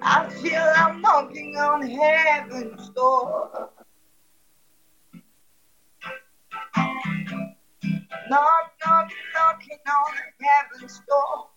I 0.00 0.28
feel 0.42 0.72
I'm 0.76 1.02
knocking 1.02 1.56
on 1.58 1.82
heaven's 1.82 2.88
door. 2.90 3.70
Knock, 8.28 8.72
knock, 8.84 9.10
knocking 9.34 9.78
on 9.86 10.14
heaven's 10.42 11.00
door. 11.08 11.48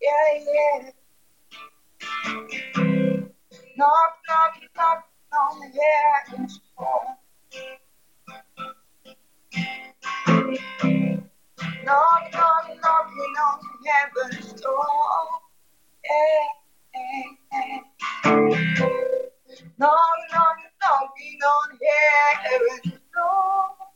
Yeah, 0.00 0.44
yeah. 0.46 0.90
Knock, 3.76 4.12
knock, 4.28 4.54
knocking 4.76 5.08
on 5.32 5.60
heaven's 5.74 6.60
door. 6.78 7.04
Knock, 11.84 12.22
knock, 12.32 12.66
knocking 12.82 13.34
on 13.44 13.60
heaven's 13.86 14.60
door. 14.60 15.26
Yeah, 16.04 16.44
yeah, 16.94 17.22
yeah. 17.52 17.80
Knock, 19.78 20.18
knock, 20.32 20.58
knocking 20.80 21.40
on 21.44 21.78
heaven's 21.84 23.00
door. 23.14 23.93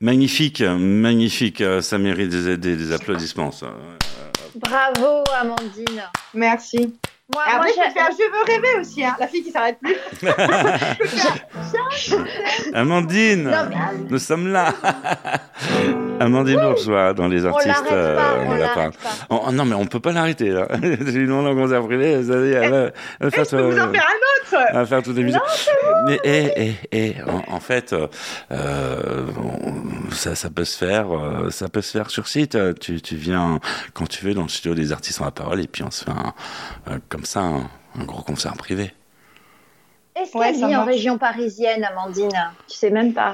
Magnifique, 0.00 0.60
magnifique. 0.60 1.60
Euh, 1.62 1.80
ça 1.80 1.96
mérite 1.96 2.28
des, 2.28 2.58
des, 2.58 2.76
des 2.76 2.92
applaudissements. 2.92 3.50
Bravo, 4.54 5.24
Amandine. 5.34 6.02
Merci. 6.34 6.94
Moi, 7.34 7.42
moi, 7.56 7.66
je 7.68 7.72
j'ai- 7.74 7.88
peux 7.88 7.92
faire 7.92 8.08
Je 8.12 8.30
veux 8.30 8.44
rêver 8.62 8.80
aussi, 8.80 9.04
hein. 9.04 9.16
la 9.18 9.26
fille 9.28 9.42
qui 9.42 9.50
s'arrête 9.50 9.78
plus. 9.82 9.96
Amandine, 12.74 13.44
Non, 13.44 13.66
mais- 13.68 13.76
nous 14.10 14.18
sommes 14.18 14.48
là. 14.48 14.72
Amandine 16.20 16.60
Bourgeois 16.60 17.12
dans 17.12 17.26
les 17.28 17.44
on 17.44 17.48
artistes. 17.50 17.74
euh, 17.90 18.44
on 18.46 18.50
on 18.50 18.54
la 18.54 18.68
pas. 18.68 18.90
Oh, 19.30 19.42
non, 19.52 19.64
mais 19.64 19.74
on 19.74 19.86
peut 19.86 20.00
pas 20.00 20.12
l'arrêter 20.12 20.50
là. 20.50 20.68
J'ai 20.82 21.20
une 21.20 21.32
en 21.32 21.54
concert 21.54 21.82
privé. 21.84 22.22
Ça 22.22 22.34
y 22.34 22.50
est, 22.50 22.52
elle 22.52 22.92
va, 23.20 23.30
faire, 23.30 23.44
vous 23.44 23.54
en 23.56 23.58
euh, 23.58 23.92
faire 23.92 24.06
un 24.06 24.56
autre. 24.56 24.66
elle 24.70 24.74
va 24.76 24.86
faire 24.86 25.02
toutes 25.02 25.16
les 25.16 25.24
musiques. 25.24 25.40
Mais 26.06 26.20
eh, 26.24 26.52
eh, 26.56 26.74
eh, 26.92 27.14
en, 27.26 27.42
en 27.54 27.60
fait, 27.60 27.92
euh, 27.92 28.06
euh, 28.52 29.26
on- 29.36 30.10
ça, 30.12 30.34
ça 30.36 30.50
peut 30.50 30.64
se 30.64 30.78
faire, 30.78 31.06
euh, 31.12 31.50
ça 31.50 31.68
peut 31.68 31.82
se 31.82 31.90
faire 31.90 32.10
sur 32.10 32.28
site. 32.28 32.54
Euh, 32.54 32.72
Tu, 32.80 33.00
tu 33.02 33.16
viens 33.16 33.58
quand 33.92 34.06
tu 34.08 34.24
veux 34.24 34.34
dans 34.34 34.42
le 34.42 34.48
studio 34.48 34.74
des 34.74 34.92
artistes 34.92 35.20
en 35.20 35.24
la 35.24 35.30
parole 35.30 35.60
et 35.60 35.66
puis 35.66 35.82
on 35.82 35.90
se 35.90 36.04
fait 36.04 36.10
un, 36.12 36.32
euh, 36.92 36.98
comme 37.24 37.30
ça 37.30 37.40
un, 37.40 37.70
un 38.00 38.04
gros 38.04 38.22
concert 38.22 38.52
privé. 38.54 38.92
Est-ce 40.14 40.36
Ouais, 40.36 40.50
qu'elle 40.52 40.60
ça 40.60 40.66
vit 40.68 40.76
en 40.76 40.84
région 40.84 41.16
parisienne, 41.18 41.82
Amandine 41.84 42.52
Tu 42.68 42.76
sais 42.76 42.90
même 42.90 43.14
pas. 43.14 43.32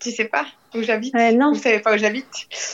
Tu 0.00 0.10
sais 0.10 0.24
pas 0.26 0.44
où 0.74 0.82
j'habite 0.82 1.14
Ouais, 1.14 1.32
non. 1.32 1.52
Vous 1.52 1.60
savez 1.60 1.78
pas 1.78 1.94
où 1.94 1.96
j'habite 1.96 2.26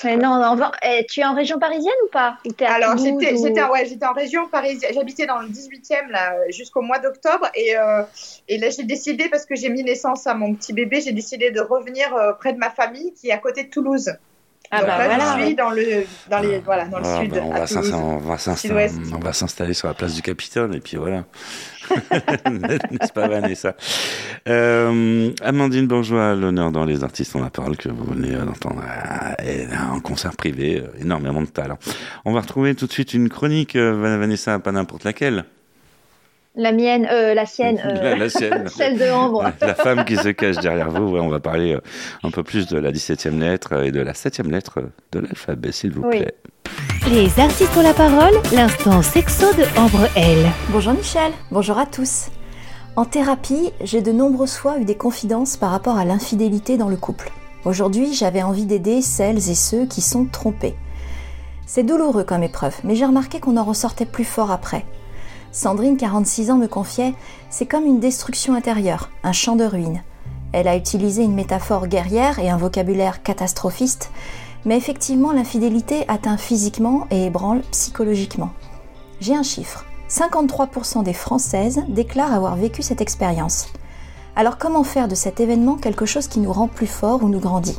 Mais 0.04 0.16
non, 0.16 0.56
va- 0.56 0.72
eh, 0.82 1.06
tu 1.08 1.20
es 1.20 1.24
en 1.24 1.34
région 1.34 1.58
parisienne 1.58 1.92
ou 2.06 2.08
pas 2.10 2.38
Ou 2.46 2.52
t'es 2.52 2.64
à 2.64 2.72
Alors, 2.74 2.96
j'étais 2.96 3.34
ou- 3.34 3.70
ouais, 3.70 3.84
j'étais 3.86 4.04
en 4.06 4.12
région 4.14 4.48
parisienne. 4.48 4.92
J'habitais 4.94 5.26
dans 5.26 5.38
le 5.40 5.48
18e 5.48 6.10
là, 6.10 6.34
jusqu'au 6.48 6.80
mois 6.80 6.98
d'octobre. 6.98 7.48
Et, 7.54 7.76
euh, 7.76 8.02
et 8.48 8.56
là, 8.58 8.70
j'ai 8.70 8.82
décidé, 8.84 9.28
parce 9.28 9.44
que 9.46 9.54
j'ai 9.54 9.68
mis 9.68 9.84
naissance 9.84 10.26
à 10.26 10.34
mon 10.34 10.54
petit 10.54 10.72
bébé, 10.72 11.00
j'ai 11.02 11.12
décidé 11.12 11.50
de 11.50 11.60
revenir 11.60 12.12
euh, 12.14 12.32
près 12.32 12.54
de 12.54 12.58
ma 12.58 12.70
famille 12.70 13.12
qui 13.14 13.28
est 13.28 13.32
à 13.32 13.38
côté 13.38 13.64
de 13.64 13.68
Toulouse. 13.70 14.10
Ah 14.74 14.80
bah 14.80 14.86
là, 14.86 15.04
voilà. 15.16 15.38
je 15.38 15.44
suis 15.46 15.54
dans 15.54 15.70
le, 15.70 15.84
dans 16.30 16.38
les, 16.40 16.58
voilà, 16.60 16.86
dans 16.86 16.98
le 16.98 17.04
Ah, 17.06 17.20
sud, 17.20 17.30
bah, 17.30 17.40
on, 17.44 17.52
à 17.52 17.58
va 17.60 17.66
s'installer- 17.66 17.92
on 17.94 18.16
va 18.18 18.38
s'installer 18.38 18.88
Sud-Ouest. 18.88 19.12
on 19.14 19.18
va 19.18 19.32
s'installer 19.34 19.74
sur 19.74 19.88
la 19.88 19.94
place 19.94 20.14
du 20.14 20.22
Capitole 20.22 20.74
et 20.74 20.80
puis 20.80 20.96
voilà. 20.96 21.24
N'est-ce 22.50 23.12
pas 23.12 23.28
Vanessa? 23.28 23.74
Euh, 24.48 25.30
Amandine 25.42 25.86
Bourgeois, 25.86 26.34
l'honneur 26.34 26.70
dans 26.72 26.84
Les 26.84 27.04
Artistes 27.04 27.34
ont 27.36 27.42
la 27.42 27.50
parole 27.50 27.76
que 27.76 27.88
vous 27.90 28.04
venez 28.04 28.34
euh, 28.34 28.44
d'entendre. 28.44 28.82
Ah, 28.88 29.34
Elle 29.38 29.72
a 29.74 29.90
un 29.92 30.00
concert 30.00 30.34
privé, 30.36 30.80
euh, 30.80 31.00
énormément 31.02 31.42
de 31.42 31.46
talent. 31.48 31.78
On 32.24 32.32
va 32.32 32.40
retrouver 32.40 32.74
tout 32.74 32.86
de 32.86 32.92
suite 32.92 33.12
une 33.14 33.28
chronique, 33.28 33.76
euh, 33.76 33.92
Vanessa, 34.18 34.58
pas 34.58 34.72
n'importe 34.72 35.04
laquelle. 35.04 35.44
La 36.54 36.72
mienne, 36.72 37.08
euh, 37.10 37.32
la 37.32 37.46
sienne, 37.46 37.80
euh, 37.84 37.94
La, 38.02 38.16
la 38.16 38.28
sienne. 38.28 38.68
celle 38.76 38.98
de 38.98 39.10
Ambre. 39.10 39.50
La 39.62 39.74
femme 39.74 40.04
qui 40.04 40.16
se 40.16 40.28
cache 40.28 40.56
derrière 40.56 40.90
vous. 40.90 41.08
Ouais, 41.12 41.20
on 41.20 41.28
va 41.28 41.40
parler 41.40 41.72
euh, 41.74 41.80
un 42.22 42.30
peu 42.30 42.42
plus 42.42 42.66
de 42.66 42.78
la 42.78 42.92
17e 42.92 43.38
lettre 43.38 43.82
et 43.84 43.90
de 43.90 44.00
la 44.00 44.12
7e 44.12 44.50
lettre 44.50 44.80
de 45.12 45.20
l'alphabet, 45.20 45.72
s'il 45.72 45.92
vous 45.92 46.02
Oui. 46.02 46.20
plaît. 46.20 46.34
Les 47.10 47.40
artistes 47.40 47.74
ont 47.76 47.82
la 47.82 47.94
parole, 47.94 48.34
l'instant 48.54 49.00
sexo 49.02 49.46
de 49.54 49.64
Ambre 49.78 50.06
L. 50.14 50.46
Bonjour 50.68 50.92
Michel, 50.92 51.32
bonjour 51.50 51.78
à 51.78 51.86
tous. 51.86 52.26
En 52.96 53.06
thérapie, 53.06 53.70
j'ai 53.82 54.02
de 54.02 54.12
nombreuses 54.12 54.54
fois 54.56 54.78
eu 54.78 54.84
des 54.84 54.94
confidences 54.94 55.56
par 55.56 55.70
rapport 55.70 55.96
à 55.96 56.04
l'infidélité 56.04 56.76
dans 56.76 56.88
le 56.90 56.96
couple. 56.96 57.30
Aujourd'hui, 57.64 58.12
j'avais 58.12 58.42
envie 58.42 58.66
d'aider 58.66 59.00
celles 59.00 59.38
et 59.50 59.54
ceux 59.54 59.86
qui 59.86 60.00
sont 60.02 60.26
trompés. 60.26 60.74
C'est 61.66 61.82
douloureux 61.82 62.24
comme 62.24 62.42
épreuve, 62.42 62.74
mais 62.84 62.94
j'ai 62.94 63.06
remarqué 63.06 63.40
qu'on 63.40 63.56
en 63.56 63.64
ressortait 63.64 64.04
plus 64.06 64.24
fort 64.24 64.50
après. 64.50 64.84
Sandrine, 65.52 65.98
46 65.98 66.50
ans, 66.50 66.56
me 66.56 66.66
confiait 66.66 67.12
C'est 67.50 67.66
comme 67.66 67.84
une 67.84 68.00
destruction 68.00 68.54
intérieure, 68.54 69.10
un 69.22 69.32
champ 69.32 69.54
de 69.54 69.64
ruines. 69.64 70.02
Elle 70.52 70.66
a 70.66 70.76
utilisé 70.76 71.22
une 71.22 71.34
métaphore 71.34 71.88
guerrière 71.88 72.38
et 72.38 72.48
un 72.48 72.56
vocabulaire 72.56 73.22
catastrophiste, 73.22 74.10
mais 74.64 74.78
effectivement, 74.78 75.30
l'infidélité 75.30 76.06
atteint 76.08 76.38
physiquement 76.38 77.06
et 77.10 77.26
ébranle 77.26 77.60
psychologiquement. 77.70 78.50
J'ai 79.20 79.36
un 79.36 79.42
chiffre 79.42 79.84
53% 80.08 81.02
des 81.02 81.12
Françaises 81.12 81.82
déclarent 81.88 82.32
avoir 82.32 82.56
vécu 82.56 82.82
cette 82.82 83.02
expérience. 83.02 83.68
Alors 84.36 84.56
comment 84.56 84.84
faire 84.84 85.08
de 85.08 85.14
cet 85.14 85.40
événement 85.40 85.76
quelque 85.76 86.06
chose 86.06 86.28
qui 86.28 86.40
nous 86.40 86.52
rend 86.52 86.68
plus 86.68 86.86
forts 86.86 87.22
ou 87.22 87.28
nous 87.28 87.40
grandit? 87.40 87.78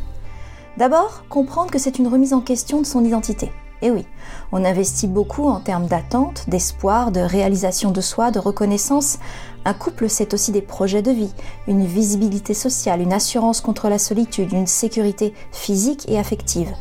D'abord, 0.77 1.23
comprendre 1.27 1.71
que 1.71 1.79
c'est 1.79 1.97
une 1.97 2.07
remise 2.07 2.33
en 2.33 2.41
question 2.41 2.81
de 2.81 2.85
son 2.85 3.03
identité. 3.03 3.51
Et 3.83 3.91
oui, 3.91 4.05
on 4.53 4.63
investit 4.63 5.07
beaucoup 5.07 5.49
en 5.49 5.59
termes 5.59 5.87
d'attente, 5.87 6.45
d'espoir, 6.47 7.11
de 7.11 7.19
réalisation 7.19 7.91
de 7.91 7.99
soi, 7.99 8.31
de 8.31 8.39
reconnaissance. 8.39 9.19
Un 9.65 9.73
couple, 9.73 10.07
c'est 10.07 10.33
aussi 10.33 10.53
des 10.53 10.61
projets 10.61 11.01
de 11.01 11.11
vie, 11.11 11.33
une 11.67 11.85
visibilité 11.85 12.53
sociale, 12.53 13.01
une 13.01 13.11
assurance 13.11 13.59
contre 13.59 13.89
la 13.89 13.99
solitude, 13.99 14.53
une 14.53 14.67
sécurité 14.67 15.33
physique 15.51 16.05
et 16.07 16.17
affective. 16.17 16.71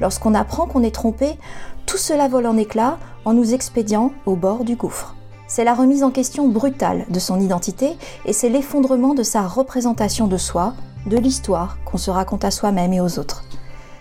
Lorsqu'on 0.00 0.34
apprend 0.34 0.66
qu'on 0.66 0.82
est 0.82 0.94
trompé, 0.94 1.38
tout 1.86 1.98
cela 1.98 2.26
vole 2.26 2.46
en 2.46 2.56
éclats 2.56 2.98
en 3.24 3.32
nous 3.32 3.54
expédiant 3.54 4.10
au 4.26 4.34
bord 4.34 4.64
du 4.64 4.74
gouffre. 4.74 5.14
C'est 5.46 5.64
la 5.64 5.74
remise 5.74 6.02
en 6.02 6.10
question 6.10 6.48
brutale 6.48 7.06
de 7.10 7.18
son 7.20 7.38
identité 7.38 7.96
et 8.24 8.32
c'est 8.32 8.48
l'effondrement 8.48 9.14
de 9.14 9.22
sa 9.22 9.42
représentation 9.42 10.26
de 10.26 10.36
soi, 10.36 10.74
de 11.06 11.16
l'histoire 11.16 11.78
qu'on 11.84 11.98
se 11.98 12.10
raconte 12.10 12.44
à 12.44 12.50
soi-même 12.50 12.92
et 12.92 13.00
aux 13.00 13.20
autres. 13.20 13.44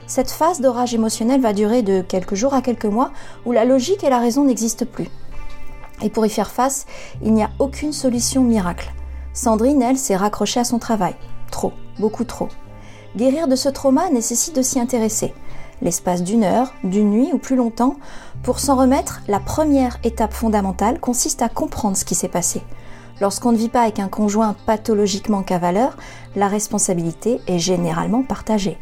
Cette 0.10 0.32
phase 0.32 0.60
d'orage 0.60 0.96
émotionnel 0.96 1.40
va 1.40 1.54
durer 1.54 1.84
de 1.84 2.02
quelques 2.02 2.34
jours 2.34 2.56
à 2.56 2.64
quelques 2.64 2.86
mois 2.86 3.12
où 3.46 3.52
la 3.52 3.64
logique 3.64 4.04
et 4.04 4.10
la 4.10 4.18
raison 4.18 4.44
n'existent 4.44 4.88
plus. 4.92 5.08
Et 6.02 6.10
pour 6.10 6.26
y 6.26 6.32
faire 6.32 6.50
face, 6.50 6.88
il 7.22 7.32
n'y 7.32 7.44
a 7.44 7.52
aucune 7.60 7.94
solution 7.94 8.44
miracle. 8.44 8.92
Sandrine, 9.34 9.84
elle, 9.84 10.00
s'est 10.00 10.16
raccrochée 10.16 10.62
à 10.62 10.64
son 10.64 10.80
travail. 10.80 11.14
Trop, 11.52 11.74
beaucoup 12.00 12.24
trop. 12.24 12.48
Guérir 13.18 13.48
de 13.48 13.56
ce 13.56 13.70
trauma 13.70 14.10
nécessite 14.10 14.56
de 14.56 14.64
s'y 14.64 14.80
intéresser. 14.80 15.32
L'espace 15.84 16.24
d'une 16.24 16.44
heure, 16.44 16.74
d'une 16.84 17.12
nuit 17.12 17.30
ou 17.32 17.38
plus 17.38 17.56
longtemps, 17.56 17.96
pour 18.42 18.60
s'en 18.60 18.78
remettre, 18.78 19.22
la 19.28 19.40
première 19.40 20.00
étape 20.04 20.34
fondamentale 20.34 21.00
consiste 21.00 21.44
à 21.44 21.50
comprendre 21.50 21.96
ce 21.96 22.06
qui 22.06 22.16
s'est 22.16 22.28
passé. 22.28 22.64
Lorsqu'on 23.22 23.52
ne 23.52 23.58
vit 23.58 23.70
pas 23.70 23.84
avec 23.84 24.00
un 24.00 24.08
conjoint 24.08 24.56
pathologiquement 24.66 25.44
cavaleur, 25.44 25.96
la 26.36 26.48
responsabilité 26.48 27.42
est 27.46 27.60
généralement 27.60 28.24
partagée. 28.24 28.80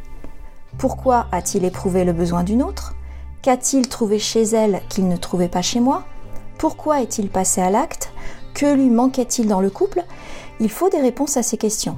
Pourquoi 0.78 1.26
a-t-il 1.32 1.66
éprouvé 1.66 2.04
le 2.04 2.14
besoin 2.14 2.44
d'une 2.44 2.62
autre? 2.62 2.94
Qu'a-t-il 3.42 3.88
trouvé 3.88 4.20
chez 4.20 4.44
elle 4.44 4.82
qu'il 4.90 5.08
ne 5.08 5.18
trouvait 5.18 5.48
pas 5.48 5.64
chez 5.64 5.80
moi? 5.80 6.04
Pourquoi 6.60 7.02
est-il 7.02 7.30
passé 7.30 7.62
à 7.62 7.72
l'acte? 7.72 8.12
Que 8.54 8.76
lui 8.76 8.92
manquait-il 8.92 9.48
dans 9.48 9.60
le 9.60 9.72
couple? 9.72 10.04
Il 10.60 10.70
faut 10.70 10.90
des 10.90 11.02
réponses 11.02 11.36
à 11.36 11.42
ces 11.42 11.58
questions. 11.58 11.98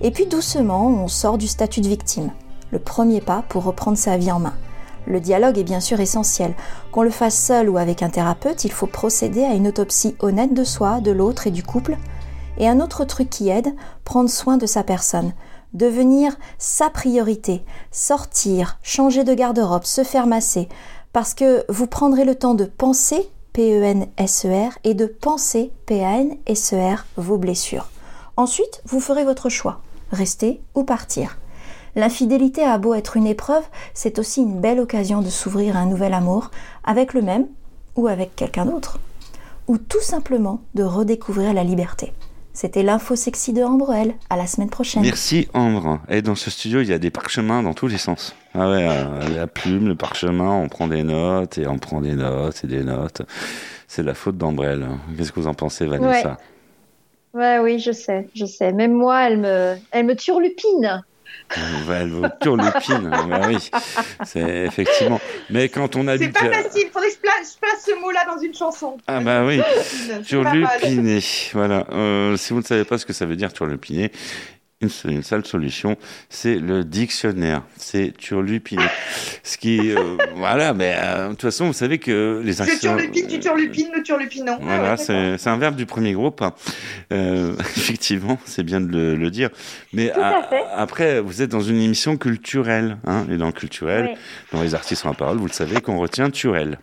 Et 0.00 0.12
puis 0.12 0.26
doucement, 0.26 0.86
on 0.86 1.08
sort 1.08 1.38
du 1.38 1.48
statut 1.48 1.80
de 1.80 1.88
victime. 1.88 2.30
Le 2.70 2.78
premier 2.78 3.20
pas 3.20 3.42
pour 3.48 3.64
reprendre 3.64 3.98
sa 3.98 4.16
vie 4.16 4.30
en 4.30 4.38
main. 4.38 4.54
Le 5.06 5.18
dialogue 5.18 5.58
est 5.58 5.64
bien 5.64 5.80
sûr 5.80 5.98
essentiel. 5.98 6.54
Qu'on 6.92 7.02
le 7.02 7.10
fasse 7.10 7.36
seul 7.36 7.68
ou 7.68 7.78
avec 7.78 8.00
un 8.00 8.10
thérapeute, 8.10 8.64
il 8.64 8.70
faut 8.70 8.86
procéder 8.86 9.42
à 9.42 9.54
une 9.54 9.66
autopsie 9.66 10.14
honnête 10.20 10.54
de 10.54 10.62
soi, 10.62 11.00
de 11.00 11.10
l'autre 11.10 11.48
et 11.48 11.50
du 11.50 11.64
couple. 11.64 11.96
Et 12.58 12.68
un 12.68 12.78
autre 12.78 13.04
truc 13.04 13.28
qui 13.28 13.48
aide, 13.48 13.74
prendre 14.04 14.30
soin 14.30 14.56
de 14.56 14.66
sa 14.66 14.84
personne. 14.84 15.32
Devenir 15.72 16.36
sa 16.58 16.90
priorité. 16.90 17.62
Sortir, 17.92 18.78
changer 18.82 19.24
de 19.24 19.34
garde-robe, 19.34 19.84
se 19.84 20.02
faire 20.02 20.26
masser. 20.26 20.68
Parce 21.12 21.34
que 21.34 21.64
vous 21.68 21.86
prendrez 21.86 22.24
le 22.24 22.34
temps 22.34 22.54
de 22.54 22.64
penser, 22.64 23.28
P-E-N-S-E-R, 23.52 24.78
et 24.84 24.94
de 24.94 25.06
penser, 25.06 25.72
P-A-N-S-E-R, 25.86 27.06
vos 27.16 27.38
blessures. 27.38 27.88
Ensuite, 28.36 28.82
vous 28.86 29.00
ferez 29.00 29.24
votre 29.24 29.48
choix. 29.48 29.80
Rester 30.12 30.60
ou 30.74 30.82
partir. 30.82 31.38
L'infidélité 31.96 32.62
a 32.62 32.78
beau 32.78 32.94
être 32.94 33.16
une 33.16 33.26
épreuve, 33.26 33.64
c'est 33.94 34.18
aussi 34.18 34.42
une 34.42 34.60
belle 34.60 34.80
occasion 34.80 35.22
de 35.22 35.28
s'ouvrir 35.28 35.76
à 35.76 35.80
un 35.80 35.86
nouvel 35.86 36.14
amour, 36.14 36.50
avec 36.84 37.14
le 37.14 37.22
même 37.22 37.46
ou 37.96 38.06
avec 38.06 38.34
quelqu'un 38.36 38.66
d'autre. 38.66 38.98
Ou 39.68 39.78
tout 39.78 40.00
simplement 40.00 40.60
de 40.74 40.82
redécouvrir 40.82 41.52
la 41.52 41.64
liberté. 41.64 42.12
C'était 42.60 42.82
l'info 42.82 43.16
sexy 43.16 43.54
de 43.54 43.62
Ambre 43.62 43.94
L. 43.94 44.12
À 44.28 44.36
la 44.36 44.46
semaine 44.46 44.68
prochaine. 44.68 45.00
Merci 45.02 45.48
Ambre. 45.54 45.98
Et 46.10 46.20
dans 46.20 46.34
ce 46.34 46.50
studio, 46.50 46.82
il 46.82 46.88
y 46.88 46.92
a 46.92 46.98
des 46.98 47.10
parchemins 47.10 47.62
dans 47.62 47.72
tous 47.72 47.86
les 47.86 47.96
sens. 47.96 48.36
Ah 48.52 48.68
ouais, 48.68 48.86
euh, 48.86 49.34
la 49.34 49.46
plume, 49.46 49.88
le 49.88 49.94
parchemin, 49.94 50.50
on 50.50 50.68
prend 50.68 50.86
des 50.86 51.02
notes 51.02 51.56
et 51.56 51.66
on 51.66 51.78
prend 51.78 52.02
des 52.02 52.14
notes 52.14 52.62
et 52.62 52.66
des 52.66 52.84
notes. 52.84 53.22
C'est 53.88 54.02
de 54.02 54.06
la 54.06 54.12
faute 54.12 54.36
d'Ambrelle. 54.36 54.86
Qu'est-ce 55.16 55.32
que 55.32 55.40
vous 55.40 55.46
en 55.46 55.54
pensez, 55.54 55.86
Vanessa? 55.86 56.36
Ouais, 57.32 57.58
oui, 57.60 57.78
je 57.78 57.92
sais, 57.92 58.28
je 58.34 58.44
sais. 58.44 58.72
Même 58.72 58.92
moi, 58.92 59.26
elle 59.26 59.38
me, 59.38 59.76
elle 59.90 60.04
me 60.04 60.14
turlupine. 60.14 61.02
Elle 61.56 62.10
vous 62.10 62.26
turlupine. 62.40 63.10
bah 63.28 63.40
oui, 63.48 63.70
c'est 64.24 64.66
effectivement. 64.66 65.20
Mais 65.50 65.68
quand 65.68 65.96
on 65.96 66.04
C'est 66.04 66.10
habite. 66.10 66.32
pas 66.32 66.50
facile, 66.50 66.88
faudrait 66.92 67.08
que 67.08 67.14
je 67.14 67.20
place, 67.20 67.54
je 67.54 67.58
place 67.60 67.84
ce 67.86 68.00
mot-là 68.00 68.24
dans 68.32 68.40
une 68.40 68.54
chanson. 68.54 68.96
Ah 69.08 69.20
bah 69.20 69.44
oui, 69.44 69.60
C'est 69.82 70.22
turlupiner. 70.22 71.20
Voilà. 71.52 71.86
Euh, 71.92 72.36
si 72.36 72.52
vous 72.52 72.60
ne 72.60 72.64
savez 72.64 72.84
pas 72.84 72.98
ce 72.98 73.06
que 73.06 73.12
ça 73.12 73.26
veut 73.26 73.36
dire 73.36 73.52
turlupiner, 73.52 74.12
une, 74.82 74.88
seule- 74.88 75.12
une 75.12 75.22
seule 75.22 75.44
solution, 75.44 75.96
c'est 76.30 76.54
le 76.56 76.84
dictionnaire. 76.84 77.62
C'est 77.76 78.14
turlupiner. 78.16 78.84
Ce 79.42 79.58
qui, 79.58 79.94
euh, 79.94 80.16
voilà, 80.36 80.72
mais 80.72 80.94
euh, 80.98 81.26
de 81.26 81.30
toute 81.32 81.42
façon, 81.42 81.66
vous 81.66 81.72
savez 81.74 81.98
que 81.98 82.40
les 82.42 82.62
actions. 82.62 82.96
turlupine, 82.96 83.26
tu 83.26 83.40
turlupines, 83.40 83.88
nous 83.94 84.02
turlupinons. 84.02 84.56
Ah 84.60 84.64
Voilà, 84.64 84.90
ouais, 84.92 84.96
c'est 84.96 85.36
c'est 85.38 85.50
un 85.50 85.58
verbe 85.58 85.76
du 85.76 85.84
premier 85.86 86.14
groupe. 86.14 86.40
hein. 86.42 86.54
Euh, 87.12 87.54
effectivement, 87.60 88.38
c'est 88.46 88.62
bien 88.62 88.80
de 88.80 88.90
le, 88.90 89.16
le 89.16 89.30
dire. 89.30 89.50
Mais 89.92 90.10
a- 90.12 90.48
après, 90.76 91.20
vous 91.20 91.42
êtes 91.42 91.50
dans 91.50 91.60
une 91.60 91.80
émission 91.80 92.16
culturelle. 92.16 92.96
Hein, 93.06 93.26
et 93.30 93.36
dans 93.36 93.46
le 93.46 93.52
culturel, 93.52 94.10
Oui. 94.12 94.18
dans 94.52 94.62
les 94.62 94.74
artistes 94.74 95.04
en 95.04 95.12
parole, 95.14 95.36
vous 95.36 95.46
le 95.46 95.52
savez 95.52 95.80
qu'on 95.82 95.98
retient 95.98 96.30
Turel. 96.30 96.78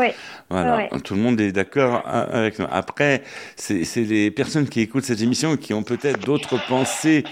Oui. 0.00 0.08
Voilà, 0.48 0.88
tout 1.04 1.14
le 1.14 1.20
monde 1.20 1.40
est 1.40 1.52
d'accord 1.52 2.02
a- 2.06 2.22
avec 2.22 2.58
nous. 2.58 2.66
Après, 2.72 3.22
c'est 3.56 3.84
les 3.96 4.30
personnes 4.30 4.68
qui 4.68 4.80
écoutent 4.80 5.04
cette 5.04 5.20
émission 5.20 5.56
qui 5.56 5.74
ont 5.74 5.82
peut-être 5.84 6.20
d'autres 6.26 6.58
pensées 6.66 7.22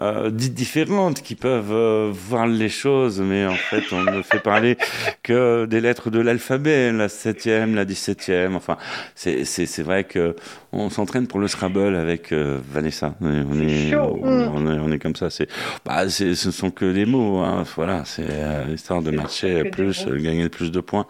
euh, 0.00 0.30
dites 0.30 0.54
différentes, 0.54 1.22
qui 1.22 1.34
peuvent 1.34 1.72
euh, 1.72 2.10
voir 2.12 2.46
les 2.46 2.68
choses, 2.68 3.20
mais 3.20 3.46
en 3.46 3.54
fait, 3.54 3.82
on 3.92 4.02
ne 4.02 4.22
fait 4.22 4.40
parler 4.40 4.76
que 5.22 5.66
des 5.66 5.80
lettres 5.80 6.10
de 6.10 6.20
l'alphabet, 6.20 6.92
la 6.92 7.08
septième, 7.08 7.74
la 7.74 7.84
dix-septième. 7.84 8.54
Enfin, 8.56 8.76
c'est 9.14 9.82
vrai 9.82 10.04
que 10.04 10.36
on 10.72 10.90
s'entraîne 10.90 11.26
pour 11.26 11.40
le 11.40 11.48
Scrabble 11.48 11.96
avec 11.96 12.30
euh, 12.32 12.58
Vanessa. 12.70 13.14
On 13.20 13.32
est 13.32 13.44
on 13.50 13.60
est, 13.60 13.90
chaud. 13.90 14.20
on 14.22 14.66
est 14.70 14.78
on 14.78 14.92
est 14.92 14.98
comme 14.98 15.16
ça. 15.16 15.30
C'est 15.30 15.48
bah, 15.84 16.08
ce 16.08 16.34
sont 16.34 16.70
que 16.70 16.92
des 16.92 17.06
mots. 17.06 17.38
Hein. 17.38 17.64
Voilà, 17.74 18.04
c'est 18.04 18.26
euh, 18.28 18.64
histoire 18.74 19.02
de 19.02 19.10
marcher 19.10 19.64
plus, 19.64 20.06
euh, 20.06 20.16
gagner 20.18 20.42
le 20.44 20.48
plus 20.48 20.70
de 20.70 20.80
points 20.80 21.06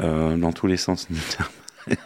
euh, 0.00 0.36
dans 0.52 0.58
tous 0.60 0.66
les 0.66 0.76
sens 0.76 1.10
du 1.10 1.18
terme. 1.20 1.48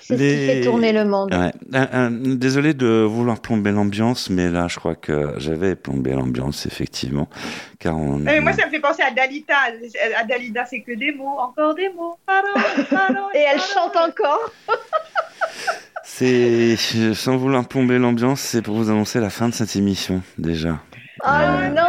C'est 0.00 0.14
ce 0.16 0.18
qui 0.18 0.18
Les- 0.18 0.46
fait 0.46 0.60
tourner 0.62 0.92
le 0.92 1.04
monde. 1.04 1.32
Ouais. 1.34 1.52
Euh, 1.74 1.86
euh, 1.94 2.08
désolé 2.36 2.74
de 2.74 3.02
vouloir 3.02 3.40
plomber 3.40 3.70
l'ambiance, 3.72 4.28
mais 4.30 4.48
là, 4.50 4.66
je 4.68 4.76
crois 4.78 4.94
que 4.96 5.34
j'avais 5.38 5.74
plombé 5.76 6.12
l'ambiance, 6.12 6.66
effectivement. 6.66 7.28
Car 7.78 7.96
on. 7.96 8.24
Eh, 8.26 8.40
moi, 8.40 8.52
ça 8.52 8.66
me 8.66 8.70
fait 8.70 8.80
penser 8.80 9.02
à 9.02 9.10
Dalita. 9.12 9.54
À 10.18 10.24
Dalida, 10.24 10.64
c'est 10.66 10.80
que 10.82 10.92
des 10.92 11.12
mots, 11.12 11.38
encore 11.38 11.74
des 11.74 11.88
mots. 11.90 12.16
Pardon, 12.26 12.48
pardon, 12.90 13.26
Et 13.34 13.38
elle 13.38 13.58
pardon. 13.58 13.72
chante 13.72 13.96
encore. 13.96 14.52
C'est. 16.04 16.76
Sans 17.14 17.36
vouloir 17.36 17.66
plomber 17.68 17.98
l'ambiance, 17.98 18.40
c'est 18.40 18.62
pour 18.62 18.74
vous 18.76 18.90
annoncer 18.90 19.20
la 19.20 19.30
fin 19.30 19.48
de 19.48 19.54
cette 19.54 19.74
émission, 19.76 20.22
déjà. 20.38 20.78
Oh 21.24 21.28
non 21.74 21.82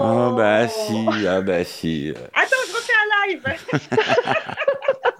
Oh, 0.00 0.34
bah 0.36 0.66
si, 0.68 1.06
ah 1.28 1.40
bah 1.40 1.64
si. 1.64 2.12
Attends, 2.34 2.56
je 2.68 2.74
refais 2.74 2.92
un 3.00 3.28
live. 3.28 3.42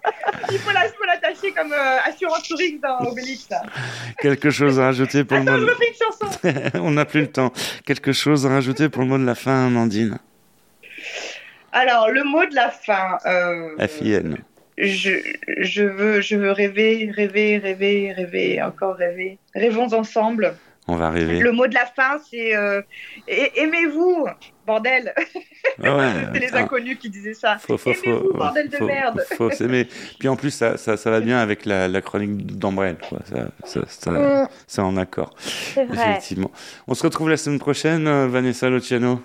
Il 0.52 0.59
faut 0.59 0.70
la- 0.72 0.82
l'attacher 1.07 1.52
comme 1.52 1.72
euh, 1.72 1.96
assurance 2.05 2.42
touring 2.48 2.80
dans 2.80 2.98
Obélix. 3.11 3.48
Quelque 4.20 4.50
chose 4.50 4.78
à 4.80 4.84
rajouter 4.86 5.24
pour 5.24 5.36
le 5.38 5.44
mot 5.44 5.50
je 5.59 5.64
de... 5.64 5.70
une 5.70 5.94
chanson. 6.00 6.78
On 6.86 6.90
n'a 6.92 7.05
plus 7.05 7.22
le 7.22 7.30
temps. 7.30 7.52
Quelque 7.86 8.12
chose 8.12 8.46
à 8.46 8.50
rajouter 8.50 8.88
pour 8.88 9.02
le 9.02 9.09
mot 9.09 9.18
de 9.18 9.24
la 9.24 9.34
fin, 9.34 9.66
Amandine 9.66 10.18
Alors, 11.72 12.11
le 12.11 12.24
mot 12.24 12.44
de 12.46 12.55
la 12.55 12.70
fin. 12.70 13.18
euh, 13.26 13.86
F-I-N. 13.86 14.36
je, 14.78 15.12
je, 15.61 15.82
veux, 15.84 16.20
je 16.20 16.36
veux 16.36 16.52
rêver, 16.52 17.11
rêver, 17.14 17.59
rêver, 17.59 18.12
rêver, 18.12 18.62
encore 18.62 18.96
rêver. 18.96 19.38
Rêvons 19.55 19.92
ensemble. 19.92 20.55
On 20.87 20.97
va 20.97 21.09
rêver. 21.11 21.41
Le 21.41 21.51
mot 21.53 21.66
de 21.66 21.72
la 21.74 21.87
fin, 21.87 22.18
c'est 22.30 22.55
euh, 22.55 22.82
aimez-vous, 23.26 24.26
bordel. 24.66 25.14
Ah 25.82 25.97
ouais, 25.97 26.11
c'est 26.35 26.41
les 26.41 26.47
putain. 26.47 26.59
inconnus 26.59 26.99
qui 26.99 27.09
disaient 27.09 27.32
ça. 27.35 27.57
Faut, 27.59 27.78
faut, 27.78 27.91
Aimez-vous, 27.93 28.32
faut, 28.32 28.37
bordel 28.39 28.68
de 28.68 28.78
merde. 28.85 29.22
faut 29.37 29.51
s'aimer. 29.51 29.89
Puis 30.18 30.28
en 30.28 30.37
plus, 30.37 30.51
ça, 30.51 30.76
ça, 30.76 30.97
ça 30.99 31.11
va 31.11 31.20
bien 31.20 31.39
avec 31.39 31.64
la, 31.64 31.89
la 31.89 32.01
chronique 32.03 32.59
d'Ambrelle. 32.59 32.99
quoi. 33.09 33.20
Ça, 33.24 33.47
ça, 33.64 33.80
ça, 33.89 34.11
Mm. 34.11 34.49
c'est 34.66 34.82
en 34.82 34.97
accord. 34.99 35.30
C'est 35.39 35.85
vrai. 35.87 36.11
Effectivement. 36.11 36.51
On 36.87 36.95
se 36.95 37.03
retrouve 37.03 37.30
la 37.30 37.39
semaine 37.39 37.59
prochaine, 37.59 38.07
euh, 38.07 38.26
Vanessa 38.28 38.68
Luciano, 38.68 39.20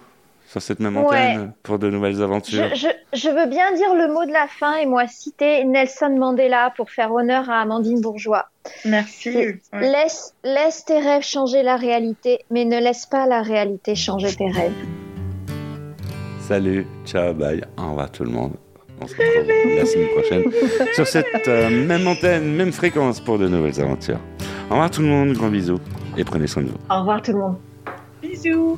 sur 0.51 0.61
cette 0.63 0.79
même 0.79 0.97
Ouais. 0.97 1.03
antenne, 1.05 1.53
pour 1.61 1.77
de 1.77 1.89
nouvelles 1.91 2.21
aventures. 2.23 2.73
je, 2.75 2.87
je 3.13 3.29
veux 3.29 3.45
bien 3.45 3.71
dire 3.75 3.93
le 3.93 4.11
mot 4.11 4.25
de 4.25 4.31
la 4.31 4.47
fin 4.47 4.77
et 4.77 4.87
moi 4.87 5.05
citer 5.07 5.63
Nelson 5.63 6.15
Mandela 6.17 6.73
pour 6.75 6.89
faire 6.89 7.11
honneur 7.13 7.49
à 7.51 7.61
Amandine 7.61 8.01
Bourgeois. 8.01 8.47
Merci. 8.83 9.29
Laisse, 9.73 10.33
laisse 10.43 10.85
tes 10.85 10.97
rêves 10.99 11.21
changer 11.21 11.61
la 11.61 11.75
réalité, 11.75 12.39
mais 12.49 12.65
ne 12.65 12.79
laisse 12.79 13.05
pas 13.05 13.27
la 13.27 13.41
réalité 13.43 13.93
changer 13.93 14.35
tes 14.35 14.49
rêves. 14.49 14.73
Salut, 16.41 16.87
ciao, 17.05 17.33
bye. 17.33 17.63
Au 17.77 17.89
revoir 17.89 18.11
tout 18.11 18.23
le 18.23 18.31
monde. 18.31 18.53
On 19.01 19.07
se 19.07 19.15
retrouve 19.15 19.77
la 19.77 19.85
semaine 19.85 20.07
prochaine 20.09 20.87
sur 20.95 21.05
cette 21.07 21.47
euh, 21.47 21.69
même 21.69 22.07
antenne, 22.07 22.55
même 22.55 22.71
fréquence 22.71 23.19
pour 23.21 23.37
de 23.37 23.47
nouvelles 23.47 23.79
aventures. 23.79 24.19
Au 24.67 24.71
revoir 24.73 24.89
tout 24.89 25.01
le 25.01 25.07
monde, 25.07 25.33
gros 25.33 25.49
bisous 25.49 25.79
et 26.17 26.23
prenez 26.23 26.47
soin 26.47 26.63
de 26.63 26.69
vous. 26.69 26.77
Au 26.89 26.99
revoir 26.99 27.21
tout 27.21 27.31
le 27.33 27.37
monde. 27.39 27.57
Bisous. 28.21 28.77